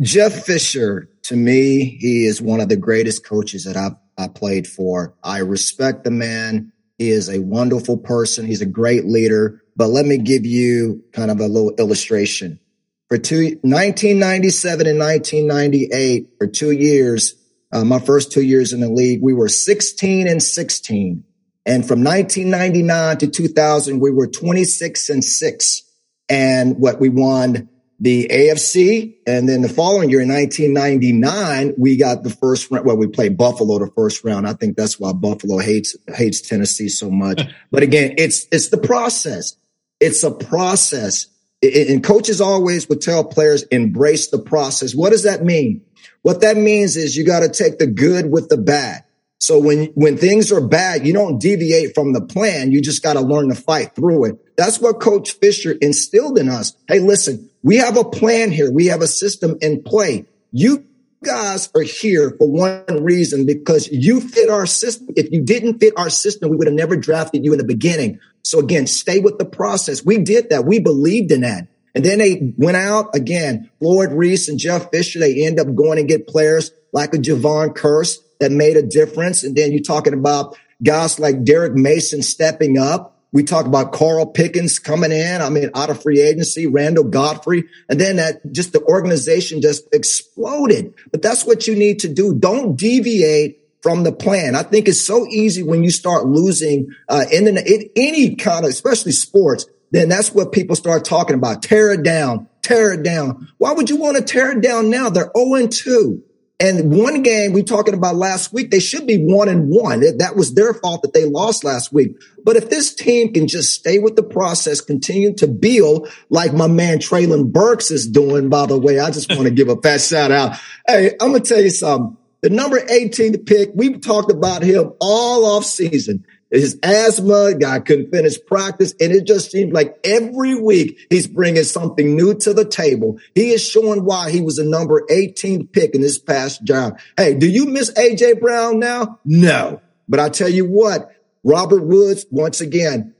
Jeff 0.00 0.32
fisher 0.32 1.08
to 1.22 1.36
me 1.36 1.96
he 2.00 2.26
is 2.26 2.42
one 2.42 2.60
of 2.60 2.68
the 2.68 2.76
greatest 2.76 3.24
coaches 3.24 3.64
that 3.64 3.76
i've 3.76 3.94
I 4.22 4.28
played 4.28 4.66
for. 4.66 5.14
I 5.22 5.38
respect 5.38 6.04
the 6.04 6.10
man. 6.10 6.72
He 6.98 7.10
is 7.10 7.28
a 7.28 7.40
wonderful 7.40 7.98
person. 7.98 8.46
He's 8.46 8.62
a 8.62 8.66
great 8.66 9.04
leader. 9.04 9.62
But 9.76 9.88
let 9.88 10.06
me 10.06 10.18
give 10.18 10.46
you 10.46 11.02
kind 11.12 11.30
of 11.30 11.40
a 11.40 11.46
little 11.46 11.74
illustration. 11.78 12.60
For 13.08 13.18
two, 13.18 13.58
1997 13.62 14.86
and 14.86 14.98
1998, 14.98 16.30
for 16.38 16.46
two 16.46 16.70
years, 16.70 17.34
uh, 17.72 17.84
my 17.84 17.98
first 17.98 18.32
two 18.32 18.42
years 18.42 18.72
in 18.72 18.80
the 18.80 18.88
league, 18.88 19.20
we 19.22 19.34
were 19.34 19.48
16 19.48 20.28
and 20.28 20.42
16. 20.42 21.24
And 21.64 21.86
from 21.86 22.02
1999 22.02 23.18
to 23.18 23.26
2000, 23.28 24.00
we 24.00 24.10
were 24.10 24.26
26 24.26 25.08
and 25.10 25.24
six. 25.24 25.82
And 26.28 26.78
what 26.78 27.00
we 27.00 27.08
won 27.08 27.68
the 28.02 28.26
AFC. 28.32 29.14
And 29.28 29.48
then 29.48 29.62
the 29.62 29.68
following 29.68 30.10
year 30.10 30.20
in 30.20 30.28
1999, 30.28 31.74
we 31.78 31.96
got 31.96 32.24
the 32.24 32.30
first 32.30 32.68
round. 32.68 32.84
Well, 32.84 32.96
we 32.96 33.06
played 33.06 33.36
Buffalo 33.36 33.78
the 33.78 33.92
first 33.92 34.24
round. 34.24 34.46
I 34.46 34.54
think 34.54 34.76
that's 34.76 34.98
why 34.98 35.12
Buffalo 35.12 35.58
hates, 35.58 35.96
hates 36.12 36.40
Tennessee 36.40 36.88
so 36.88 37.08
much. 37.10 37.40
but 37.70 37.84
again, 37.84 38.14
it's, 38.18 38.48
it's 38.50 38.68
the 38.68 38.76
process. 38.76 39.56
It's 40.00 40.24
a 40.24 40.32
process. 40.32 41.28
and 41.62 42.02
coaches 42.02 42.40
always 42.40 42.88
would 42.88 43.00
tell 43.00 43.22
players, 43.22 43.62
embrace 43.64 44.30
the 44.30 44.40
process. 44.40 44.96
What 44.96 45.10
does 45.10 45.22
that 45.22 45.44
mean? 45.44 45.84
What 46.22 46.40
that 46.40 46.56
means 46.56 46.96
is 46.96 47.16
you 47.16 47.24
got 47.24 47.40
to 47.40 47.48
take 47.48 47.78
the 47.78 47.86
good 47.86 48.32
with 48.32 48.48
the 48.48 48.56
bad. 48.56 49.04
So 49.38 49.60
when, 49.60 49.86
when 49.94 50.16
things 50.16 50.50
are 50.50 50.60
bad, 50.60 51.06
you 51.06 51.12
don't 51.12 51.40
deviate 51.40 51.94
from 51.94 52.12
the 52.12 52.20
plan. 52.20 52.72
You 52.72 52.80
just 52.80 53.02
got 53.02 53.12
to 53.14 53.20
learn 53.20 53.48
to 53.48 53.54
fight 53.54 53.94
through 53.94 54.24
it. 54.24 54.56
That's 54.56 54.80
what 54.80 55.00
coach 55.00 55.32
Fisher 55.32 55.72
instilled 55.80 56.38
in 56.38 56.48
us. 56.48 56.76
Hey, 56.88 56.98
listen, 56.98 57.48
we 57.62 57.76
have 57.76 57.96
a 57.96 58.04
plan 58.04 58.50
here. 58.50 58.70
We 58.70 58.86
have 58.86 59.02
a 59.02 59.06
system 59.06 59.56
in 59.60 59.82
play. 59.82 60.26
You 60.50 60.84
guys 61.22 61.70
are 61.74 61.82
here 61.82 62.34
for 62.38 62.50
one 62.50 63.02
reason 63.02 63.46
because 63.46 63.88
you 63.90 64.20
fit 64.20 64.50
our 64.50 64.66
system. 64.66 65.08
If 65.16 65.30
you 65.30 65.42
didn't 65.42 65.78
fit 65.78 65.94
our 65.96 66.10
system, 66.10 66.50
we 66.50 66.56
would 66.56 66.66
have 66.66 66.74
never 66.74 66.96
drafted 66.96 67.44
you 67.44 67.52
in 67.52 67.58
the 67.58 67.64
beginning. 67.64 68.18
So 68.42 68.58
again, 68.58 68.86
stay 68.86 69.20
with 69.20 69.38
the 69.38 69.44
process. 69.44 70.04
We 70.04 70.18
did 70.18 70.50
that. 70.50 70.64
We 70.64 70.80
believed 70.80 71.30
in 71.30 71.42
that. 71.42 71.68
And 71.94 72.04
then 72.04 72.18
they 72.18 72.54
went 72.56 72.76
out 72.76 73.14
again, 73.14 73.70
Floyd 73.78 74.12
Reese 74.12 74.48
and 74.48 74.58
Jeff 74.58 74.90
Fisher. 74.90 75.20
They 75.20 75.44
end 75.44 75.60
up 75.60 75.74
going 75.74 75.98
and 75.98 76.08
get 76.08 76.26
players 76.26 76.72
like 76.92 77.14
a 77.14 77.18
Jevon 77.18 77.74
Kearse 77.74 78.18
that 78.40 78.50
made 78.50 78.76
a 78.76 78.82
difference. 78.82 79.44
And 79.44 79.54
then 79.54 79.72
you're 79.72 79.82
talking 79.82 80.14
about 80.14 80.56
guys 80.82 81.20
like 81.20 81.44
Derrick 81.44 81.74
Mason 81.74 82.22
stepping 82.22 82.78
up. 82.78 83.11
We 83.32 83.42
talk 83.42 83.66
about 83.66 83.92
Carl 83.92 84.26
Pickens 84.26 84.78
coming 84.78 85.10
in. 85.10 85.40
I 85.40 85.48
mean, 85.48 85.70
out 85.74 85.88
of 85.88 86.02
free 86.02 86.20
agency, 86.20 86.66
Randall 86.66 87.04
Godfrey. 87.04 87.64
And 87.88 87.98
then 87.98 88.16
that 88.16 88.52
just 88.52 88.72
the 88.72 88.82
organization 88.82 89.62
just 89.62 89.88
exploded. 89.92 90.94
But 91.10 91.22
that's 91.22 91.44
what 91.44 91.66
you 91.66 91.74
need 91.74 92.00
to 92.00 92.08
do. 92.08 92.34
Don't 92.34 92.76
deviate 92.76 93.58
from 93.80 94.04
the 94.04 94.12
plan. 94.12 94.54
I 94.54 94.62
think 94.62 94.86
it's 94.86 95.04
so 95.04 95.26
easy 95.26 95.62
when 95.62 95.82
you 95.82 95.90
start 95.90 96.26
losing 96.26 96.94
uh, 97.08 97.24
in, 97.32 97.46
the, 97.46 97.74
in 97.74 97.90
any 97.96 98.36
kind 98.36 98.64
of, 98.64 98.70
especially 98.70 99.12
sports, 99.12 99.66
then 99.90 100.08
that's 100.08 100.32
what 100.32 100.52
people 100.52 100.76
start 100.76 101.04
talking 101.04 101.34
about. 101.34 101.62
Tear 101.62 101.92
it 101.92 102.02
down, 102.02 102.48
tear 102.62 102.92
it 102.92 103.02
down. 103.02 103.48
Why 103.58 103.72
would 103.72 103.90
you 103.90 103.96
want 103.96 104.16
to 104.18 104.22
tear 104.22 104.56
it 104.56 104.62
down 104.62 104.88
now? 104.88 105.10
They're 105.10 105.30
0 105.36 105.66
2. 105.66 106.22
And 106.62 106.92
one 106.96 107.22
game 107.22 107.52
we 107.52 107.64
talking 107.64 107.92
about 107.92 108.14
last 108.14 108.52
week, 108.52 108.70
they 108.70 108.78
should 108.78 109.04
be 109.04 109.18
one 109.18 109.48
and 109.48 109.68
one. 109.68 109.98
That 110.18 110.36
was 110.36 110.54
their 110.54 110.72
fault 110.72 111.02
that 111.02 111.12
they 111.12 111.24
lost 111.24 111.64
last 111.64 111.92
week. 111.92 112.16
But 112.44 112.54
if 112.54 112.70
this 112.70 112.94
team 112.94 113.32
can 113.32 113.48
just 113.48 113.74
stay 113.74 113.98
with 113.98 114.14
the 114.14 114.22
process, 114.22 114.80
continue 114.80 115.34
to 115.34 115.48
build 115.48 116.08
like 116.30 116.54
my 116.54 116.68
man 116.68 116.98
Treylon 116.98 117.50
Burks 117.50 117.90
is 117.90 118.06
doing, 118.06 118.48
by 118.48 118.66
the 118.66 118.78
way, 118.78 119.00
I 119.00 119.10
just 119.10 119.28
want 119.30 119.48
to 119.48 119.50
give 119.50 119.68
a 119.68 119.76
fat 119.76 120.00
shout 120.00 120.30
out. 120.30 120.56
Hey, 120.86 121.10
I'm 121.20 121.30
going 121.30 121.42
to 121.42 121.48
tell 121.48 121.60
you 121.60 121.70
something. 121.70 122.16
The 122.42 122.50
number 122.50 122.78
18 122.88 123.44
pick, 123.44 123.70
we've 123.74 124.00
talked 124.00 124.30
about 124.30 124.62
him 124.62 124.92
all 125.00 125.44
off 125.44 125.64
season 125.64 126.24
his 126.60 126.78
asthma, 126.82 127.54
guy 127.54 127.80
couldn't 127.80 128.10
finish 128.10 128.36
practice. 128.46 128.94
And 129.00 129.10
it 129.12 129.26
just 129.26 129.50
seemed 129.50 129.72
like 129.72 129.98
every 130.04 130.54
week 130.54 131.06
he's 131.08 131.26
bringing 131.26 131.64
something 131.64 132.14
new 132.14 132.34
to 132.34 132.52
the 132.52 132.64
table. 132.64 133.18
He 133.34 133.50
is 133.50 133.66
showing 133.66 134.04
why 134.04 134.30
he 134.30 134.42
was 134.42 134.58
a 134.58 134.64
number 134.64 135.02
18 135.10 135.68
pick 135.68 135.94
in 135.94 136.02
this 136.02 136.18
past 136.18 136.62
job. 136.62 136.98
Hey, 137.16 137.34
do 137.34 137.48
you 137.48 137.66
miss 137.66 137.90
AJ 137.92 138.40
Brown 138.40 138.78
now? 138.78 139.18
No. 139.24 139.80
But 140.08 140.20
I 140.20 140.28
tell 140.28 140.48
you 140.48 140.66
what, 140.66 141.10
Robert 141.42 141.82
Woods, 141.82 142.26
once 142.30 142.60
again, 142.60 143.14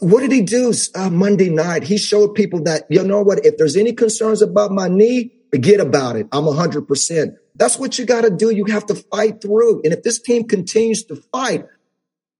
what 0.00 0.20
did 0.20 0.32
he 0.32 0.42
do 0.42 0.72
uh, 0.94 1.10
Monday 1.10 1.48
night? 1.48 1.82
He 1.84 1.98
showed 1.98 2.34
people 2.34 2.62
that, 2.64 2.84
you 2.88 3.02
know 3.04 3.22
what, 3.22 3.44
if 3.44 3.56
there's 3.56 3.76
any 3.76 3.92
concerns 3.92 4.42
about 4.42 4.70
my 4.70 4.88
knee, 4.88 5.32
forget 5.50 5.80
about 5.80 6.16
it. 6.16 6.28
I'm 6.32 6.44
100%. 6.44 7.36
That's 7.54 7.78
what 7.78 7.98
you 7.98 8.04
got 8.04 8.22
to 8.22 8.30
do. 8.30 8.50
You 8.50 8.66
have 8.66 8.86
to 8.86 8.94
fight 8.94 9.40
through. 9.40 9.82
And 9.82 9.92
if 9.92 10.02
this 10.02 10.20
team 10.20 10.44
continues 10.44 11.04
to 11.04 11.16
fight, 11.16 11.66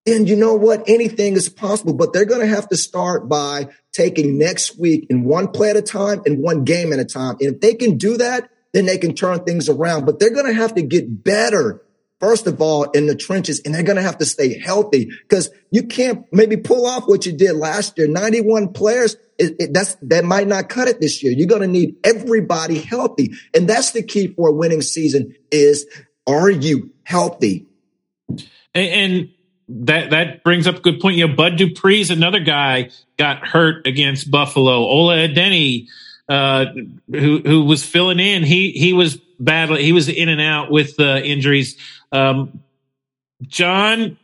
and 0.06 0.28
you 0.28 0.36
know 0.36 0.54
what? 0.54 0.84
Anything 0.86 1.34
is 1.34 1.48
possible, 1.48 1.92
but 1.92 2.12
they're 2.12 2.24
going 2.24 2.40
to 2.40 2.46
have 2.46 2.68
to 2.68 2.76
start 2.76 3.28
by 3.28 3.68
taking 3.92 4.38
next 4.38 4.78
week 4.78 5.06
in 5.10 5.24
one 5.24 5.48
play 5.48 5.70
at 5.70 5.76
a 5.76 5.82
time 5.82 6.22
and 6.24 6.42
one 6.42 6.64
game 6.64 6.92
at 6.92 7.00
a 7.00 7.04
time. 7.04 7.36
And 7.40 7.54
if 7.54 7.60
they 7.60 7.74
can 7.74 7.98
do 7.98 8.16
that, 8.18 8.48
then 8.72 8.86
they 8.86 8.98
can 8.98 9.14
turn 9.14 9.42
things 9.44 9.68
around, 9.68 10.06
but 10.06 10.18
they're 10.18 10.34
going 10.34 10.46
to 10.46 10.52
have 10.52 10.74
to 10.74 10.82
get 10.82 11.24
better. 11.24 11.82
First 12.20 12.46
of 12.46 12.60
all, 12.60 12.84
in 12.84 13.06
the 13.06 13.14
trenches, 13.14 13.60
and 13.64 13.74
they're 13.74 13.82
going 13.82 13.96
to 13.96 14.02
have 14.02 14.18
to 14.18 14.24
stay 14.24 14.58
healthy 14.58 15.10
because 15.22 15.50
you 15.70 15.82
can't 15.82 16.24
maybe 16.32 16.56
pull 16.56 16.86
off 16.86 17.06
what 17.06 17.26
you 17.26 17.32
did 17.32 17.54
last 17.54 17.98
year. 17.98 18.06
91 18.06 18.72
players. 18.72 19.16
It, 19.38 19.56
it, 19.58 19.74
that's, 19.74 19.96
that 20.02 20.24
might 20.24 20.46
not 20.46 20.70
cut 20.70 20.88
it 20.88 21.00
this 21.00 21.22
year. 21.22 21.32
You're 21.32 21.46
going 21.46 21.60
to 21.62 21.68
need 21.68 21.96
everybody 22.04 22.78
healthy. 22.78 23.34
And 23.54 23.68
that's 23.68 23.90
the 23.90 24.02
key 24.02 24.28
for 24.28 24.48
a 24.48 24.52
winning 24.52 24.80
season 24.80 25.34
is, 25.50 25.86
are 26.26 26.48
you 26.48 26.92
healthy? 27.02 27.66
and, 28.76 28.88
and 28.88 29.28
that 29.68 30.10
that 30.10 30.44
brings 30.44 30.66
up 30.66 30.76
a 30.76 30.80
good 30.80 31.00
point. 31.00 31.16
You 31.16 31.28
know, 31.28 31.34
Bud 31.34 31.56
Dupree's 31.56 32.10
another 32.10 32.40
guy 32.40 32.90
got 33.16 33.46
hurt 33.46 33.86
against 33.86 34.30
Buffalo. 34.30 34.72
Ola 34.72 35.16
Adeniyi, 35.16 35.88
uh, 36.28 36.66
who 37.10 37.40
who 37.40 37.64
was 37.64 37.84
filling 37.84 38.20
in, 38.20 38.44
he 38.44 38.70
he 38.72 38.92
was 38.92 39.16
battling. 39.40 39.84
He 39.84 39.92
was 39.92 40.08
in 40.08 40.28
and 40.28 40.40
out 40.40 40.70
with 40.70 40.98
uh, 41.00 41.16
injuries. 41.16 41.76
Um, 42.12 42.62
John, 43.42 44.18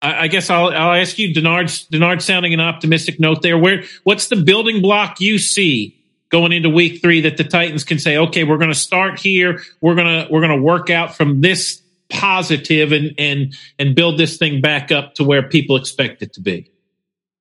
I, 0.00 0.24
I, 0.24 0.28
guess 0.28 0.50
I'll 0.50 0.68
I'll 0.68 1.00
ask 1.00 1.18
you, 1.18 1.32
Denard. 1.32 1.88
Denard, 1.90 2.20
sounding 2.20 2.52
an 2.52 2.60
optimistic 2.60 3.20
note 3.20 3.42
there. 3.42 3.56
Where 3.56 3.84
what's 4.02 4.28
the 4.28 4.36
building 4.36 4.82
block 4.82 5.20
you 5.20 5.38
see? 5.38 5.98
Going 6.30 6.52
into 6.52 6.70
week 6.70 7.02
three, 7.02 7.20
that 7.20 7.36
the 7.36 7.44
Titans 7.44 7.84
can 7.84 7.98
say, 7.98 8.16
okay, 8.16 8.42
we're 8.42 8.56
going 8.56 8.70
to 8.70 8.74
start 8.74 9.20
here. 9.20 9.60
We're 9.82 9.94
gonna 9.94 10.28
we're 10.30 10.40
gonna 10.40 10.62
work 10.62 10.88
out 10.88 11.14
from 11.14 11.42
this 11.42 11.81
positive 12.12 12.92
and 12.92 13.14
and 13.18 13.54
and 13.78 13.96
build 13.96 14.18
this 14.18 14.36
thing 14.36 14.60
back 14.60 14.92
up 14.92 15.14
to 15.14 15.24
where 15.24 15.48
people 15.48 15.76
expect 15.76 16.22
it 16.22 16.34
to 16.34 16.40
be? 16.40 16.70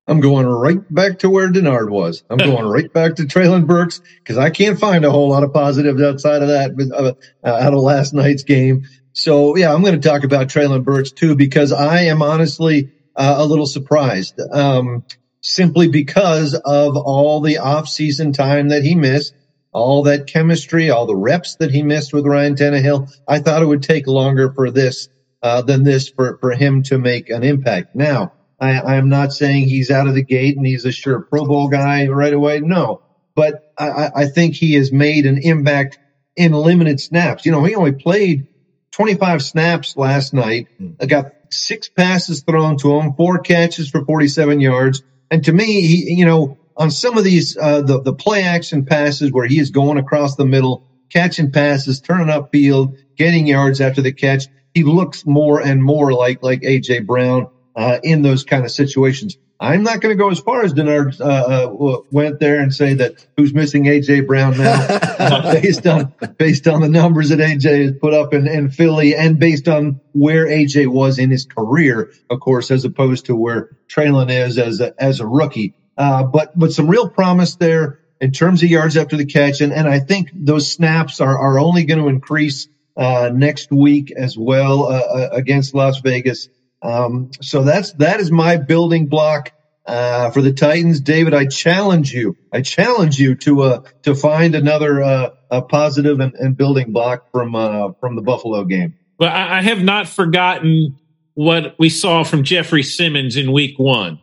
I'm 0.07 0.19
going 0.19 0.47
right 0.47 0.81
back 0.93 1.19
to 1.19 1.29
where 1.29 1.49
Denard 1.49 1.89
was. 1.89 2.23
I'm 2.29 2.37
going 2.49 2.65
right 2.65 2.91
back 2.91 3.15
to 3.15 3.23
Treylon 3.23 3.67
Burks 3.67 4.01
because 4.19 4.37
I 4.37 4.49
can't 4.49 4.79
find 4.79 5.05
a 5.05 5.11
whole 5.11 5.29
lot 5.29 5.43
of 5.43 5.53
positives 5.53 6.01
outside 6.01 6.41
of 6.41 6.47
that, 6.47 7.15
uh, 7.43 7.47
out 7.47 7.73
of 7.73 7.79
last 7.79 8.13
night's 8.13 8.43
game. 8.43 8.87
So 9.13 9.55
yeah, 9.55 9.73
I'm 9.73 9.81
going 9.81 9.99
to 9.99 10.09
talk 10.09 10.23
about 10.23 10.47
Treylon 10.47 10.83
Burks 10.83 11.11
too 11.11 11.35
because 11.35 11.71
I 11.71 12.01
am 12.03 12.21
honestly 12.21 12.91
uh, 13.15 13.35
a 13.37 13.45
little 13.45 13.65
surprised, 13.65 14.39
um, 14.51 15.03
simply 15.41 15.87
because 15.87 16.53
of 16.53 16.97
all 16.97 17.41
the 17.41 17.57
off-season 17.57 18.31
time 18.31 18.69
that 18.69 18.83
he 18.83 18.95
missed 18.95 19.33
all 19.71 20.03
that 20.03 20.27
chemistry, 20.27 20.89
all 20.89 21.05
the 21.05 21.15
reps 21.15 21.55
that 21.55 21.71
he 21.71 21.83
missed 21.83 22.13
with 22.13 22.25
Ryan 22.25 22.55
Tannehill. 22.55 23.11
I 23.27 23.39
thought 23.39 23.61
it 23.61 23.67
would 23.67 23.83
take 23.83 24.07
longer 24.07 24.51
for 24.51 24.69
this 24.69 25.09
uh, 25.41 25.61
than 25.61 25.83
this 25.83 26.09
for, 26.09 26.37
for 26.39 26.51
him 26.51 26.83
to 26.83 26.97
make 26.97 27.29
an 27.29 27.43
impact. 27.43 27.95
Now, 27.95 28.33
I, 28.59 28.95
am 28.95 29.09
not 29.09 29.33
saying 29.33 29.67
he's 29.67 29.89
out 29.89 30.07
of 30.07 30.13
the 30.13 30.23
gate 30.23 30.55
and 30.55 30.65
he's 30.65 30.85
a 30.85 30.91
sure 30.91 31.21
Pro 31.21 31.45
Bowl 31.45 31.67
guy 31.67 32.07
right 32.07 32.33
away. 32.33 32.59
No, 32.59 33.01
but 33.35 33.73
I, 33.77 34.11
I 34.15 34.25
think 34.27 34.55
he 34.55 34.73
has 34.73 34.91
made 34.91 35.25
an 35.25 35.39
impact 35.39 35.97
in 36.35 36.51
limited 36.51 36.99
snaps. 36.99 37.45
You 37.45 37.51
know, 37.51 37.63
he 37.63 37.75
only 37.75 37.93
played 37.93 38.47
25 38.91 39.41
snaps 39.41 39.97
last 39.97 40.33
night. 40.33 40.67
I 40.99 41.05
got 41.07 41.33
six 41.49 41.89
passes 41.89 42.43
thrown 42.43 42.77
to 42.79 42.99
him, 42.99 43.13
four 43.13 43.39
catches 43.39 43.89
for 43.89 44.05
47 44.05 44.59
yards. 44.59 45.01
And 45.31 45.43
to 45.45 45.53
me, 45.53 45.81
he, 45.81 46.13
you 46.13 46.25
know, 46.25 46.57
on 46.77 46.91
some 46.91 47.17
of 47.17 47.23
these 47.23 47.57
uh, 47.57 47.81
the 47.81 48.01
the 48.01 48.13
play 48.13 48.43
action 48.43 48.85
passes 48.85 49.31
where 49.31 49.47
he 49.47 49.59
is 49.59 49.71
going 49.71 49.97
across 49.97 50.35
the 50.35 50.45
middle, 50.45 50.87
catching 51.09 51.51
passes, 51.51 52.01
turning 52.01 52.27
upfield, 52.27 52.97
getting 53.17 53.47
yards 53.47 53.81
after 53.81 54.01
the 54.01 54.11
catch. 54.11 54.45
He 54.73 54.83
looks 54.83 55.25
more 55.25 55.61
and 55.61 55.83
more 55.83 56.13
like 56.13 56.43
like 56.43 56.61
AJ 56.61 57.05
Brown 57.05 57.47
uh, 57.75 57.99
in 58.03 58.21
those 58.21 58.43
kind 58.43 58.65
of 58.65 58.71
situations. 58.71 59.37
I'm 59.61 59.83
not 59.83 60.01
going 60.01 60.11
to 60.11 60.19
go 60.19 60.31
as 60.31 60.39
far 60.39 60.63
as 60.63 60.73
Denard 60.73 61.21
uh, 61.21 61.23
uh, 61.23 62.01
went 62.09 62.39
there 62.39 62.59
and 62.59 62.73
say 62.73 62.95
that 62.95 63.27
who's 63.37 63.53
missing 63.53 63.83
AJ 63.83 64.25
Brown 64.25 64.57
now, 64.57 64.73
uh, 65.19 65.53
based 65.53 65.85
on 65.85 66.11
based 66.39 66.67
on 66.67 66.81
the 66.81 66.89
numbers 66.89 67.29
that 67.29 67.37
AJ 67.37 67.83
has 67.83 67.93
put 68.01 68.15
up 68.15 68.33
in, 68.33 68.47
in 68.47 68.71
Philly 68.71 69.15
and 69.15 69.37
based 69.37 69.67
on 69.67 70.01
where 70.13 70.47
AJ 70.47 70.87
was 70.87 71.19
in 71.19 71.29
his 71.29 71.45
career, 71.45 72.11
of 72.31 72.39
course, 72.39 72.71
as 72.71 72.85
opposed 72.85 73.27
to 73.27 73.35
where 73.35 73.69
Treylon 73.87 74.31
is 74.31 74.57
as 74.57 74.81
a, 74.81 74.95
as 75.01 75.19
a 75.19 75.27
rookie. 75.27 75.75
Uh, 76.01 76.23
but 76.23 76.57
but 76.57 76.71
some 76.71 76.87
real 76.87 77.07
promise 77.07 77.57
there 77.57 77.99
in 78.19 78.31
terms 78.31 78.63
of 78.63 78.69
yards 78.69 78.97
after 78.97 79.17
the 79.17 79.25
catch, 79.25 79.61
and, 79.61 79.71
and 79.71 79.87
I 79.87 79.99
think 79.99 80.31
those 80.33 80.71
snaps 80.71 81.21
are 81.21 81.37
are 81.37 81.59
only 81.59 81.83
going 81.83 81.99
to 81.99 82.07
increase 82.07 82.67
uh, 82.97 83.29
next 83.31 83.71
week 83.71 84.09
as 84.09 84.35
well 84.35 84.85
uh, 84.85 84.95
uh, 84.95 85.29
against 85.31 85.75
Las 85.75 85.99
Vegas. 85.99 86.49
Um, 86.81 87.29
so 87.39 87.61
that's 87.61 87.91
that 87.93 88.19
is 88.19 88.31
my 88.31 88.57
building 88.57 89.09
block 89.09 89.51
uh, 89.85 90.31
for 90.31 90.41
the 90.41 90.53
Titans, 90.53 91.01
David. 91.01 91.35
I 91.35 91.45
challenge 91.45 92.11
you. 92.11 92.35
I 92.51 92.63
challenge 92.63 93.19
you 93.19 93.35
to 93.35 93.61
uh, 93.61 93.81
to 94.01 94.15
find 94.15 94.55
another 94.55 95.03
uh, 95.03 95.61
positive 95.69 96.19
and, 96.19 96.33
and, 96.33 96.57
building 96.57 96.93
block 96.93 97.29
from 97.31 97.51
from 97.99 98.15
the 98.15 98.23
Buffalo 98.23 98.63
game. 98.63 98.95
Well, 99.19 99.31
I 99.31 99.61
have 99.61 99.83
not 99.83 100.07
forgotten 100.07 100.97
what 101.35 101.75
we 101.77 101.89
saw 101.89 102.23
from 102.23 102.43
Jeffrey 102.43 102.81
Simmons 102.81 103.35
in 103.35 103.51
Week 103.51 103.77
One 103.77 104.19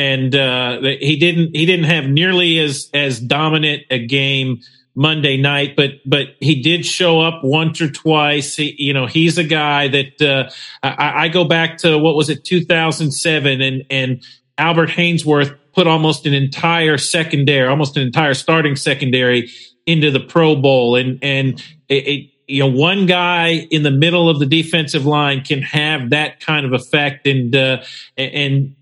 and 0.00 0.34
uh, 0.34 0.80
he 0.80 1.16
didn't 1.16 1.54
he 1.54 1.66
didn't 1.66 1.84
have 1.84 2.06
nearly 2.06 2.58
as 2.58 2.88
as 2.94 3.20
dominant 3.20 3.82
a 3.90 3.98
game 3.98 4.60
Monday 4.94 5.36
night, 5.36 5.76
but 5.76 5.90
but 6.06 6.28
he 6.40 6.62
did 6.62 6.86
show 6.86 7.20
up 7.20 7.44
once 7.44 7.82
or 7.82 7.90
twice. 7.90 8.56
He, 8.56 8.74
you 8.78 8.94
know, 8.94 9.04
he's 9.04 9.36
a 9.36 9.44
guy 9.44 9.88
that 9.88 10.22
uh, 10.22 10.50
I, 10.82 11.24
I, 11.24 11.28
go 11.28 11.44
back 11.44 11.76
to 11.78 11.98
what 11.98 12.16
was 12.16 12.30
it 12.30 12.44
2007, 12.44 13.60
and 13.60 13.84
and 13.90 14.24
Albert 14.56 14.88
Haynesworth 14.88 15.54
put 15.74 15.86
almost 15.86 16.24
an 16.24 16.32
entire 16.32 16.96
secondary, 16.96 17.68
almost 17.68 17.98
an 17.98 18.02
entire 18.02 18.34
starting 18.34 18.76
secondary 18.76 19.50
into 19.84 20.10
the 20.10 20.20
Pro 20.20 20.56
Bowl, 20.56 20.96
and 20.96 21.18
and 21.20 21.62
it, 21.90 22.08
it 22.08 22.30
you 22.46 22.60
know 22.60 22.70
one 22.70 23.04
guy 23.04 23.66
in 23.70 23.82
the 23.82 23.90
middle 23.90 24.30
of 24.30 24.38
the 24.38 24.46
defensive 24.46 25.04
line 25.04 25.42
can 25.42 25.60
have 25.60 26.08
that 26.08 26.40
kind 26.40 26.64
of 26.64 26.72
effect 26.72 27.26
and 27.26 27.54
uh, 27.54 27.82
and 28.16 28.76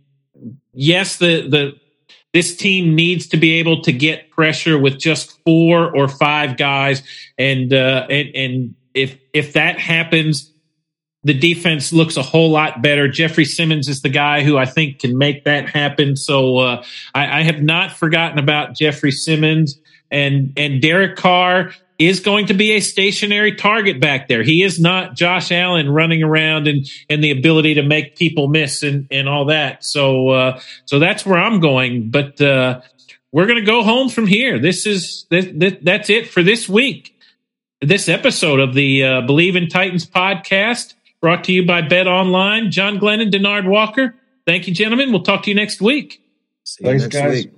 yes, 0.79 1.17
the 1.17 1.49
the 1.49 1.81
this 2.33 2.57
team 2.57 2.95
needs 2.95 3.27
to 3.29 3.37
be 3.37 3.55
able 3.55 3.83
to 3.83 3.93
get 3.93 4.31
pressure 4.31 4.79
with 4.79 4.99
just 4.99 5.43
four 5.45 5.95
or 5.95 6.09
five 6.09 6.57
guys, 6.57 7.03
and 7.37 7.73
uh, 7.73 8.07
and 8.09 8.35
and 8.35 8.75
if 8.95 9.19
if 9.35 9.55
that 9.55 9.79
happens, 9.79 10.53
the 11.25 11.35
defense 11.35 11.93
looks 11.93 12.17
a 12.17 12.23
whole 12.23 12.51
lot 12.51 12.81
better. 12.81 13.09
Jeffrey 13.09 13.45
Simmons 13.45 13.89
is 13.89 14.03
the 14.03 14.09
guy 14.09 14.43
who 14.43 14.57
I 14.57 14.67
think 14.67 15.01
can 15.01 15.19
make 15.19 15.45
that 15.45 15.69
happen. 15.69 16.17
So 16.17 16.59
uh, 16.59 16.85
I, 17.15 17.41
I 17.41 17.43
have 17.43 17.61
not 17.61 17.93
forgotten 17.93 18.39
about 18.39 18.75
Jeffrey 18.75 19.13
Simmons 19.13 19.79
and 20.11 20.53
and 20.57 20.81
Derek 20.81 21.17
Carr 21.17 21.73
is 21.99 22.21
going 22.21 22.47
to 22.47 22.55
be 22.55 22.73
a 22.73 22.81
stationary 22.81 23.57
target 23.57 24.01
back 24.01 24.29
there. 24.29 24.43
He 24.43 24.63
is 24.63 24.79
not 24.79 25.17
Josh 25.17 25.51
Allen 25.51 25.91
running 25.91 26.23
around 26.23 26.69
and 26.69 26.89
and 27.11 27.23
the 27.23 27.33
ability 27.33 27.75
to 27.75 27.83
make 27.83 28.17
people 28.17 28.49
miss 28.49 28.83
and 28.83 29.09
and 29.11 29.29
all 29.29 29.47
that. 29.47 29.85
So 29.85 30.29
uh, 30.29 30.61
so 30.85 30.99
that's 30.99 31.27
where 31.27 31.39
I'm 31.39 31.61
going. 31.61 32.11
But 32.11 32.41
uh, 32.41 32.81
we're 33.33 33.47
going 33.47 33.59
to 33.59 33.67
go 33.67 33.83
home 33.83 34.09
from 34.09 34.27
here. 34.27 34.59
This 34.59 34.87
is 34.87 35.27
this, 35.31 35.47
this, 35.53 35.75
that's 35.83 36.09
it 36.09 36.29
for 36.29 36.43
this 36.43 36.69
week. 36.69 37.15
This 37.81 38.09
episode 38.09 38.61
of 38.61 38.75
the 38.75 39.05
uh, 39.05 39.09
Bleav 39.23 39.57
in 39.57 39.69
Titans 39.69 40.07
podcast. 40.07 40.95
brought 41.21 41.45
to 41.45 41.53
you 41.53 41.67
by 41.67 41.83
Bet 41.83 42.07
Online. 42.07 42.71
John 42.71 42.99
Glennon, 42.99 43.31
Denard 43.31 43.69
Walker. 43.69 44.15
Thank 44.47 44.67
you, 44.67 44.75
gentlemen. 44.75 45.13
We'll 45.13 45.23
talk 45.23 45.43
to 45.45 45.51
you 45.51 45.55
next 45.55 45.81
week. 45.81 46.23
See 46.65 46.85
you 46.85 46.91
Thanks, 46.91 47.03
next 47.05 47.15
guys. 47.15 47.45
week. 47.45 47.58